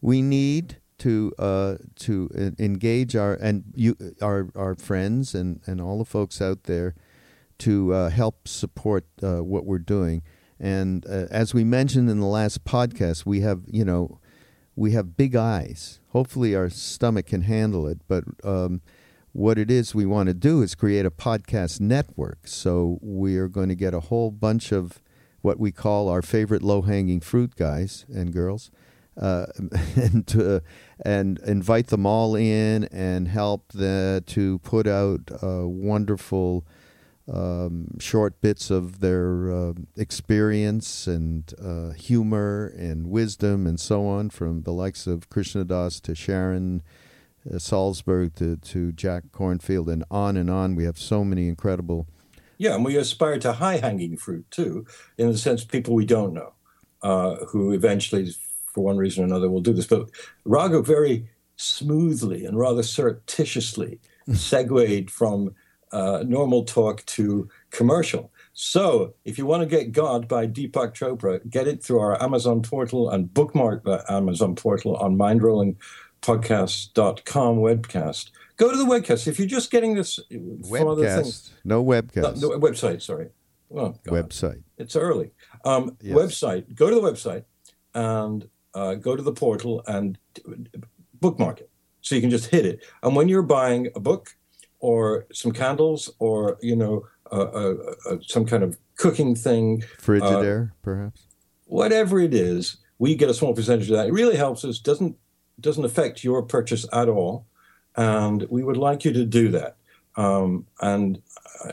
We 0.00 0.22
need 0.22 0.78
to 0.98 1.32
uh, 1.38 1.76
to 1.96 2.54
engage 2.58 3.16
our 3.16 3.34
and 3.34 3.64
you 3.74 3.96
our 4.20 4.48
our 4.54 4.74
friends 4.74 5.34
and 5.34 5.60
and 5.66 5.80
all 5.80 5.98
the 5.98 6.04
folks 6.04 6.40
out 6.40 6.64
there 6.64 6.94
to 7.58 7.92
uh, 7.92 8.10
help 8.10 8.46
support 8.46 9.04
uh, 9.22 9.42
what 9.42 9.64
we're 9.64 9.78
doing. 9.78 10.22
And 10.60 11.04
uh, 11.06 11.26
as 11.30 11.54
we 11.54 11.64
mentioned 11.64 12.08
in 12.08 12.20
the 12.20 12.26
last 12.26 12.64
podcast, 12.64 13.26
we 13.26 13.40
have 13.40 13.62
you 13.66 13.84
know 13.84 14.20
we 14.76 14.92
have 14.92 15.16
big 15.16 15.34
eyes. 15.34 16.00
Hopefully, 16.10 16.54
our 16.54 16.70
stomach 16.70 17.26
can 17.26 17.42
handle 17.42 17.86
it, 17.86 18.00
but. 18.08 18.24
Um, 18.44 18.80
what 19.34 19.56
it 19.56 19.70
is 19.70 19.94
we 19.94 20.04
want 20.04 20.26
to 20.26 20.34
do 20.34 20.60
is 20.60 20.74
create 20.74 21.06
a 21.06 21.10
podcast 21.10 21.80
network. 21.80 22.40
So 22.44 22.98
we 23.00 23.38
are 23.38 23.48
going 23.48 23.70
to 23.70 23.74
get 23.74 23.94
a 23.94 24.00
whole 24.00 24.30
bunch 24.30 24.72
of 24.72 25.00
what 25.42 25.60
we 25.60 25.70
call 25.70 26.08
our 26.08 26.22
favorite 26.22 26.62
low 26.62 26.82
hanging 26.82 27.20
fruit 27.20 27.54
guys 27.56 28.06
and 28.08 28.32
girls. 28.32 28.70
Uh, 29.20 29.44
and 29.96 30.34
uh, 30.40 30.60
and 31.04 31.38
invite 31.40 31.88
them 31.88 32.06
all 32.06 32.34
in 32.34 32.84
and 32.84 33.28
help 33.28 33.70
the, 33.72 34.24
to 34.26 34.58
put 34.60 34.86
out 34.86 35.30
uh, 35.42 35.68
wonderful 35.68 36.64
um, 37.30 37.98
short 38.00 38.40
bits 38.40 38.70
of 38.70 39.00
their 39.00 39.52
uh, 39.52 39.72
experience 39.96 41.06
and 41.06 41.54
uh, 41.62 41.90
humor 41.90 42.72
and 42.76 43.08
wisdom 43.08 43.66
and 43.66 43.78
so 43.78 44.06
on 44.06 44.30
from 44.30 44.62
the 44.62 44.72
likes 44.72 45.06
of 45.06 45.28
Krishna 45.30 45.64
Das 45.64 46.00
to 46.00 46.14
Sharon 46.14 46.82
uh, 47.48 47.56
Salzberg 47.56 48.34
to, 48.36 48.56
to 48.56 48.92
Jack 48.92 49.24
Kornfield 49.32 49.92
and 49.92 50.04
on 50.10 50.36
and 50.36 50.50
on. 50.50 50.74
We 50.74 50.84
have 50.84 50.98
so 50.98 51.24
many 51.24 51.48
incredible. 51.48 52.06
Yeah, 52.62 52.76
and 52.76 52.84
we 52.84 52.96
aspire 52.96 53.40
to 53.40 53.54
high 53.54 53.78
hanging 53.78 54.16
fruit 54.16 54.48
too, 54.52 54.86
in 55.18 55.32
the 55.32 55.36
sense 55.36 55.64
people 55.64 55.94
we 55.94 56.06
don't 56.06 56.32
know, 56.32 56.52
uh, 57.02 57.34
who 57.46 57.72
eventually, 57.72 58.30
for 58.72 58.84
one 58.84 58.98
reason 58.98 59.24
or 59.24 59.26
another, 59.26 59.50
will 59.50 59.60
do 59.60 59.72
this. 59.72 59.88
But 59.88 60.10
Raghu 60.44 60.84
very 60.84 61.28
smoothly 61.56 62.44
and 62.44 62.56
rather 62.56 62.84
surreptitiously 62.84 63.98
segued 64.32 65.10
from 65.10 65.56
uh, 65.90 66.22
normal 66.24 66.62
talk 66.62 67.04
to 67.06 67.48
commercial. 67.72 68.30
So, 68.52 69.14
if 69.24 69.38
you 69.38 69.46
want 69.46 69.62
to 69.62 69.68
get 69.68 69.90
God 69.90 70.28
by 70.28 70.46
Deepak 70.46 70.94
Chopra, 70.94 71.40
get 71.50 71.66
it 71.66 71.82
through 71.82 71.98
our 71.98 72.22
Amazon 72.22 72.62
portal 72.62 73.10
and 73.10 73.34
bookmark 73.34 73.82
the 73.82 74.04
Amazon 74.08 74.54
portal 74.54 74.94
on 74.98 75.16
mindrollingpodcast.com 75.16 77.56
webcast. 77.56 78.30
Go 78.56 78.70
to 78.70 78.76
the 78.76 78.84
webcast. 78.84 79.26
If 79.26 79.38
you're 79.38 79.48
just 79.48 79.70
getting 79.70 79.94
this 79.94 80.20
webcast, 80.30 80.86
other. 80.90 81.22
No 81.64 81.84
webcast. 81.84 82.40
No, 82.40 82.50
no, 82.50 82.58
website, 82.58 83.02
sorry. 83.02 83.30
Oh, 83.74 83.94
website. 84.06 84.62
It's 84.76 84.96
early. 84.96 85.32
Um, 85.64 85.96
yes. 86.00 86.16
Website. 86.16 86.74
Go 86.74 86.90
to 86.90 86.94
the 86.94 87.00
website 87.00 87.44
and 87.94 88.48
uh, 88.74 88.94
go 88.94 89.16
to 89.16 89.22
the 89.22 89.32
portal 89.32 89.82
and 89.86 90.18
bookmark 91.20 91.60
it. 91.60 91.70
So 92.02 92.14
you 92.14 92.20
can 92.20 92.30
just 92.30 92.46
hit 92.46 92.66
it. 92.66 92.84
And 93.02 93.16
when 93.16 93.28
you're 93.28 93.42
buying 93.42 93.88
a 93.94 94.00
book, 94.00 94.36
or 94.82 95.26
some 95.32 95.52
candles 95.52 96.10
or 96.18 96.58
you 96.60 96.76
know 96.76 97.06
uh, 97.30 97.48
uh, 97.54 97.74
uh, 98.10 98.16
some 98.20 98.44
kind 98.44 98.62
of 98.62 98.76
cooking 98.96 99.34
thing 99.34 99.82
frigidaire 99.98 100.70
uh, 100.70 100.74
perhaps 100.82 101.22
whatever 101.64 102.20
it 102.20 102.34
is 102.34 102.76
we 102.98 103.14
get 103.14 103.30
a 103.30 103.34
small 103.34 103.54
percentage 103.54 103.88
of 103.88 103.96
that 103.96 104.08
it 104.08 104.12
really 104.12 104.36
helps 104.36 104.64
us 104.64 104.78
doesn't 104.78 105.16
doesn't 105.58 105.84
affect 105.84 106.22
your 106.22 106.42
purchase 106.42 106.84
at 106.92 107.08
all 107.08 107.46
and 107.96 108.46
we 108.50 108.62
would 108.62 108.76
like 108.76 109.04
you 109.04 109.12
to 109.12 109.24
do 109.24 109.50
that. 109.50 109.76
Um, 110.16 110.66
and 110.80 111.22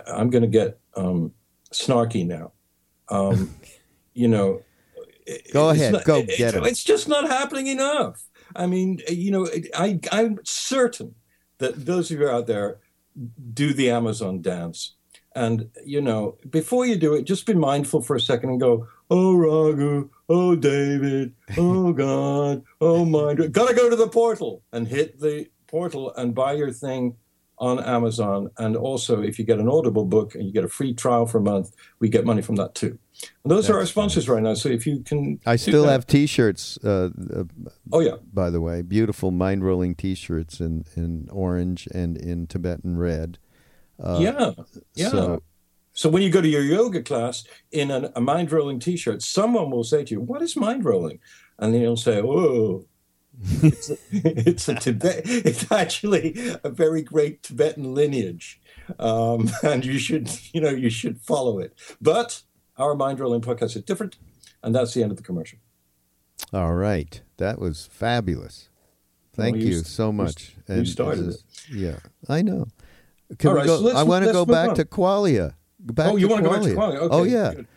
I, 0.07 0.21
am 0.21 0.29
going 0.29 0.43
to 0.43 0.47
get 0.47 0.79
um, 0.95 1.33
snarky 1.73 2.25
now. 2.25 2.51
Um, 3.09 3.53
you 4.13 4.27
know 4.27 4.61
go 5.53 5.69
ahead. 5.69 5.93
not, 5.93 6.05
go 6.05 6.23
get 6.23 6.55
it 6.55 6.65
it's 6.65 6.83
just 6.83 7.07
not 7.07 7.27
happening 7.27 7.67
enough. 7.67 8.23
I 8.55 8.65
mean 8.65 8.99
you 9.07 9.31
know 9.31 9.47
I, 9.75 9.99
i'm 10.11 10.39
certain 10.43 11.15
that 11.59 11.85
those 11.85 12.09
of 12.11 12.19
you 12.19 12.27
out 12.27 12.47
there 12.47 12.79
do 13.53 13.73
the 13.73 13.89
Amazon 13.91 14.41
dance. 14.41 14.95
And, 15.35 15.69
you 15.85 16.01
know, 16.01 16.37
before 16.49 16.85
you 16.85 16.95
do 16.95 17.13
it, 17.13 17.23
just 17.23 17.45
be 17.45 17.53
mindful 17.53 18.01
for 18.01 18.15
a 18.15 18.21
second 18.21 18.49
and 18.49 18.59
go, 18.59 18.87
oh, 19.09 19.35
Raghu, 19.35 20.09
oh, 20.27 20.55
David, 20.55 21.33
oh, 21.57 21.93
God, 21.93 22.63
oh, 22.81 23.05
my, 23.05 23.33
gotta 23.33 23.75
go 23.75 23.89
to 23.89 23.95
the 23.95 24.07
portal 24.07 24.63
and 24.71 24.87
hit 24.87 25.19
the 25.19 25.47
portal 25.69 26.13
and 26.15 26.33
buy 26.33 26.53
your 26.53 26.71
thing 26.71 27.15
on 27.59 27.83
Amazon. 27.83 28.49
And 28.57 28.75
also, 28.75 29.21
if 29.21 29.37
you 29.37 29.45
get 29.45 29.59
an 29.59 29.67
Audible 29.67 30.05
book 30.05 30.35
and 30.35 30.45
you 30.45 30.51
get 30.51 30.63
a 30.63 30.69
free 30.69 30.93
trial 30.93 31.25
for 31.25 31.39
a 31.39 31.41
month, 31.41 31.71
we 31.99 32.09
get 32.09 32.25
money 32.25 32.41
from 32.41 32.55
that 32.55 32.73
too. 32.73 32.97
And 33.43 33.51
those 33.51 33.67
That's 33.67 33.75
are 33.75 33.79
our 33.79 33.85
sponsors 33.85 34.29
right 34.29 34.41
now. 34.41 34.53
So 34.53 34.69
if 34.69 34.87
you 34.87 35.01
can, 35.03 35.39
I 35.45 35.57
still 35.57 35.83
that. 35.83 35.91
have 35.91 36.07
T-shirts. 36.07 36.79
Uh, 36.83 37.09
uh, 37.35 37.43
oh 37.91 37.99
yeah, 37.99 38.15
by 38.33 38.49
the 38.49 38.61
way, 38.61 38.81
beautiful 38.81 39.31
mind 39.31 39.65
rolling 39.65 39.95
T-shirts 39.95 40.61
in 40.61 40.85
in 40.95 41.27
orange 41.31 41.87
and 41.93 42.17
in 42.17 42.47
Tibetan 42.47 42.97
red. 42.97 43.37
Uh, 44.01 44.19
yeah, 44.21 44.51
yeah. 44.95 45.09
So, 45.09 45.43
so 45.91 46.09
when 46.09 46.21
you 46.21 46.29
go 46.29 46.39
to 46.39 46.47
your 46.47 46.61
yoga 46.61 47.03
class 47.03 47.43
in 47.71 47.91
an, 47.91 48.09
a 48.15 48.21
mind 48.21 48.53
rolling 48.53 48.79
T-shirt, 48.79 49.21
someone 49.21 49.69
will 49.69 49.83
say 49.83 50.05
to 50.05 50.11
you, 50.13 50.21
"What 50.21 50.41
is 50.41 50.55
mind 50.55 50.85
rolling?" 50.85 51.19
And 51.57 51.73
then 51.73 51.81
you'll 51.81 51.97
say, 51.97 52.21
"Oh." 52.21 52.85
It's, 53.41 53.89
a, 53.89 53.97
it's 54.11 54.69
a 54.69 54.75
Tibet. 54.75 55.21
It's 55.25 55.71
actually 55.71 56.35
a 56.63 56.69
very 56.69 57.01
great 57.01 57.43
Tibetan 57.43 57.93
lineage, 57.93 58.59
um, 58.99 59.49
and 59.63 59.85
you 59.85 59.97
should, 59.97 60.29
you 60.53 60.61
know, 60.61 60.69
you 60.69 60.89
should 60.89 61.19
follow 61.19 61.59
it. 61.59 61.73
But 62.01 62.41
our 62.77 62.95
mind 62.95 63.19
rolling 63.19 63.41
podcast 63.41 63.75
is 63.75 63.83
different, 63.83 64.17
and 64.63 64.73
that's 64.75 64.93
the 64.93 65.03
end 65.03 65.11
of 65.11 65.17
the 65.17 65.23
commercial. 65.23 65.59
All 66.53 66.73
right, 66.73 67.21
that 67.37 67.59
was 67.59 67.85
fabulous. 67.85 68.69
Thank 69.33 69.55
well, 69.55 69.63
you, 69.63 69.69
you, 69.69 69.83
so 69.83 70.11
much. 70.11 70.55
You, 70.67 70.75
and, 70.75 70.87
started 70.87 71.27
uh, 71.27 71.31
it. 71.31 71.43
Yeah, 71.71 71.99
I 72.27 72.41
know. 72.41 72.67
Can 73.37 73.51
All 73.51 73.55
right, 73.55 73.65
go, 73.65 73.89
so 73.89 73.95
I 73.95 74.03
want 74.03 74.25
to 74.25 74.31
go 74.31 74.45
back 74.45 74.69
on. 74.69 74.75
to 74.75 74.85
Qualia. 74.85 75.53
Back 75.79 76.07
oh, 76.11 76.15
you 76.17 76.27
want 76.27 76.43
to 76.43 76.49
go 76.49 76.55
back 76.55 76.63
to 76.63 76.75
Qualia? 76.75 76.95
Okay, 76.97 77.15
oh, 77.15 77.23
yeah. 77.23 77.53
Good. 77.53 77.55
Good. 77.55 77.67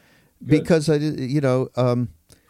Because 0.44 0.88
I, 0.88 0.96
you 0.96 1.40
know, 1.40 1.68
um, 1.76 2.08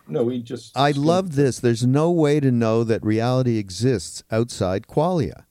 no, 0.08 0.24
we 0.24 0.42
just. 0.42 0.76
I 0.76 0.90
love 0.90 1.34
this. 1.36 1.58
There's 1.58 1.86
no 1.86 2.10
way 2.10 2.40
to 2.40 2.50
know 2.50 2.84
that 2.84 3.04
reality 3.04 3.58
exists 3.58 4.22
outside 4.30 4.86
qualia. 4.86 5.44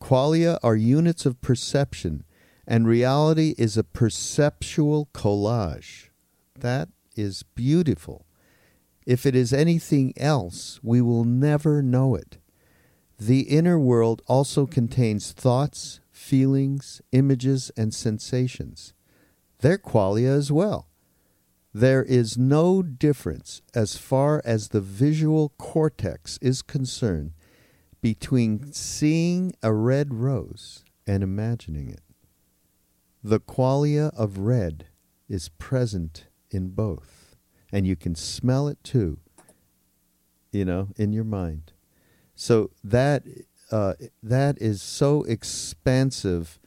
Qualia 0.00 0.58
are 0.62 0.76
units 0.76 1.26
of 1.26 1.40
perception, 1.40 2.24
and 2.66 2.86
reality 2.86 3.54
is 3.56 3.76
a 3.76 3.84
perceptual 3.84 5.08
collage. 5.14 6.10
That 6.58 6.88
is 7.16 7.44
beautiful. 7.54 8.26
If 9.06 9.26
it 9.26 9.34
is 9.34 9.52
anything 9.52 10.12
else, 10.16 10.80
we 10.82 11.00
will 11.00 11.24
never 11.24 11.82
know 11.82 12.14
it. 12.14 12.38
The 13.18 13.42
inner 13.42 13.78
world 13.78 14.22
also 14.26 14.66
contains 14.66 15.32
thoughts, 15.32 16.00
feelings, 16.10 17.00
images, 17.12 17.70
and 17.76 17.94
sensations. 17.94 18.94
They're 19.60 19.78
qualia 19.78 20.36
as 20.36 20.50
well. 20.50 20.88
There 21.74 22.02
is 22.02 22.36
no 22.36 22.82
difference 22.82 23.62
as 23.74 23.96
far 23.96 24.42
as 24.44 24.68
the 24.68 24.80
visual 24.80 25.50
cortex 25.56 26.38
is 26.42 26.60
concerned 26.60 27.32
between 28.02 28.72
seeing 28.72 29.52
a 29.62 29.72
red 29.72 30.12
rose 30.12 30.84
and 31.06 31.22
imagining 31.22 31.88
it. 31.88 32.02
The 33.24 33.40
qualia 33.40 34.14
of 34.16 34.38
red 34.38 34.86
is 35.28 35.48
present 35.48 36.26
in 36.50 36.70
both, 36.70 37.36
and 37.72 37.86
you 37.86 37.96
can 37.96 38.14
smell 38.14 38.68
it 38.68 38.82
too, 38.84 39.18
you 40.50 40.64
know, 40.64 40.88
in 40.96 41.12
your 41.12 41.24
mind. 41.24 41.72
So 42.34 42.70
that 42.84 43.22
uh, 43.70 43.94
that 44.22 44.60
is 44.60 44.82
so 44.82 45.22
expansive 45.22 46.58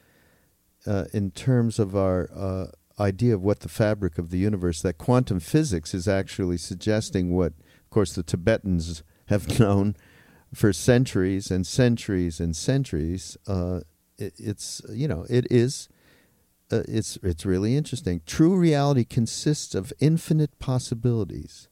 uh, 0.87 1.05
in 1.13 1.29
terms 1.29 1.77
of 1.77 1.95
our 1.95 2.29
uh, 2.33 2.67
idea 2.99 3.35
of 3.35 3.41
what 3.41 3.61
the 3.61 3.69
fabric 3.69 4.17
of 4.17 4.29
the 4.29 4.37
universe, 4.37 4.81
that 4.81 4.97
quantum 4.97 5.39
physics 5.39 5.93
is 5.93 6.07
actually 6.07 6.57
suggesting 6.57 7.31
what, 7.31 7.53
of 7.83 7.89
course, 7.89 8.13
the 8.13 8.23
Tibetans 8.23 9.03
have 9.27 9.59
known 9.59 9.95
for 10.53 10.71
centuries 10.71 11.51
and 11.51 11.67
centuries 11.67 12.39
and 12.39 12.55
centuries. 12.55 13.37
Uh, 13.47 13.81
it, 14.17 14.33
it's 14.37 14.81
you 14.89 15.07
know 15.07 15.25
it 15.29 15.47
is. 15.51 15.89
Uh, 16.71 16.83
it's 16.87 17.17
it's 17.21 17.45
really 17.45 17.75
interesting. 17.75 18.21
True 18.25 18.55
reality 18.55 19.03
consists 19.03 19.75
of 19.75 19.93
infinite 19.99 20.57
possibilities 20.59 21.67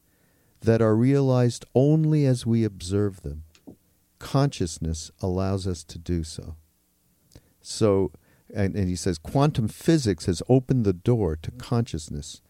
that 0.61 0.82
are 0.82 0.95
realized 0.95 1.65
only 1.74 2.26
as 2.26 2.45
we 2.45 2.63
observe 2.63 3.21
them. 3.21 3.43
Consciousness 4.19 5.11
allows 5.21 5.67
us 5.67 5.84
to 5.84 5.97
do 5.97 6.24
so. 6.24 6.55
So 7.61 8.11
and, 8.54 8.76
and 8.76 8.88
he 8.88 8.95
says 8.95 9.18
quantum 9.18 9.68
physics 9.68 10.26
has 10.26 10.41
opened 10.47 10.86
the 10.86 10.93
door 10.93 11.36
to 11.36 11.51
consciousness. 11.51 12.41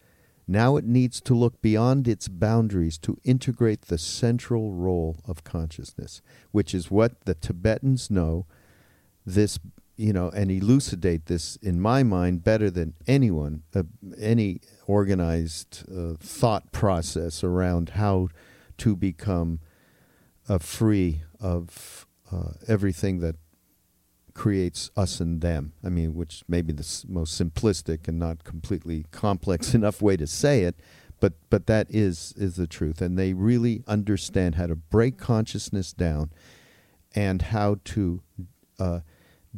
Now 0.46 0.76
it 0.76 0.84
needs 0.84 1.20
to 1.22 1.34
look 1.34 1.62
beyond 1.62 2.06
its 2.06 2.28
boundaries 2.28 2.98
to 2.98 3.18
integrate 3.24 3.82
the 3.82 3.96
central 3.98 4.72
role 4.72 5.16
of 5.26 5.42
consciousness, 5.42 6.20
which 6.52 6.74
is 6.74 6.90
what 6.90 7.24
the 7.24 7.34
Tibetans 7.34 8.10
know. 8.10 8.46
This, 9.24 9.58
you 9.96 10.12
know, 10.12 10.28
and 10.30 10.50
elucidate 10.50 11.26
this 11.26 11.56
in 11.56 11.80
my 11.80 12.02
mind 12.02 12.44
better 12.44 12.70
than 12.70 12.92
anyone, 13.06 13.62
uh, 13.74 13.84
any 14.18 14.60
organized 14.86 15.84
uh, 15.90 16.14
thought 16.18 16.72
process 16.72 17.42
around 17.42 17.90
how 17.90 18.28
to 18.78 18.94
become 18.96 19.60
uh, 20.46 20.58
free 20.58 21.22
of 21.40 22.06
uh, 22.30 22.52
everything 22.68 23.20
that 23.20 23.36
creates 24.34 24.90
us 24.96 25.20
and 25.20 25.40
them. 25.40 25.72
I 25.84 25.88
mean, 25.88 26.14
which 26.14 26.42
may 26.48 26.60
be 26.60 26.72
the 26.72 27.04
most 27.08 27.40
simplistic 27.40 28.08
and 28.08 28.18
not 28.18 28.44
completely 28.44 29.06
complex 29.10 29.74
enough 29.74 30.02
way 30.02 30.16
to 30.16 30.26
say 30.26 30.62
it, 30.62 30.76
but 31.20 31.34
but 31.50 31.66
that 31.66 31.86
is 31.88 32.34
is 32.36 32.56
the 32.56 32.66
truth. 32.66 33.00
And 33.00 33.18
they 33.18 33.32
really 33.32 33.82
understand 33.86 34.56
how 34.56 34.66
to 34.66 34.74
break 34.74 35.18
consciousness 35.18 35.92
down 35.92 36.30
and 37.14 37.42
how 37.42 37.76
to 37.84 38.20
uh, 38.78 39.00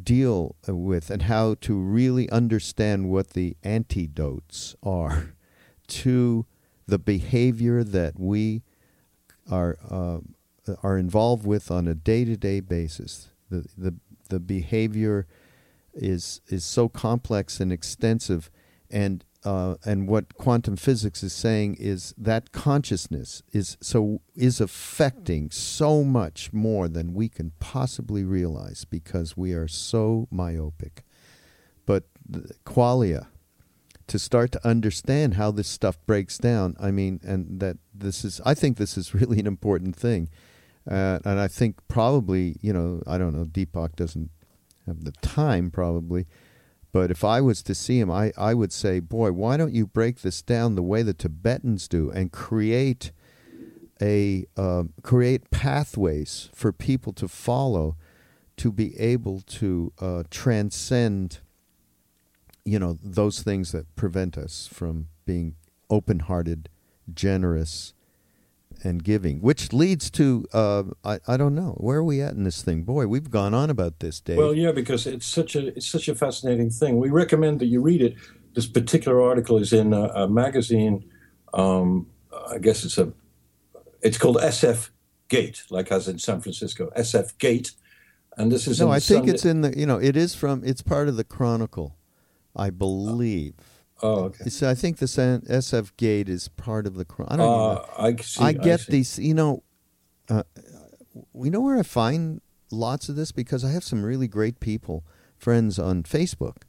deal 0.01 0.55
with 0.67 1.09
and 1.09 1.23
how 1.23 1.55
to 1.61 1.75
really 1.75 2.29
understand 2.29 3.09
what 3.09 3.31
the 3.31 3.57
antidotes 3.63 4.75
are 4.83 5.33
to 5.87 6.45
the 6.87 6.99
behavior 6.99 7.83
that 7.83 8.19
we 8.19 8.61
are 9.49 9.77
uh, 9.89 10.19
are 10.83 10.97
involved 10.97 11.45
with 11.45 11.71
on 11.71 11.87
a 11.87 11.95
day 11.95 12.25
to 12.25 12.35
day 12.35 12.59
basis. 12.59 13.29
The, 13.49 13.65
the 13.77 13.95
the 14.29 14.39
behavior 14.39 15.27
is 15.93 16.41
is 16.47 16.63
so 16.63 16.87
complex 16.87 17.59
and 17.59 17.71
extensive, 17.71 18.49
and 18.89 19.23
uh, 19.43 19.75
and 19.85 20.07
what 20.07 20.35
quantum 20.35 20.75
physics 20.75 21.23
is 21.23 21.33
saying 21.33 21.75
is 21.79 22.13
that 22.17 22.51
consciousness 22.51 23.43
is 23.51 23.77
so 23.81 24.21
is 24.35 24.59
affecting 24.59 25.49
so 25.51 26.03
much 26.03 26.51
more 26.51 26.87
than 26.87 27.13
we 27.13 27.29
can 27.29 27.51
possibly 27.59 28.23
realize 28.23 28.85
because 28.85 29.37
we 29.37 29.53
are 29.53 29.67
so 29.67 30.27
myopic. 30.31 31.03
But 31.85 32.03
qualia, 32.65 33.27
to 34.07 34.17
start 34.17 34.51
to 34.53 34.67
understand 34.67 35.35
how 35.35 35.51
this 35.51 35.67
stuff 35.67 35.97
breaks 36.05 36.37
down, 36.37 36.75
I 36.79 36.91
mean, 36.91 37.19
and 37.23 37.59
that 37.59 37.77
this 37.93 38.23
is, 38.23 38.41
I 38.45 38.53
think 38.53 38.77
this 38.77 38.97
is 38.97 39.13
really 39.13 39.39
an 39.39 39.47
important 39.47 39.95
thing. 39.95 40.29
Uh, 40.89 41.19
and 41.25 41.39
I 41.39 41.47
think 41.47 41.75
probably, 41.87 42.55
you 42.61 42.71
know, 42.71 43.01
I 43.05 43.17
don't 43.17 43.35
know, 43.35 43.45
Deepak 43.45 43.95
doesn't 43.95 44.29
have 44.85 45.03
the 45.03 45.11
time 45.21 45.69
probably 45.69 46.25
but 46.97 47.11
if 47.11 47.23
I 47.23 47.41
was 47.41 47.61
to 47.61 47.75
see 47.75 47.99
him, 47.99 48.09
I, 48.09 48.31
I 48.35 48.55
would 48.55 48.71
say, 48.71 48.99
boy, 48.99 49.31
why 49.31 49.55
don't 49.55 49.71
you 49.71 49.85
break 49.85 50.21
this 50.21 50.41
down 50.41 50.73
the 50.73 50.81
way 50.81 51.03
the 51.03 51.13
Tibetans 51.13 51.87
do 51.87 52.09
and 52.09 52.31
create 52.31 53.11
a 54.01 54.45
uh, 54.57 54.85
create 55.03 55.51
pathways 55.51 56.49
for 56.55 56.71
people 56.71 57.13
to 57.13 57.27
follow 57.27 57.97
to 58.57 58.71
be 58.71 58.99
able 58.99 59.41
to 59.41 59.93
uh, 59.99 60.23
transcend, 60.31 61.39
you 62.65 62.79
know, 62.79 62.97
those 63.03 63.43
things 63.43 63.71
that 63.73 63.95
prevent 63.95 64.35
us 64.35 64.67
from 64.71 65.07
being 65.25 65.55
open-hearted, 65.91 66.67
generous, 67.13 67.93
and 68.83 69.03
giving, 69.03 69.39
which 69.39 69.73
leads 69.73 70.09
to 70.11 70.45
uh, 70.53 70.83
I, 71.03 71.19
I 71.27 71.37
don't 71.37 71.55
know 71.55 71.75
where 71.77 71.99
are 71.99 72.03
we 72.03 72.21
at 72.21 72.33
in 72.33 72.43
this 72.43 72.61
thing. 72.61 72.83
Boy, 72.83 73.07
we've 73.07 73.29
gone 73.29 73.53
on 73.53 73.69
about 73.69 73.99
this, 73.99 74.19
Dave. 74.19 74.37
Well, 74.37 74.53
yeah, 74.53 74.71
because 74.71 75.07
it's 75.07 75.27
such 75.27 75.55
a 75.55 75.67
it's 75.67 75.87
such 75.87 76.07
a 76.07 76.15
fascinating 76.15 76.69
thing. 76.69 76.97
We 76.97 77.09
recommend 77.09 77.59
that 77.59 77.67
you 77.67 77.81
read 77.81 78.01
it. 78.01 78.15
This 78.53 78.67
particular 78.67 79.21
article 79.21 79.57
is 79.57 79.73
in 79.73 79.93
a, 79.93 80.03
a 80.09 80.27
magazine. 80.27 81.09
Um, 81.53 82.07
I 82.49 82.57
guess 82.57 82.83
it's 82.83 82.97
a 82.97 83.13
it's 84.01 84.17
called 84.17 84.37
SF 84.37 84.89
Gate, 85.27 85.63
like 85.69 85.91
as 85.91 86.07
in 86.07 86.19
San 86.19 86.41
Francisco, 86.41 86.89
SF 86.95 87.37
Gate. 87.37 87.71
And 88.37 88.51
this 88.51 88.67
is 88.67 88.79
no, 88.79 88.91
I 88.91 88.99
think 88.99 89.21
Sunday. 89.21 89.33
it's 89.33 89.45
in 89.45 89.61
the 89.61 89.77
you 89.77 89.85
know 89.85 89.97
it 89.97 90.15
is 90.15 90.35
from 90.35 90.63
it's 90.63 90.81
part 90.81 91.07
of 91.07 91.17
the 91.17 91.23
Chronicle, 91.23 91.97
I 92.55 92.69
believe. 92.69 93.55
Oh, 93.57 93.76
okay. 94.03 94.49
So 94.49 94.69
I 94.69 94.75
think 94.75 94.97
the 94.97 95.05
SF 95.05 95.95
Gate 95.97 96.29
is 96.29 96.47
part 96.49 96.85
of 96.85 96.95
the. 96.95 97.05
I 97.27 97.35
don't 97.35 97.77
uh, 97.77 97.85
I, 97.97 98.15
see, 98.17 98.43
I 98.43 98.53
get 98.53 98.81
I 98.81 98.91
these. 98.91 99.17
You 99.19 99.33
know, 99.33 99.63
uh, 100.29 100.43
we 101.33 101.49
know 101.49 101.61
where 101.61 101.77
I 101.77 101.83
find 101.83 102.41
lots 102.71 103.09
of 103.09 103.15
this 103.15 103.31
because 103.31 103.63
I 103.63 103.71
have 103.71 103.83
some 103.83 104.03
really 104.03 104.27
great 104.27 104.59
people, 104.59 105.05
friends 105.37 105.79
on 105.79 106.03
Facebook. 106.03 106.63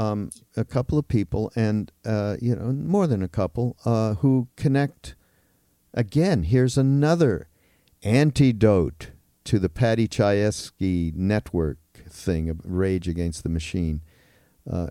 Um, 0.00 0.30
a 0.56 0.64
couple 0.64 0.96
of 0.96 1.08
people, 1.08 1.50
and 1.56 1.90
uh, 2.04 2.36
you 2.40 2.54
know, 2.54 2.72
more 2.72 3.06
than 3.06 3.22
a 3.22 3.28
couple, 3.28 3.76
uh, 3.84 4.14
who 4.14 4.48
connect. 4.56 5.16
Again, 5.92 6.44
here's 6.44 6.78
another 6.78 7.48
antidote 8.02 9.10
to 9.44 9.58
the 9.58 9.68
Paddy 9.68 10.06
Chayefsky 10.06 11.14
network 11.14 11.78
thing, 12.08 12.48
of 12.48 12.60
Rage 12.64 13.08
Against 13.08 13.42
the 13.42 13.48
Machine 13.48 14.02
uh, 14.70 14.88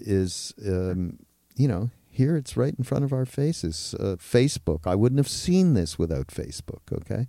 is, 0.00 0.54
um, 0.66 1.18
you 1.56 1.68
know, 1.68 1.90
here 2.10 2.36
it's 2.36 2.56
right 2.56 2.74
in 2.76 2.84
front 2.84 3.04
of 3.04 3.12
our 3.12 3.24
faces. 3.24 3.94
Uh, 3.98 4.16
Facebook. 4.18 4.86
I 4.86 4.94
wouldn't 4.94 5.18
have 5.18 5.28
seen 5.28 5.74
this 5.74 5.98
without 5.98 6.28
Facebook. 6.28 6.80
Okay, 6.92 7.28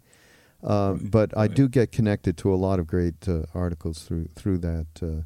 uh, 0.63 0.93
but. 0.93 1.35
I 1.37 1.47
do 1.47 1.67
get 1.69 1.91
connected 1.91 2.37
to 2.37 2.53
a 2.53 2.55
lot 2.55 2.79
of 2.79 2.87
great 2.87 3.27
uh, 3.27 3.43
articles 3.53 4.03
through 4.03 4.29
through 4.35 4.59
that 4.59 4.87
uh, 5.01 5.23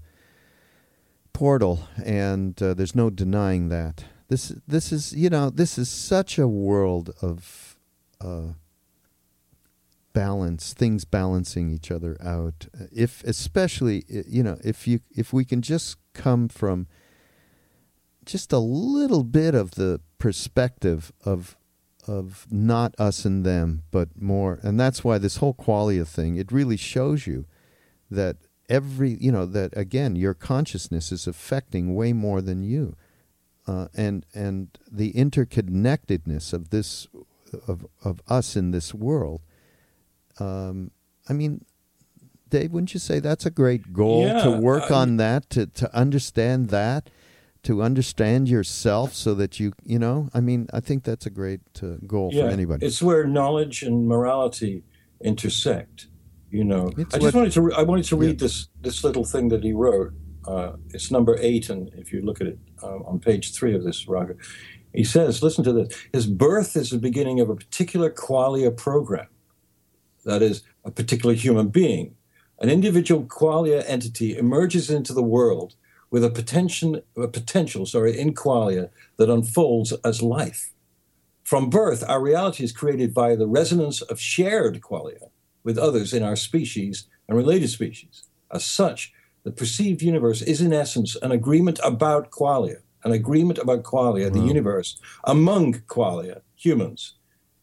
portal, 1.34 1.88
and 2.03 2.61
uh, 2.61 2.74
there's 2.74 2.95
no 2.95 3.09
denying 3.09 3.70
that. 3.70 4.05
This 4.28 4.53
this 4.68 4.91
is 4.91 5.13
you 5.13 5.30
know 5.30 5.49
this 5.49 5.78
is 5.78 5.89
such 5.89 6.38
a 6.38 6.47
world 6.47 7.11
of 7.22 7.78
balance 10.16 10.74
things 10.74 11.03
balancing 11.03 11.70
each 11.70 11.91
other 11.91 12.18
out. 12.24 12.68
If 12.91 13.24
especially 13.26 14.05
you 14.07 14.41
know 14.41 14.57
if 14.63 14.88
you 14.88 15.01
if 15.11 15.34
we 15.34 15.43
can 15.45 15.61
just 15.61 15.97
come 16.13 16.47
from 16.47 16.88
just 18.26 18.51
a 18.53 18.57
little 18.57 19.24
bit 19.24 19.53
of 19.53 19.72
the 19.72 19.99
perspective 20.18 21.11
of 21.26 21.57
of 22.07 22.47
not 22.49 22.95
us 22.97 23.26
and 23.26 23.45
them 23.45 23.84
but 23.91 24.09
more 24.20 24.59
and 24.63 24.80
that's 24.80 25.03
why 25.03 25.18
this 25.18 25.38
whole 25.38 25.53
qualia 25.53 26.07
thing 26.07 26.36
it 26.36 26.51
really 26.51 26.78
shows 26.78 27.28
you 27.28 27.45
that 28.09 28.38
every 28.70 29.18
you 29.20 29.32
know 29.32 29.45
that 29.45 29.76
again 29.78 30.16
your 30.16 30.34
consciousness 30.34 31.11
is 31.11 31.28
affecting 31.28 31.93
way 31.93 32.13
more 32.13 32.41
than 32.41 32.63
you. 32.63 32.95
Uh, 33.68 33.88
and 33.95 34.26
and 34.34 34.78
the 34.91 35.11
interconnectedness 35.13 36.53
of 36.53 36.70
this 36.70 37.07
of 37.68 37.86
of 38.03 38.22
us 38.28 38.55
in 38.55 38.72
this 38.72 38.93
world 38.93 39.41
um, 40.40 40.92
I 41.28 41.34
mean, 41.34 41.66
Dave, 42.50 42.72
wouldn't 42.72 42.94
you 42.94 43.00
say 43.00 43.20
that's 43.20 43.46
a 43.46 43.50
great 43.50 43.92
goal 43.92 44.28
yeah, 44.28 44.44
to 44.44 44.52
work 44.52 44.92
I, 44.92 44.96
on 44.96 45.18
that, 45.18 45.50
to, 45.52 45.66
to 45.68 45.96
understand 45.96 46.70
that, 46.70 47.10
to 47.64 47.82
understand 47.82 48.48
yourself 48.48 49.14
so 49.14 49.34
that 49.34 49.60
you, 49.60 49.74
you 49.84 49.98
know, 49.98 50.30
I 50.34 50.42
mean, 50.42 50.68
I 50.72 50.80
think 50.80 51.04
that's 51.04 51.26
a 51.26 51.32
great 51.32 51.62
uh, 51.82 51.98
goal 52.06 52.30
yeah, 52.32 52.44
for 52.44 52.50
anybody. 52.50 52.86
It's 52.86 53.02
where 53.02 53.26
knowledge 53.26 53.82
and 53.82 54.08
morality 54.08 54.84
intersect. 55.22 56.08
You 56.52 56.64
know, 56.64 56.92
it's 56.98 57.16
I 57.16 57.18
just 57.18 57.34
what, 57.34 57.36
wanted 57.36 57.52
to, 57.54 57.62
re- 57.64 57.76
I 57.76 57.82
wanted 57.82 58.06
to 58.06 58.16
read 58.16 58.40
yeah. 58.40 58.46
this, 58.46 58.68
this 58.82 59.04
little 59.04 59.26
thing 59.26 59.50
that 59.50 59.64
he 59.64 59.74
wrote. 59.74 60.14
Uh, 60.48 60.74
it's 60.94 61.10
number 61.10 61.36
eight, 61.42 61.70
and 61.70 61.90
if 61.96 62.14
you 62.14 62.22
look 62.22 62.40
at 62.40 62.48
it 62.48 62.60
um, 62.84 63.04
on 63.08 63.20
page 63.20 63.54
three 63.54 63.74
of 63.76 63.84
this, 63.84 64.08
Raghu, 64.08 64.38
he 64.94 65.04
says, 65.04 65.42
listen 65.42 65.64
to 65.64 65.74
this. 65.74 66.08
His 66.14 66.28
birth 66.28 66.78
is 66.78 66.92
the 66.92 67.00
beginning 67.00 67.40
of 67.40 67.50
a 67.50 67.56
particular 67.56 68.12
qualia 68.12 68.76
program 68.76 69.28
that 70.26 70.41
is, 70.41 70.63
a 70.84 70.91
particular 70.91 71.36
human 71.36 71.69
being. 71.69 72.15
An 72.59 72.69
individual 72.69 73.23
qualia 73.23 73.84
entity 73.88 74.38
emerges 74.38 74.89
into 74.89 75.13
the 75.13 75.23
world 75.23 75.76
with 76.09 76.23
a 76.23 76.30
potential, 76.30 77.01
a 77.17 77.28
potential 77.28 77.86
sorry, 77.86 78.17
in 78.17 78.34
qualia 78.34 78.89
that 79.17 79.30
unfolds 79.30 79.91
as 80.03 80.21
life. 80.21 80.71
From 81.43 81.69
birth, 81.69 82.03
our 82.07 82.21
reality 82.21 82.63
is 82.63 82.71
created 82.71 83.13
by 83.13 83.36
the 83.36 83.47
resonance 83.47 84.01
of 84.01 84.19
shared 84.19 84.82
qualia 84.82 85.30
with 85.63 85.78
others 85.78 86.13
in 86.13 86.23
our 86.23 86.36
species 86.36 87.07
and 87.28 87.38
related 87.38 87.69
species. 87.69 88.23
As 88.51 88.65
such, 88.65 89.13
the 89.43 89.51
perceived 89.51 90.01
universe 90.01 90.41
is 90.41 90.61
in 90.61 90.73
essence 90.73 91.15
an 91.17 91.32
agreement 91.32 91.80
about 91.84 92.32
qualia, 92.32 92.78
an 93.03 93.11
agreement 93.11 93.59
about 93.59 93.84
qualia, 93.84 94.30
wow. 94.30 94.34
the 94.34 94.39
mm. 94.39 94.47
universe, 94.47 94.99
among 95.23 95.73
qualia, 95.82 96.41
humans. 96.55 97.13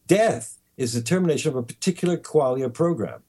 Death 0.06 0.58
is 0.83 0.93
the 0.93 1.03
termination 1.03 1.49
of 1.51 1.57
a 1.57 1.62
particular 1.62 2.16
qualia 2.16 2.72
program. 2.72 3.22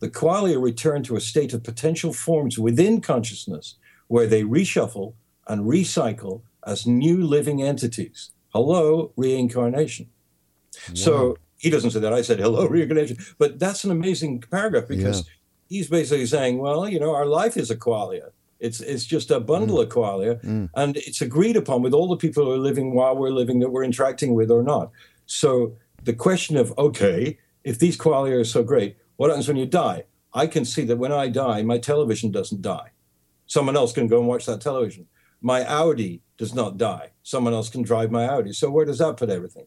The 0.00 0.08
qualia 0.08 0.60
return 0.60 1.02
to 1.04 1.16
a 1.16 1.20
state 1.20 1.52
of 1.52 1.62
potential 1.62 2.12
forms 2.12 2.58
within 2.58 3.00
consciousness 3.00 3.76
where 4.08 4.26
they 4.26 4.42
reshuffle 4.42 5.14
and 5.46 5.66
recycle 5.66 6.42
as 6.66 6.86
new 6.86 7.22
living 7.22 7.62
entities. 7.62 8.32
Hello, 8.54 9.12
reincarnation. 9.16 10.08
Wow. 10.88 10.94
So 10.94 11.36
he 11.58 11.68
doesn't 11.70 11.90
say 11.90 12.00
that. 12.00 12.12
I 12.12 12.22
said 12.22 12.38
hello, 12.38 12.66
reincarnation. 12.66 13.18
But 13.38 13.58
that's 13.58 13.84
an 13.84 13.90
amazing 13.90 14.40
paragraph 14.50 14.88
because 14.88 15.18
yeah. 15.18 15.32
he's 15.68 15.88
basically 15.88 16.26
saying, 16.26 16.58
well, 16.58 16.88
you 16.88 16.98
know, 16.98 17.14
our 17.14 17.26
life 17.26 17.56
is 17.56 17.70
a 17.70 17.76
qualia. 17.76 18.30
It's 18.60 18.80
it's 18.80 19.04
just 19.04 19.30
a 19.30 19.40
bundle 19.40 19.76
mm. 19.76 19.82
of 19.82 19.88
qualia, 19.90 20.42
mm. 20.42 20.70
and 20.74 20.96
it's 20.96 21.20
agreed 21.20 21.56
upon 21.56 21.82
with 21.82 21.92
all 21.92 22.08
the 22.08 22.16
people 22.16 22.46
who 22.46 22.52
are 22.52 22.58
living 22.58 22.94
while 22.94 23.14
we're 23.14 23.30
living 23.30 23.58
that 23.60 23.70
we're 23.70 23.84
interacting 23.84 24.32
with 24.32 24.50
or 24.50 24.62
not. 24.62 24.90
So 25.26 25.76
the 26.04 26.12
question 26.12 26.56
of 26.56 26.76
okay, 26.78 27.38
if 27.62 27.78
these 27.78 27.96
qualia 27.96 28.40
are 28.40 28.44
so 28.44 28.62
great, 28.62 28.96
what 29.16 29.30
happens 29.30 29.48
when 29.48 29.56
you 29.56 29.66
die? 29.66 30.04
I 30.32 30.46
can 30.46 30.64
see 30.64 30.84
that 30.84 30.98
when 30.98 31.12
I 31.12 31.28
die, 31.28 31.62
my 31.62 31.78
television 31.78 32.30
doesn't 32.30 32.62
die. 32.62 32.90
Someone 33.46 33.76
else 33.76 33.92
can 33.92 34.08
go 34.08 34.18
and 34.18 34.28
watch 34.28 34.46
that 34.46 34.60
television. 34.60 35.06
My 35.40 35.64
Audi 35.64 36.22
does 36.38 36.54
not 36.54 36.76
die. 36.76 37.12
Someone 37.22 37.52
else 37.52 37.68
can 37.68 37.82
drive 37.82 38.10
my 38.10 38.26
Audi. 38.26 38.52
So 38.52 38.70
where 38.70 38.84
does 38.84 38.98
that 38.98 39.16
put 39.16 39.30
everything? 39.30 39.66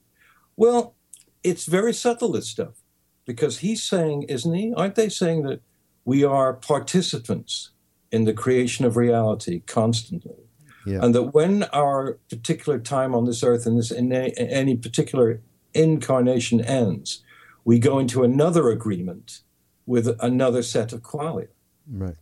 Well, 0.56 0.96
it's 1.44 1.66
very 1.66 1.94
subtle, 1.94 2.32
this 2.32 2.50
stuff, 2.50 2.82
because 3.26 3.60
he's 3.60 3.84
saying, 3.84 4.24
isn't 4.24 4.54
he? 4.54 4.74
Aren't 4.76 4.96
they 4.96 5.10
saying 5.10 5.44
that 5.44 5.62
we 6.04 6.24
are 6.24 6.54
participants 6.54 7.72
in 8.12 8.26
the 8.26 8.34
creation 8.34 8.86
of 8.86 8.98
reality 8.98 9.62
constantly? 9.62 10.50
Yeah. 10.86 11.00
And 11.02 11.14
that 11.14 11.34
when 11.34 11.64
our 11.74 12.18
particular 12.30 12.80
time 12.80 13.14
on 13.14 13.26
this 13.26 13.44
earth 13.44 13.66
and 13.66 13.78
this 13.78 13.92
in 13.92 14.12
any, 14.12 14.34
any 14.38 14.76
particular 14.76 15.42
incarnation 15.78 16.62
ends, 16.62 17.24
we 17.64 17.80
go 17.80 18.00
into 18.00 18.24
another 18.24 18.70
agreement 18.70 19.42
with 19.86 20.16
another 20.20 20.64
set 20.64 20.94
of 20.94 21.02
qualia. 21.02 21.48
Right. 21.90 22.16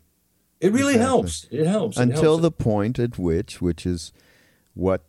It 0.60 0.72
really 0.72 0.94
Exactly. 0.96 1.00
helps. 1.00 1.48
It 1.52 1.68
helps. 1.68 1.98
It 1.98 2.02
until 2.02 2.24
helps. 2.24 2.42
the 2.44 2.52
point 2.52 3.00
at 3.00 3.18
which, 3.18 3.62
which 3.62 3.86
is 3.86 4.12
what 4.74 5.04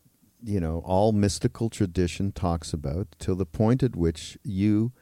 you 0.45 0.61
know, 0.61 0.81
all 0.85 1.13
mystical 1.13 1.69
tradition 1.69 2.31
talks 2.31 2.73
about, 2.73 3.17
till 3.19 3.35
the 3.35 3.47
point 3.47 3.83
at 3.83 3.97
which 3.97 4.39
you 4.45 4.93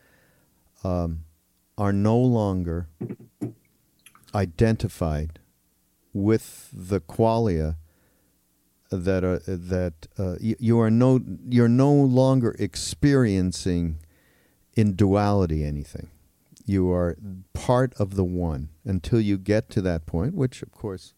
um, 0.82 1.24
are 1.76 1.92
no 1.92 2.18
longer 2.18 2.88
identified 4.34 5.40
with 6.12 6.70
the 6.72 7.00
qualia 7.00 7.76
that 8.96 9.24
are 9.24 9.38
that 9.46 10.06
uh, 10.18 10.36
you, 10.40 10.56
you 10.58 10.80
are 10.80 10.90
no 10.90 11.20
you're 11.48 11.68
no 11.68 11.92
longer 11.92 12.54
experiencing 12.58 13.98
in 14.74 14.94
duality 14.94 15.64
anything. 15.64 16.10
You 16.66 16.90
are 16.92 17.16
part 17.52 17.92
of 17.98 18.16
the 18.16 18.24
one 18.24 18.70
until 18.84 19.20
you 19.20 19.36
get 19.36 19.68
to 19.70 19.82
that 19.82 20.06
point, 20.06 20.34
which 20.34 20.62
of 20.62 20.72
course, 20.72 21.14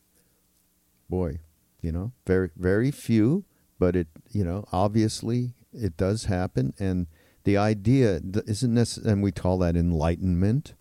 boy, 1.08 1.38
you 1.80 1.92
know, 1.92 2.12
very 2.26 2.50
very 2.56 2.90
few, 2.90 3.44
but 3.78 3.96
it 3.96 4.08
you 4.30 4.44
know 4.44 4.64
obviously 4.72 5.54
it 5.72 5.96
does 5.96 6.24
happen, 6.24 6.74
and 6.78 7.06
the 7.44 7.56
idea 7.56 8.20
isn't 8.46 8.74
necessarily, 8.74 9.12
and 9.12 9.22
we 9.22 9.32
call 9.32 9.58
that 9.58 9.76
enlightenment. 9.76 10.74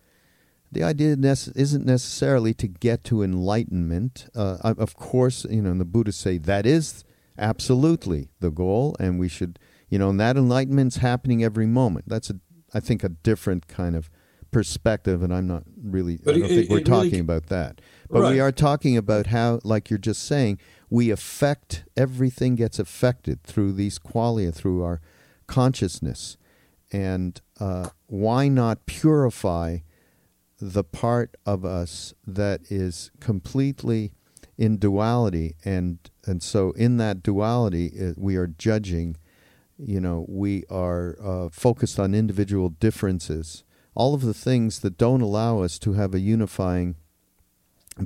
The 0.76 0.84
idea 0.84 1.16
isn't 1.56 1.86
necessarily 1.86 2.54
to 2.56 2.68
get 2.68 3.06
to 3.06 3.24
enlightenment. 3.24 4.28
Uh, 4.36 4.58
of- 4.62 4.78
course, 4.96 5.46
you 5.50 5.62
know, 5.62 5.72
and 5.72 5.80
the 5.80 5.86
Buddhists 5.86 6.22
say 6.22 6.38
that 6.38 6.66
is 6.66 7.06
absolutely 7.38 8.28
the 8.42 8.52
goal, 8.52 8.94
and 9.00 9.18
we 9.18 9.30
should, 9.30 9.58
you 9.90 9.98
know, 9.98 10.10
and 10.10 10.20
that 10.20 10.36
enlightenment's 10.36 10.98
happening 10.98 11.42
every 11.46 11.66
moment. 11.66 12.10
That's 12.10 12.30
a, 12.30 12.42
I 12.74 12.82
think, 12.82 13.06
a 13.06 13.10
different 13.10 13.70
kind 13.70 13.96
of 13.96 14.10
perspective, 14.52 15.24
and 15.24 15.34
I'm 15.34 15.48
not 15.48 15.64
really. 15.82 16.18
But 16.22 16.36
I 16.36 16.40
don't 16.40 16.52
it- 16.52 16.56
think 16.56 16.70
we're 16.70 16.76
really 16.80 16.84
talking 16.90 17.10
c- 17.12 17.20
about 17.20 17.46
that, 17.48 17.80
but 18.10 18.30
we 18.30 18.42
are 18.42 18.52
talking 18.52 18.98
about 18.98 19.28
how, 19.28 19.62
like 19.64 19.90
you're 19.90 19.98
just 19.98 20.24
saying, 20.24 20.60
we 20.90 21.10
affect 21.10 21.86
everything 21.96 22.56
gets 22.56 22.80
affected 22.80 23.44
through 23.44 23.72
these 23.72 23.98
qualia, 23.98 24.54
through 24.54 24.84
our 24.84 25.00
consciousness, 25.48 26.36
and 26.92 27.40
uh, 27.62 27.88
why 28.08 28.50
not 28.50 28.86
purify 28.86 29.78
the 30.74 30.84
part 30.84 31.36
of 31.46 31.64
us 31.64 32.14
that 32.26 32.62
is 32.70 33.12
completely 33.20 34.12
in 34.58 34.78
duality, 34.78 35.56
and 35.66 36.00
and 36.26 36.42
so 36.42 36.72
in 36.72 36.98
that 36.98 37.22
duality, 37.22 37.92
uh, 38.02 38.14
we 38.18 38.36
are 38.36 38.48
judging. 38.48 39.18
You 39.78 40.00
know, 40.00 40.26
we 40.30 40.64
are 40.70 41.18
uh, 41.22 41.50
focused 41.50 42.00
on 42.00 42.16
individual 42.16 42.70
differences, 42.70 43.64
all 43.94 44.14
of 44.14 44.22
the 44.22 44.34
things 44.34 44.80
that 44.80 44.98
don't 44.98 45.22
allow 45.22 45.62
us 45.62 45.78
to 45.80 45.94
have 45.94 46.14
a 46.14 46.20
unifying 46.20 46.96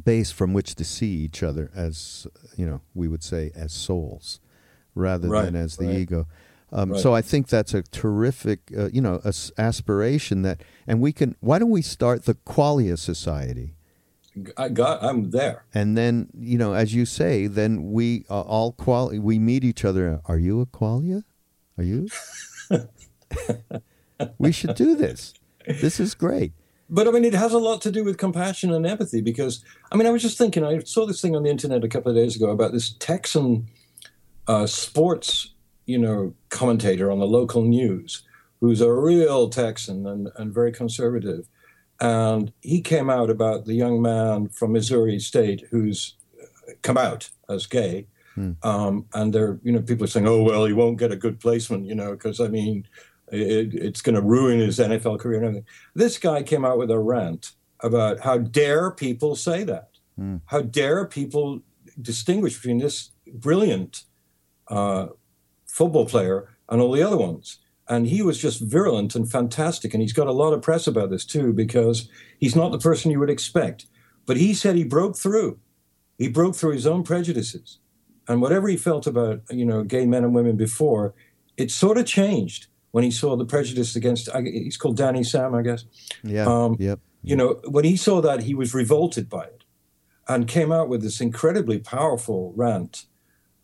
base 0.03 0.31
from 0.31 0.53
which 0.53 0.75
to 0.75 0.83
see 0.83 1.11
each 1.11 1.41
other 1.41 1.71
as 1.75 2.27
you 2.55 2.63
know 2.65 2.79
we 2.93 3.07
would 3.07 3.23
say 3.23 3.51
as 3.55 3.73
souls 3.73 4.39
rather 4.93 5.27
Right, 5.27 5.45
than 5.45 5.55
as 5.55 5.77
the 5.77 5.87
right. 5.87 5.95
ego 5.97 6.27
um, 6.71 6.91
Right. 6.91 7.01
so 7.01 7.13
i 7.15 7.21
think 7.21 7.47
that's 7.47 7.73
a 7.73 7.81
terrific 7.83 8.59
uh, 8.77 8.89
you 8.93 9.01
know 9.01 9.19
as- 9.25 9.51
aspiration 9.57 10.41
that 10.43 10.61
and 10.87 11.01
we 11.01 11.11
can 11.11 11.35
why 11.39 11.59
don't 11.59 11.69
we 11.71 11.81
start 11.81 12.25
the 12.25 12.35
qualia 12.35 12.97
society 12.97 13.75
I 14.55 14.69
got. 14.69 15.03
I'm 15.03 15.31
there. 15.31 15.65
and 15.73 15.97
then 15.97 16.29
you 16.37 16.57
know 16.57 16.73
as 16.73 16.93
you 16.93 17.05
say 17.05 17.47
then 17.47 17.91
we 17.91 18.25
uh, 18.29 18.41
all 18.41 18.71
quali 18.73 19.19
we 19.19 19.39
meet 19.39 19.63
each 19.63 19.83
other 19.83 20.21
are 20.25 20.37
you 20.37 20.61
a 20.61 20.65
qualia 20.65 21.23
are 21.77 21.83
you 21.83 22.07
we 24.37 24.51
should 24.51 24.75
do 24.75 24.95
this 24.95 25.33
this 25.81 25.99
is 25.99 26.13
great 26.15 26.51
But 26.91 27.07
I 27.07 27.11
mean, 27.11 27.23
it 27.23 27.35
has 27.35 27.53
a 27.53 27.59
lot 27.59 27.81
to 27.81 27.91
do 27.91 28.03
with 28.03 28.17
compassion 28.17 28.73
and 28.73 28.83
empathy 28.85 29.21
because, 29.21 29.63
I 29.91 29.95
mean, 29.95 30.07
I 30.07 30.11
was 30.11 30.23
just 30.23 30.37
thinking, 30.39 30.63
I 30.65 30.79
saw 30.79 31.05
this 31.05 31.21
thing 31.21 31.35
on 31.35 31.43
the 31.43 31.49
internet 31.51 31.83
a 31.83 31.87
couple 31.87 32.09
of 32.11 32.15
days 32.17 32.35
ago 32.35 32.49
about 32.49 32.71
this 32.71 32.95
Texan 32.97 33.67
uh, 34.47 34.65
sports, 34.65 35.53
you 35.89 35.97
know, 35.97 36.33
commentator 36.49 37.11
on 37.11 37.19
the 37.19 37.25
local 37.25 37.63
news 37.63 38.23
who's 38.59 38.81
a 38.81 38.93
real 38.93 39.49
Texan 39.49 40.05
and, 40.05 40.29
and 40.35 40.53
very 40.53 40.71
conservative. 40.71 41.47
And 41.99 42.53
he 42.61 42.81
came 42.81 43.09
out 43.09 43.29
about 43.29 43.65
the 43.65 43.73
young 43.73 44.01
man 44.01 44.49
from 44.49 44.73
Missouri 44.73 45.19
State 45.19 45.65
who's 45.71 46.15
come 46.81 46.97
out 46.97 47.29
as 47.49 47.65
gay. 47.65 48.07
Um, 48.63 49.05
and 49.13 49.33
there, 49.33 49.59
you 49.63 49.71
know, 49.71 49.81
people 49.81 50.05
are 50.05 50.07
saying, 50.07 50.27
"Oh 50.27 50.43
well, 50.43 50.65
he 50.65 50.73
won't 50.73 50.99
get 50.99 51.11
a 51.11 51.17
good 51.17 51.39
placement," 51.39 51.85
you 51.85 51.95
know, 51.95 52.11
because 52.11 52.39
I 52.39 52.47
mean, 52.47 52.87
it, 53.31 53.73
it's 53.73 54.01
going 54.01 54.15
to 54.15 54.21
ruin 54.21 54.59
his 54.59 54.79
NFL 54.79 55.19
career 55.19 55.39
and 55.39 55.45
everything. 55.47 55.67
This 55.93 56.17
guy 56.17 56.43
came 56.43 56.63
out 56.63 56.77
with 56.77 56.91
a 56.91 56.99
rant 56.99 57.51
about 57.81 58.21
how 58.21 58.37
dare 58.37 58.91
people 58.91 59.35
say 59.35 59.63
that? 59.63 59.89
How 60.45 60.61
dare 60.61 61.05
people 61.05 61.61
distinguish 62.01 62.55
between 62.55 62.77
this 62.77 63.11
brilliant 63.33 64.03
uh, 64.69 65.07
football 65.79 66.05
player 66.05 66.37
and 66.69 66.81
all 66.81 66.91
the 66.91 67.07
other 67.07 67.17
ones? 67.17 67.57
And 67.87 68.05
he 68.07 68.21
was 68.21 68.37
just 68.37 68.61
virulent 68.61 69.15
and 69.15 69.31
fantastic. 69.31 69.93
And 69.93 70.01
he's 70.03 70.13
got 70.19 70.27
a 70.27 70.39
lot 70.43 70.53
of 70.53 70.61
press 70.61 70.85
about 70.87 71.09
this 71.09 71.25
too, 71.25 71.53
because 71.53 72.07
he's 72.37 72.55
not 72.55 72.71
the 72.71 72.85
person 72.89 73.11
you 73.11 73.19
would 73.19 73.31
expect. 73.31 73.87
But 74.27 74.37
he 74.37 74.53
said 74.53 74.75
he 74.75 74.83
broke 74.83 75.17
through. 75.17 75.57
He 76.17 76.27
broke 76.27 76.55
through 76.55 76.73
his 76.73 76.85
own 76.85 77.03
prejudices. 77.03 77.79
And 78.27 78.41
whatever 78.43 78.67
he 78.67 78.77
felt 78.77 79.07
about, 79.07 79.41
you 79.49 79.65
know, 79.65 79.83
gay 79.83 80.05
men 80.05 80.23
and 80.23 80.35
women 80.35 80.55
before, 80.55 81.15
it 81.57 81.71
sort 81.71 81.97
of 81.97 82.05
changed 82.05 82.67
when 82.91 83.03
he 83.03 83.11
saw 83.11 83.35
the 83.35 83.45
prejudice 83.45 83.95
against, 83.95 84.29
he's 84.43 84.77
called 84.77 84.97
Danny 84.97 85.23
Sam, 85.23 85.55
I 85.55 85.61
guess. 85.61 85.85
yeah 86.23 86.45
Um, 86.45 86.75
yep 86.79 86.99
You 87.23 87.35
know, 87.35 87.49
when 87.75 87.85
he 87.85 87.97
saw 87.97 88.21
that, 88.21 88.43
he 88.43 88.53
was 88.53 88.73
revolted 88.73 89.29
by 89.29 89.45
it 89.45 89.63
and 90.27 90.47
came 90.47 90.71
out 90.71 90.89
with 90.89 91.01
this 91.01 91.21
incredibly 91.21 91.79
powerful 91.79 92.53
rant, 92.55 93.05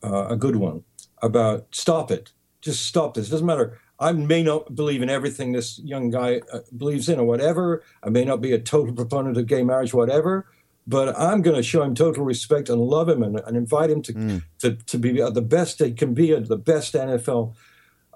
uh, 0.04 0.28
a 0.36 0.36
good 0.36 0.56
one, 0.56 0.84
about 1.22 1.68
stop 1.72 2.12
it. 2.12 2.32
Just 2.62 2.86
stop 2.86 3.14
this. 3.14 3.28
It 3.28 3.32
doesn't 3.32 3.46
matter. 3.46 3.80
I 4.00 4.12
may 4.12 4.44
not 4.44 4.76
believe 4.76 5.02
in 5.02 5.10
everything 5.10 5.52
this 5.52 5.80
young 5.80 6.10
guy 6.10 6.42
uh, 6.52 6.60
believes 6.76 7.08
in 7.08 7.20
or 7.20 7.26
whatever. 7.26 7.84
I 8.04 8.10
may 8.10 8.26
not 8.26 8.42
be 8.42 8.52
a 8.52 8.60
total 8.60 8.94
proponent 8.94 9.38
of 9.38 9.48
gay 9.48 9.64
marriage, 9.64 9.94
whatever. 9.94 10.48
But 10.88 11.18
I'm 11.18 11.42
going 11.42 11.56
to 11.56 11.64
show 11.64 11.82
him 11.82 11.96
total 11.96 12.24
respect 12.24 12.70
and 12.70 12.80
love 12.80 13.10
him 13.10 13.24
and, 13.24 13.40
and 13.40 13.58
invite 13.58 13.90
him 13.90 14.02
to, 14.04 14.42
to, 14.60 14.76
to 14.76 14.98
be 15.00 15.14
the 15.14 15.42
best 15.42 15.80
he 15.80 15.92
can 15.94 16.14
be 16.14 16.32
at 16.32 16.48
the 16.48 16.58
best 16.58 16.94
NFL 16.94 17.56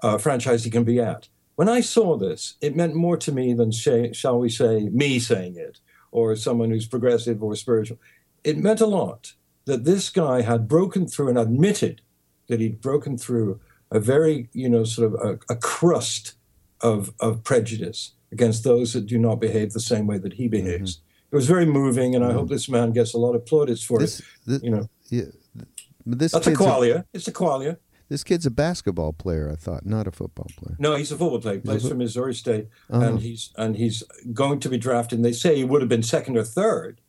uh, 0.02 0.18
franchise 0.18 0.64
he 0.64 0.70
can 0.70 0.84
be 0.84 1.00
at. 1.00 1.28
When 1.56 1.68
I 1.68 1.80
saw 1.80 2.16
this, 2.16 2.54
it 2.60 2.76
meant 2.76 2.94
more 2.94 3.16
to 3.18 3.32
me 3.32 3.52
than, 3.54 3.72
say, 3.72 4.12
shall 4.12 4.38
we 4.38 4.48
say, 4.48 4.88
me 4.88 5.18
saying 5.18 5.56
it 5.56 5.80
or 6.12 6.36
someone 6.36 6.70
who's 6.70 6.86
progressive 6.86 7.42
or 7.42 7.54
spiritual. 7.56 7.98
It 8.44 8.56
meant 8.56 8.80
a 8.80 8.86
lot 8.86 9.34
that 9.64 9.84
this 9.84 10.08
guy 10.08 10.42
had 10.42 10.68
broken 10.68 11.06
through 11.06 11.28
and 11.28 11.38
admitted 11.38 12.02
that 12.50 12.60
he'd 12.60 12.80
broken 12.80 13.16
through 13.16 13.58
a 13.90 13.98
very, 13.98 14.48
you 14.52 14.68
know, 14.68 14.84
sort 14.84 15.12
of 15.12 15.20
a, 15.20 15.38
a 15.52 15.56
crust 15.56 16.34
of, 16.82 17.12
of 17.18 17.42
prejudice 17.42 18.12
against 18.32 18.64
those 18.64 18.92
that 18.92 19.06
do 19.06 19.18
not 19.18 19.40
behave 19.40 19.72
the 19.72 19.80
same 19.80 20.06
way 20.06 20.18
that 20.18 20.34
he 20.34 20.48
behaves. 20.48 20.96
Mm-hmm. 20.96 21.06
It 21.32 21.36
was 21.36 21.46
very 21.46 21.66
moving, 21.66 22.14
and 22.14 22.24
I 22.24 22.32
hope 22.32 22.44
mm-hmm. 22.44 22.52
this 22.54 22.68
man 22.68 22.92
gets 22.92 23.14
a 23.14 23.18
lot 23.18 23.34
of 23.34 23.46
plaudits 23.46 23.82
for 23.82 24.00
this, 24.00 24.20
it. 24.20 24.26
this 24.46 24.62
You 24.62 24.70
know, 24.70 24.88
yeah, 25.08 25.24
this 26.04 26.32
that's 26.32 26.46
a 26.46 26.50
kid's 26.50 26.60
a. 26.60 27.06
It's 27.12 27.28
a 27.28 27.32
qualia. 27.32 27.76
this 28.08 28.24
kid's 28.24 28.46
a 28.46 28.50
basketball 28.50 29.12
player 29.12 29.48
i 29.52 29.54
thought 29.54 29.86
not 29.86 30.08
a 30.08 30.10
football 30.10 30.48
player 30.56 30.76
No, 30.78 30.96
he's 30.96 31.12
a 31.12 31.16
football 31.16 31.40
player. 31.40 31.56
He 31.56 31.60
plays 31.60 31.86
for 31.86 31.94
Missouri 31.94 32.34
State, 32.34 32.68
Oh. 32.88 33.00
and 33.00 33.20
he's 33.20 33.50
and 33.56 33.76
he's 33.76 34.02
going 34.32 34.60
to 34.60 34.68
be 34.68 34.78
drafted. 34.78 35.18
And 35.18 35.24
they 35.24 35.32
say 35.32 35.56
he 35.56 35.64
would 35.64 35.82
have 35.82 35.88
been 35.88 36.02
second 36.02 36.36
or 36.36 36.44
third 36.44 37.00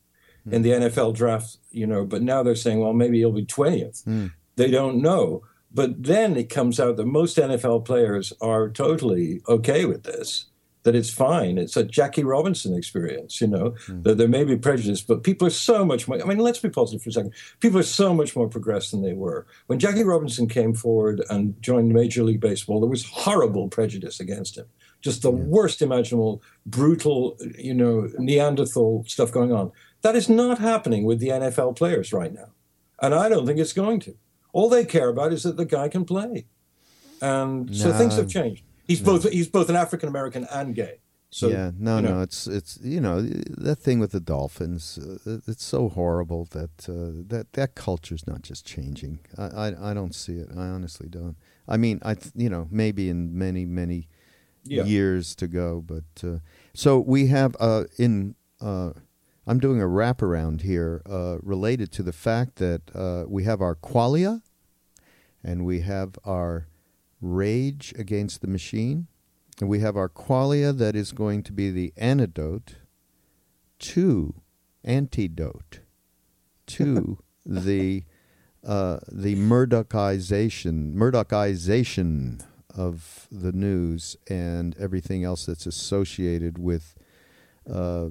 hmm. 0.43 0.53
in 0.53 0.61
the 0.61 0.71
NFL 0.71 1.15
draft, 1.15 1.57
you 1.71 1.87
know. 1.87 2.05
But 2.05 2.21
now 2.21 2.43
they're 2.43 2.55
saying, 2.55 2.79
well, 2.79 2.93
maybe 2.93 3.17
he'll 3.19 3.31
be 3.31 3.45
twentieth. 3.45 4.03
Hmm. 4.03 4.27
They 4.55 4.69
don't 4.69 5.01
know. 5.01 5.43
But 5.73 6.03
then 6.03 6.35
it 6.35 6.49
comes 6.49 6.79
out 6.79 6.97
that 6.97 7.05
most 7.05 7.37
NFL 7.37 7.85
players 7.85 8.33
are 8.41 8.69
totally 8.69 9.41
okay 9.47 9.85
with 9.85 10.03
this. 10.03 10.45
That 10.83 10.95
it's 10.95 11.11
fine. 11.11 11.59
It's 11.59 11.77
a 11.77 11.83
Jackie 11.83 12.23
Robinson 12.23 12.75
experience, 12.75 13.39
you 13.39 13.45
know. 13.47 13.75
Hmm. 13.85 14.01
That 14.01 14.17
there 14.17 14.27
may 14.27 14.43
be 14.43 14.57
prejudice, 14.57 15.01
but 15.01 15.23
people 15.23 15.47
are 15.47 15.51
so 15.51 15.85
much 15.85 16.07
more. 16.07 16.19
I 16.19 16.25
mean, 16.25 16.39
let's 16.39 16.57
be 16.57 16.69
positive 16.69 17.03
for 17.03 17.09
a 17.09 17.13
second. 17.13 17.33
People 17.59 17.79
are 17.79 17.83
so 17.83 18.15
much 18.15 18.35
more 18.35 18.49
progressed 18.49 18.89
than 18.89 19.03
they 19.03 19.13
were 19.13 19.45
when 19.67 19.77
Jackie 19.77 20.03
Robinson 20.03 20.47
came 20.47 20.73
forward 20.73 21.23
and 21.29 21.61
joined 21.61 21.93
Major 21.93 22.23
League 22.23 22.41
Baseball. 22.41 22.81
There 22.81 22.89
was 22.89 23.05
horrible 23.05 23.67
prejudice 23.67 24.19
against 24.19 24.57
him, 24.57 24.65
just 25.01 25.21
the 25.21 25.29
worst 25.29 25.83
imaginable, 25.83 26.41
brutal, 26.65 27.37
you 27.59 27.75
know, 27.75 28.09
Neanderthal 28.17 29.05
stuff 29.07 29.31
going 29.31 29.53
on. 29.53 29.71
That 30.01 30.15
is 30.15 30.29
not 30.29 30.57
happening 30.57 31.03
with 31.03 31.19
the 31.19 31.27
NFL 31.27 31.75
players 31.75 32.11
right 32.11 32.33
now, 32.33 32.53
and 32.99 33.13
I 33.13 33.29
don't 33.29 33.45
think 33.45 33.59
it's 33.59 33.73
going 33.73 33.99
to. 33.99 34.15
All 34.53 34.69
they 34.69 34.85
care 34.85 35.09
about 35.09 35.31
is 35.33 35.43
that 35.43 35.57
the 35.57 35.65
guy 35.65 35.87
can 35.89 36.05
play, 36.05 36.45
and 37.21 37.73
so 37.75 37.91
things 37.93 38.15
have 38.15 38.27
changed. 38.27 38.63
He's 38.87 38.99
both 39.01 39.29
he's 39.29 39.47
both 39.47 39.69
an 39.69 39.75
African 39.75 40.09
American 40.09 40.45
and 40.51 40.75
gay. 40.75 40.99
So 41.33 41.47
yeah, 41.47 41.71
no, 41.79 41.95
you 41.95 42.01
know, 42.01 42.15
no, 42.17 42.21
it's 42.21 42.45
it's 42.47 42.77
you 42.83 42.99
know 42.99 43.21
that 43.21 43.77
thing 43.79 43.99
with 43.99 44.11
the 44.11 44.19
Dolphins. 44.19 44.97
Uh, 44.97 45.37
it's 45.47 45.63
so 45.63 45.87
horrible 45.87 46.45
that 46.51 46.89
uh, 46.89 47.23
that 47.29 47.53
that 47.53 47.75
culture's 47.75 48.27
not 48.27 48.41
just 48.41 48.65
changing. 48.65 49.19
I, 49.37 49.43
I 49.45 49.91
I 49.91 49.93
don't 49.93 50.13
see 50.13 50.33
it. 50.33 50.49
I 50.57 50.67
honestly 50.67 51.07
don't. 51.07 51.37
I 51.69 51.77
mean, 51.77 51.99
I 52.03 52.15
th- 52.15 52.33
you 52.35 52.49
know 52.49 52.67
maybe 52.69 53.09
in 53.09 53.37
many 53.37 53.65
many 53.65 54.09
Yeah. 54.65 54.83
years 54.83 55.35
to 55.35 55.47
go, 55.47 55.81
but 55.81 56.03
uh, 56.23 56.39
so 56.73 56.99
we 56.99 57.27
have 57.27 57.55
uh, 57.59 57.85
in 57.97 58.35
uh, 58.59 58.91
I'm 59.47 59.59
doing 59.59 59.81
a 59.81 59.85
wraparound 59.85 60.61
here 60.61 61.01
uh, 61.09 61.37
related 61.41 61.91
to 61.93 62.03
the 62.03 62.13
fact 62.13 62.57
that 62.57 62.95
uh, 62.95 63.25
we 63.27 63.43
have 63.43 63.61
our 63.61 63.75
qualia 63.75 64.41
and 65.43 65.65
we 65.65 65.81
have 65.81 66.17
our 66.23 66.67
rage 67.19 67.93
against 67.97 68.41
the 68.41 68.47
machine. 68.47 69.07
And 69.59 69.69
we 69.69 69.79
have 69.79 69.95
our 69.97 70.09
qualia 70.09 70.75
that 70.77 70.95
is 70.95 71.11
going 71.11 71.43
to 71.43 71.53
be 71.53 71.69
the 71.69 71.93
antidote 71.97 72.75
to 73.79 74.35
antidote 74.83 75.79
to 76.67 77.19
the 77.45 78.03
uh, 78.63 78.99
the 79.11 79.35
Murdochization 79.35 80.93
Murdochization 80.93 82.43
of 82.75 83.27
the 83.31 83.51
news 83.51 84.15
and 84.29 84.77
everything 84.77 85.23
else 85.23 85.45
that's 85.45 85.65
associated 85.65 86.57
with 86.57 86.95
uh, 87.69 88.09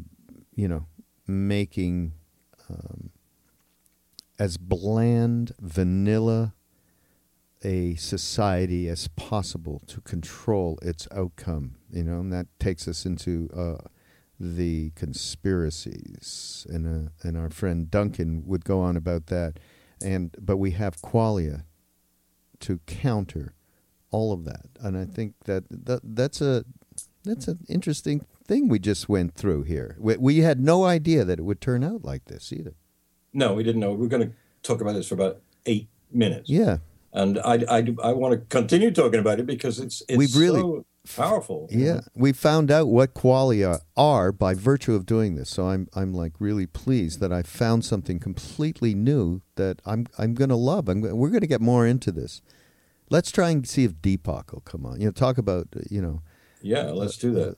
you 0.55 0.69
know 0.69 0.87
making 1.31 2.13
um, 2.69 3.11
as 4.39 4.57
bland 4.57 5.53
vanilla 5.61 6.55
a 7.63 7.95
society 7.97 8.89
as 8.89 9.09
possible 9.09 9.83
to 9.87 10.01
control 10.01 10.79
its 10.83 11.07
outcome. 11.15 11.77
You 11.91 12.05
know, 12.05 12.21
and 12.21 12.33
that 12.33 12.47
takes 12.59 12.89
us 12.89 13.05
into 13.05 13.51
uh, 13.55 13.87
the 14.39 14.91
conspiracies, 14.95 16.67
and 16.71 17.09
uh, 17.09 17.11
and 17.23 17.37
our 17.37 17.51
friend 17.51 17.91
Duncan 17.91 18.45
would 18.47 18.65
go 18.65 18.81
on 18.81 18.97
about 18.97 19.27
that. 19.27 19.59
And 20.03 20.35
but 20.41 20.57
we 20.57 20.71
have 20.73 21.03
qualia 21.03 21.65
to 22.61 22.79
counter 22.87 23.55
all 24.11 24.33
of 24.33 24.45
that, 24.47 24.67
and 24.81 24.97
I 24.97 25.05
think 25.05 25.35
that, 25.45 25.65
that 25.69 26.01
that's 26.03 26.41
a 26.41 26.65
that's 27.25 27.49
an 27.49 27.59
interesting 27.69 28.25
thing 28.51 28.69
we 28.69 28.81
just 28.81 29.09
went 29.09 29.35
through 29.35 29.63
here. 29.63 29.97
We, 29.99 30.17
we 30.17 30.39
had 30.39 30.59
no 30.59 30.85
idea 30.85 31.25
that 31.25 31.39
it 31.39 31.43
would 31.43 31.61
turn 31.61 31.85
out 31.85 32.05
like 32.05 32.25
this 32.25 32.53
either. 32.53 32.75
No, 33.33 33.55
we 33.55 33.63
didn't 33.63 33.81
know. 33.81 33.93
We're 33.93 34.09
going 34.09 34.29
to 34.29 34.35
talk 34.65 34.81
about 34.81 34.95
this 34.95 35.09
for 35.09 35.15
about 35.15 35.41
eight 35.67 35.89
minutes. 36.11 36.51
Yeah, 36.51 36.79
and 37.13 37.39
I, 37.39 37.65
I, 37.69 37.79
I 38.03 38.13
want 38.13 38.33
to 38.35 38.39
continue 38.49 38.91
talking 38.91 39.21
about 39.21 39.39
it 39.39 39.47
because 39.47 39.79
it's 39.79 40.03
it's 40.09 40.19
We've 40.19 40.35
really, 40.35 40.61
so 40.61 40.85
powerful. 41.15 41.69
Yeah, 41.71 41.95
know? 41.95 42.01
we 42.17 42.33
found 42.33 42.73
out 42.73 42.89
what 42.89 43.15
qualia 43.15 43.81
are 43.97 44.33
by 44.33 44.55
virtue 44.55 44.95
of 44.95 45.07
doing 45.07 45.37
this. 45.37 45.49
So 45.49 45.69
I'm 45.69 45.87
I'm 45.95 46.13
like 46.13 46.33
really 46.41 46.67
pleased 46.67 47.21
that 47.21 47.33
I 47.33 47.43
found 47.43 47.85
something 47.85 48.19
completely 48.19 48.97
new 48.97 49.43
that 49.55 49.81
I'm 49.87 50.09
I'm 50.19 50.35
going 50.35 50.51
to 50.51 50.57
love. 50.57 50.89
I'm, 50.89 51.03
we're 51.03 51.31
going 51.31 51.41
to 51.41 51.47
get 51.47 51.61
more 51.61 51.87
into 51.87 52.11
this. 52.11 52.43
Let's 53.11 53.31
try 53.31 53.51
and 53.51 53.67
see 53.67 53.85
if 53.85 53.95
Deepak 53.95 54.53
will 54.53 54.63
come 54.63 54.85
on. 54.85 55.01
You 55.01 55.07
know, 55.07 55.13
talk 55.13 55.39
about 55.39 55.69
uh, 55.77 55.83
you 55.89 56.03
know. 56.03 56.23
Yeah, 56.63 56.91
let's 56.91 57.17
do 57.17 57.31
uh, 57.31 57.45
that. 57.45 57.57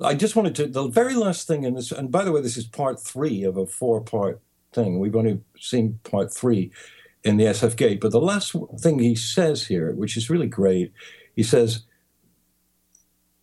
I 0.00 0.14
just 0.14 0.34
wanted 0.34 0.54
to 0.56 0.66
the 0.66 0.88
very 0.88 1.14
last 1.14 1.46
thing 1.46 1.64
in 1.64 1.74
this, 1.74 1.92
and 1.92 2.10
by 2.10 2.24
the 2.24 2.32
way, 2.32 2.40
this 2.40 2.56
is 2.56 2.66
part 2.66 3.00
three 3.00 3.44
of 3.44 3.56
a 3.56 3.66
four-part 3.66 4.40
thing. 4.72 4.98
We've 4.98 5.14
only 5.14 5.40
seen 5.58 6.00
part 6.02 6.32
three 6.32 6.72
in 7.22 7.36
the 7.36 7.44
SF 7.44 7.76
Gate, 7.76 8.00
but 8.00 8.10
the 8.10 8.20
last 8.20 8.54
thing 8.78 8.98
he 8.98 9.14
says 9.14 9.66
here, 9.66 9.92
which 9.92 10.16
is 10.16 10.28
really 10.28 10.48
great, 10.48 10.92
he 11.34 11.42
says 11.42 11.84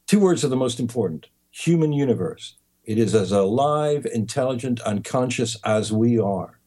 two 0.08 0.20
words 0.20 0.44
are 0.44 0.50
the 0.50 0.58
most 0.58 0.80
important: 0.80 1.28
human 1.52 1.94
universe. 1.94 2.56
It 2.84 2.98
is 2.98 3.16
as 3.16 3.32
alive, 3.32 4.06
intelligent, 4.12 4.82
and 4.86 5.06
conscious 5.06 5.56
as 5.64 5.94
we 5.94 6.20
are, 6.20 6.60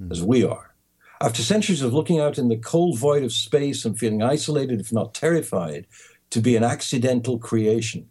mm. 0.00 0.10
as 0.10 0.22
we 0.22 0.44
are. 0.44 0.74
After 1.20 1.42
centuries 1.42 1.82
of 1.82 1.92
looking 1.92 2.20
out 2.20 2.38
in 2.38 2.48
the 2.48 2.56
cold 2.56 2.98
void 2.98 3.24
of 3.24 3.32
space 3.32 3.84
and 3.84 3.98
feeling 3.98 4.22
isolated, 4.22 4.80
if 4.80 4.92
not 4.92 5.14
terrified, 5.14 5.86
to 6.30 6.40
be 6.40 6.54
an 6.54 6.62
accidental 6.62 7.38
creation, 7.38 8.08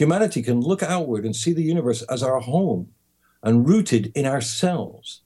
humanity 0.00 0.40
can 0.40 0.62
look 0.62 0.82
outward 0.82 1.26
and 1.26 1.36
see 1.36 1.52
the 1.52 1.62
universe 1.62 2.00
as 2.04 2.22
our 2.22 2.40
home 2.40 2.88
and 3.42 3.68
rooted 3.68 4.10
in 4.14 4.24
ourselves. 4.24 5.20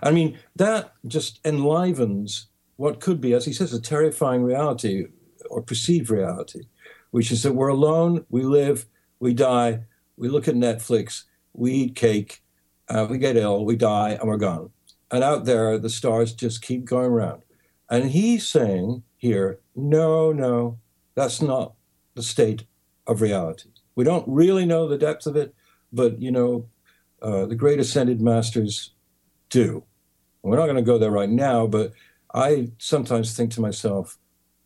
I 0.00 0.12
mean, 0.12 0.38
that 0.54 0.92
just 1.08 1.40
enlivens 1.44 2.46
what 2.76 3.00
could 3.00 3.20
be, 3.20 3.32
as 3.32 3.46
he 3.46 3.52
says, 3.52 3.72
a 3.72 3.80
terrifying 3.80 4.44
reality 4.44 5.06
or 5.50 5.60
perceived 5.60 6.08
reality, 6.08 6.62
which 7.10 7.32
is 7.32 7.42
that 7.42 7.54
we're 7.54 7.66
alone, 7.66 8.24
we 8.30 8.44
live, 8.44 8.86
we 9.18 9.34
die, 9.34 9.80
we 10.16 10.28
look 10.28 10.46
at 10.46 10.54
Netflix, 10.54 11.24
we 11.52 11.72
eat 11.72 11.96
cake, 11.96 12.44
uh, 12.88 13.08
we 13.10 13.18
get 13.18 13.36
ill, 13.36 13.64
we 13.64 13.74
die, 13.74 14.10
and 14.10 14.28
we're 14.28 14.36
gone. 14.36 14.70
And 15.10 15.24
out 15.24 15.46
there, 15.46 15.78
the 15.78 15.90
stars 15.90 16.32
just 16.32 16.62
keep 16.62 16.84
going 16.84 17.10
around. 17.10 17.42
And 17.90 18.12
he's 18.12 18.46
saying 18.46 19.02
here, 19.16 19.58
no, 19.74 20.30
no, 20.30 20.78
that's 21.16 21.42
not 21.42 21.74
the 22.14 22.22
state 22.22 22.62
of 23.08 23.20
reality. 23.20 23.70
We 24.00 24.04
don't 24.04 24.26
really 24.26 24.64
know 24.64 24.88
the 24.88 24.96
depth 24.96 25.26
of 25.26 25.36
it, 25.36 25.54
but 25.92 26.22
you 26.22 26.30
know, 26.30 26.64
uh, 27.20 27.44
the 27.44 27.54
great 27.54 27.78
ascended 27.78 28.18
masters 28.18 28.94
do. 29.50 29.84
We're 30.40 30.56
not 30.56 30.64
going 30.64 30.76
to 30.76 30.90
go 30.90 30.96
there 30.96 31.10
right 31.10 31.28
now, 31.28 31.66
but 31.66 31.92
I 32.32 32.70
sometimes 32.78 33.36
think 33.36 33.50
to 33.52 33.60
myself, 33.60 34.16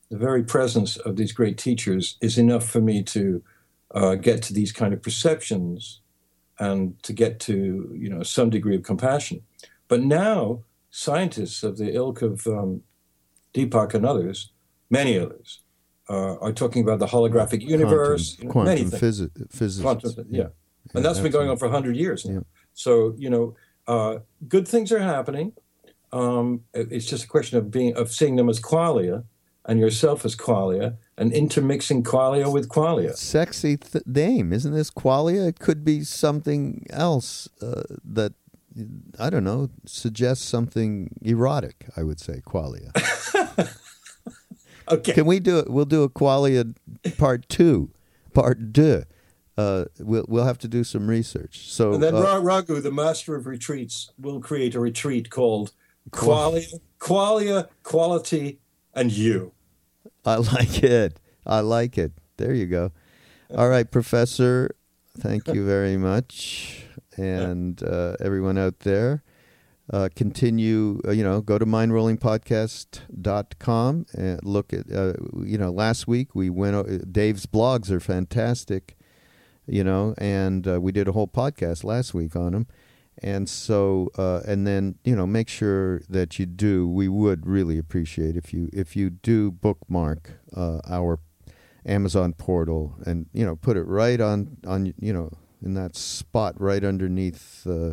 the 0.09 0.19
very 0.19 0.45
presence 0.45 0.97
of 0.99 1.17
these 1.17 1.33
great 1.33 1.59
teachers 1.59 2.17
is 2.21 2.39
enough 2.39 2.65
for 2.65 2.81
me 2.81 3.03
to 3.03 3.43
uh, 3.93 4.15
get 4.15 4.41
to 4.43 4.53
these 4.55 4.71
kind 4.71 4.95
of 4.95 5.03
perceptions 5.03 6.01
and 6.61 7.03
to 7.03 7.13
get 7.13 7.41
to 7.41 7.93
you 7.93 8.09
know 8.09 8.23
some 8.23 8.51
degree 8.51 8.77
of 8.77 8.85
compassion. 8.85 9.43
But 9.89 10.05
now, 10.05 10.63
scientists 10.93 11.65
of 11.65 11.77
the 11.77 11.93
ilk 11.93 12.23
of 12.23 12.47
um, 12.47 12.83
Deepak 13.53 13.95
and 13.95 14.07
others, 14.07 14.53
many 14.91 15.19
others, 15.19 15.64
uh, 16.09 16.37
are 16.39 16.53
talking 16.53 16.83
about 16.83 16.99
the 16.99 17.07
holographic 17.07 17.63
universe, 17.63 18.37
quantum, 18.37 18.51
quantum 18.51 18.75
many 18.75 18.85
Phys- 18.85 19.53
physics. 19.53 19.83
Quantum, 19.83 20.27
yeah. 20.31 20.43
yeah. 20.43 20.49
and 20.95 21.05
that's 21.05 21.21
been 21.21 21.33
going 21.33 21.49
on 21.49 21.57
for 21.57 21.67
100 21.67 21.97
years 21.97 22.25
now. 22.25 22.35
Yeah. 22.35 22.41
So, 22.75 23.15
you 23.19 23.31
know, 23.31 23.57
uh, 23.87 24.19
good 24.49 24.67
things 24.69 24.93
are 24.93 24.99
happening. 25.01 25.53
Um, 26.13 26.63
it's 26.73 27.07
just 27.07 27.25
a 27.25 27.29
question 27.29 27.59
of 27.59 27.71
being 27.71 27.97
of 27.97 28.13
seeing 28.13 28.37
them 28.37 28.49
as 28.49 28.61
qualia 28.61 29.25
and 29.67 29.81
yourself 29.81 30.25
as 30.25 30.37
qualia 30.37 30.97
and 31.19 31.33
intermixing 31.33 32.05
qualia 32.05 32.53
with 32.53 32.69
qualia. 32.69 33.17
Sexy 33.17 33.77
th- 33.77 34.07
name, 34.07 34.53
isn't 34.53 34.73
this 34.73 34.91
qualia? 34.91 35.49
It 35.49 35.59
could 35.59 35.85
be 35.85 36.05
something 36.05 36.87
else 36.91 37.49
uh, 37.61 37.83
that 38.05 38.35
I 39.19 39.31
don't 39.31 39.45
know, 39.45 39.71
suggests 39.87 40.45
something 40.45 41.17
erotic, 41.23 41.87
I 41.97 42.03
would 42.03 42.21
say, 42.21 42.43
qualia. 42.45 42.91
okay. 44.89 45.13
Can 45.13 45.27
we 45.27 45.41
do 45.41 45.59
it? 45.59 45.71
We'll 45.71 45.85
do 45.85 46.03
a 46.03 46.09
qualia 46.09 46.75
part 47.19 47.49
two, 47.49 47.91
part 48.33 48.73
deux. 48.73 49.05
Uh, 49.57 49.85
we'll 50.01 50.25
we'll 50.29 50.45
have 50.45 50.59
to 50.59 50.69
do 50.69 50.85
some 50.85 51.09
research. 51.09 51.71
So 51.71 51.95
and 51.95 52.03
then 52.03 52.15
uh, 52.15 52.41
Raghu, 52.41 52.81
the 52.81 52.91
master 52.91 53.37
of 53.37 53.47
retreats, 53.47 54.13
will 54.19 54.41
create 54.41 54.75
a 54.75 54.81
retreat 54.81 55.31
called 55.31 55.73
Qualia, 56.11 56.67
Qualia, 56.99 57.69
Quality, 57.83 58.59
and 58.95 59.13
You. 59.13 59.53
I 60.25 60.37
like 60.37 60.83
it. 60.83 61.21
I 61.47 61.61
like 61.61 61.99
it. 61.99 62.13
There 62.37 62.55
you 62.55 62.67
go. 62.67 62.93
All 63.57 63.69
right, 63.69 63.89
Professor. 63.89 64.75
Thank 65.17 65.47
you 65.49 65.65
very 65.65 65.97
much 65.97 66.85
and 67.17 67.83
uh, 67.83 68.17
everyone 68.21 68.59
out 68.59 68.81
there. 68.81 69.23
Uh, 69.93 70.09
continue, 70.17 70.99
uh, 71.07 71.11
you 71.11 71.23
know, 71.23 71.43
go 71.43 71.59
to 71.59 71.67
mindrollingpodcast.com 71.67 74.07
and 74.17 74.41
look 74.43 74.73
at, 74.73 74.91
uh, 74.91 75.13
you 75.43 75.59
know, 75.59 75.71
last 75.71 76.09
week 76.09 76.35
we 76.35 76.49
went, 76.49 77.13
Dave's 77.13 77.45
blogs 77.45 77.91
are 77.91 78.01
fantastic, 78.01 78.97
you 79.67 79.85
know, 79.85 80.15
and 80.17 80.67
uh, 80.67 80.81
we 80.81 80.91
did 80.91 81.07
a 81.07 81.13
whole 81.13 81.29
podcast 81.29 81.85
last 81.85 82.15
week 82.15 82.35
on 82.35 82.53
them. 82.53 82.67
And 83.23 83.47
so, 83.47 84.09
uh, 84.17 84.41
and 84.47 84.67
then, 84.67 84.95
you 85.05 85.15
know, 85.15 85.27
make 85.27 85.51
sure 85.51 86.01
that 86.09 86.39
you 86.39 86.47
do, 86.47 86.89
we 86.89 87.07
would 87.07 87.47
really 87.47 87.77
appreciate 87.77 88.37
if 88.37 88.55
you, 88.55 88.71
if 88.73 88.97
you 88.97 89.11
do 89.11 89.51
bookmark 89.51 90.31
our 90.57 91.19
Amazon 91.85 92.33
portal 92.33 92.97
and, 93.05 93.27
you 93.35 93.45
know, 93.45 93.55
put 93.55 93.77
it 93.77 93.85
right 93.85 94.19
on, 94.19 94.57
on, 94.67 94.95
you 94.99 95.13
know, 95.13 95.29
in 95.63 95.75
that 95.75 95.95
spot 95.95 96.59
right 96.59 96.83
underneath 96.83 97.67
uh, 97.67 97.93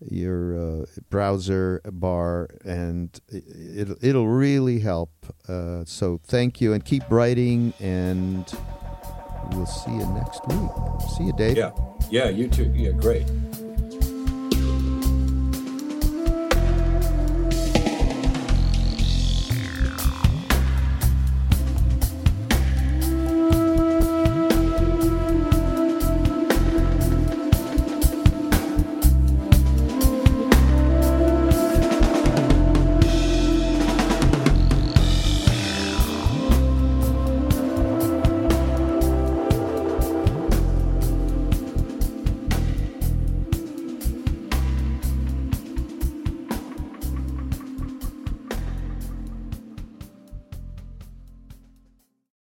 your 0.00 0.82
uh, 0.82 0.86
browser 1.10 1.80
bar, 1.84 2.48
and 2.64 3.18
it, 3.28 3.88
it'll 4.02 4.28
really 4.28 4.80
help. 4.80 5.10
Uh, 5.48 5.84
so 5.84 6.20
thank 6.24 6.60
you, 6.60 6.72
and 6.72 6.84
keep 6.84 7.02
writing, 7.10 7.72
and 7.80 8.52
we'll 9.52 9.66
see 9.66 9.92
you 9.92 10.06
next 10.06 10.46
week. 10.48 10.70
See 11.16 11.24
you, 11.24 11.32
Dave. 11.32 11.56
Yeah, 11.56 11.70
yeah, 12.10 12.28
you 12.28 12.48
too. 12.48 12.72
Yeah, 12.74 12.92
great. 12.92 13.26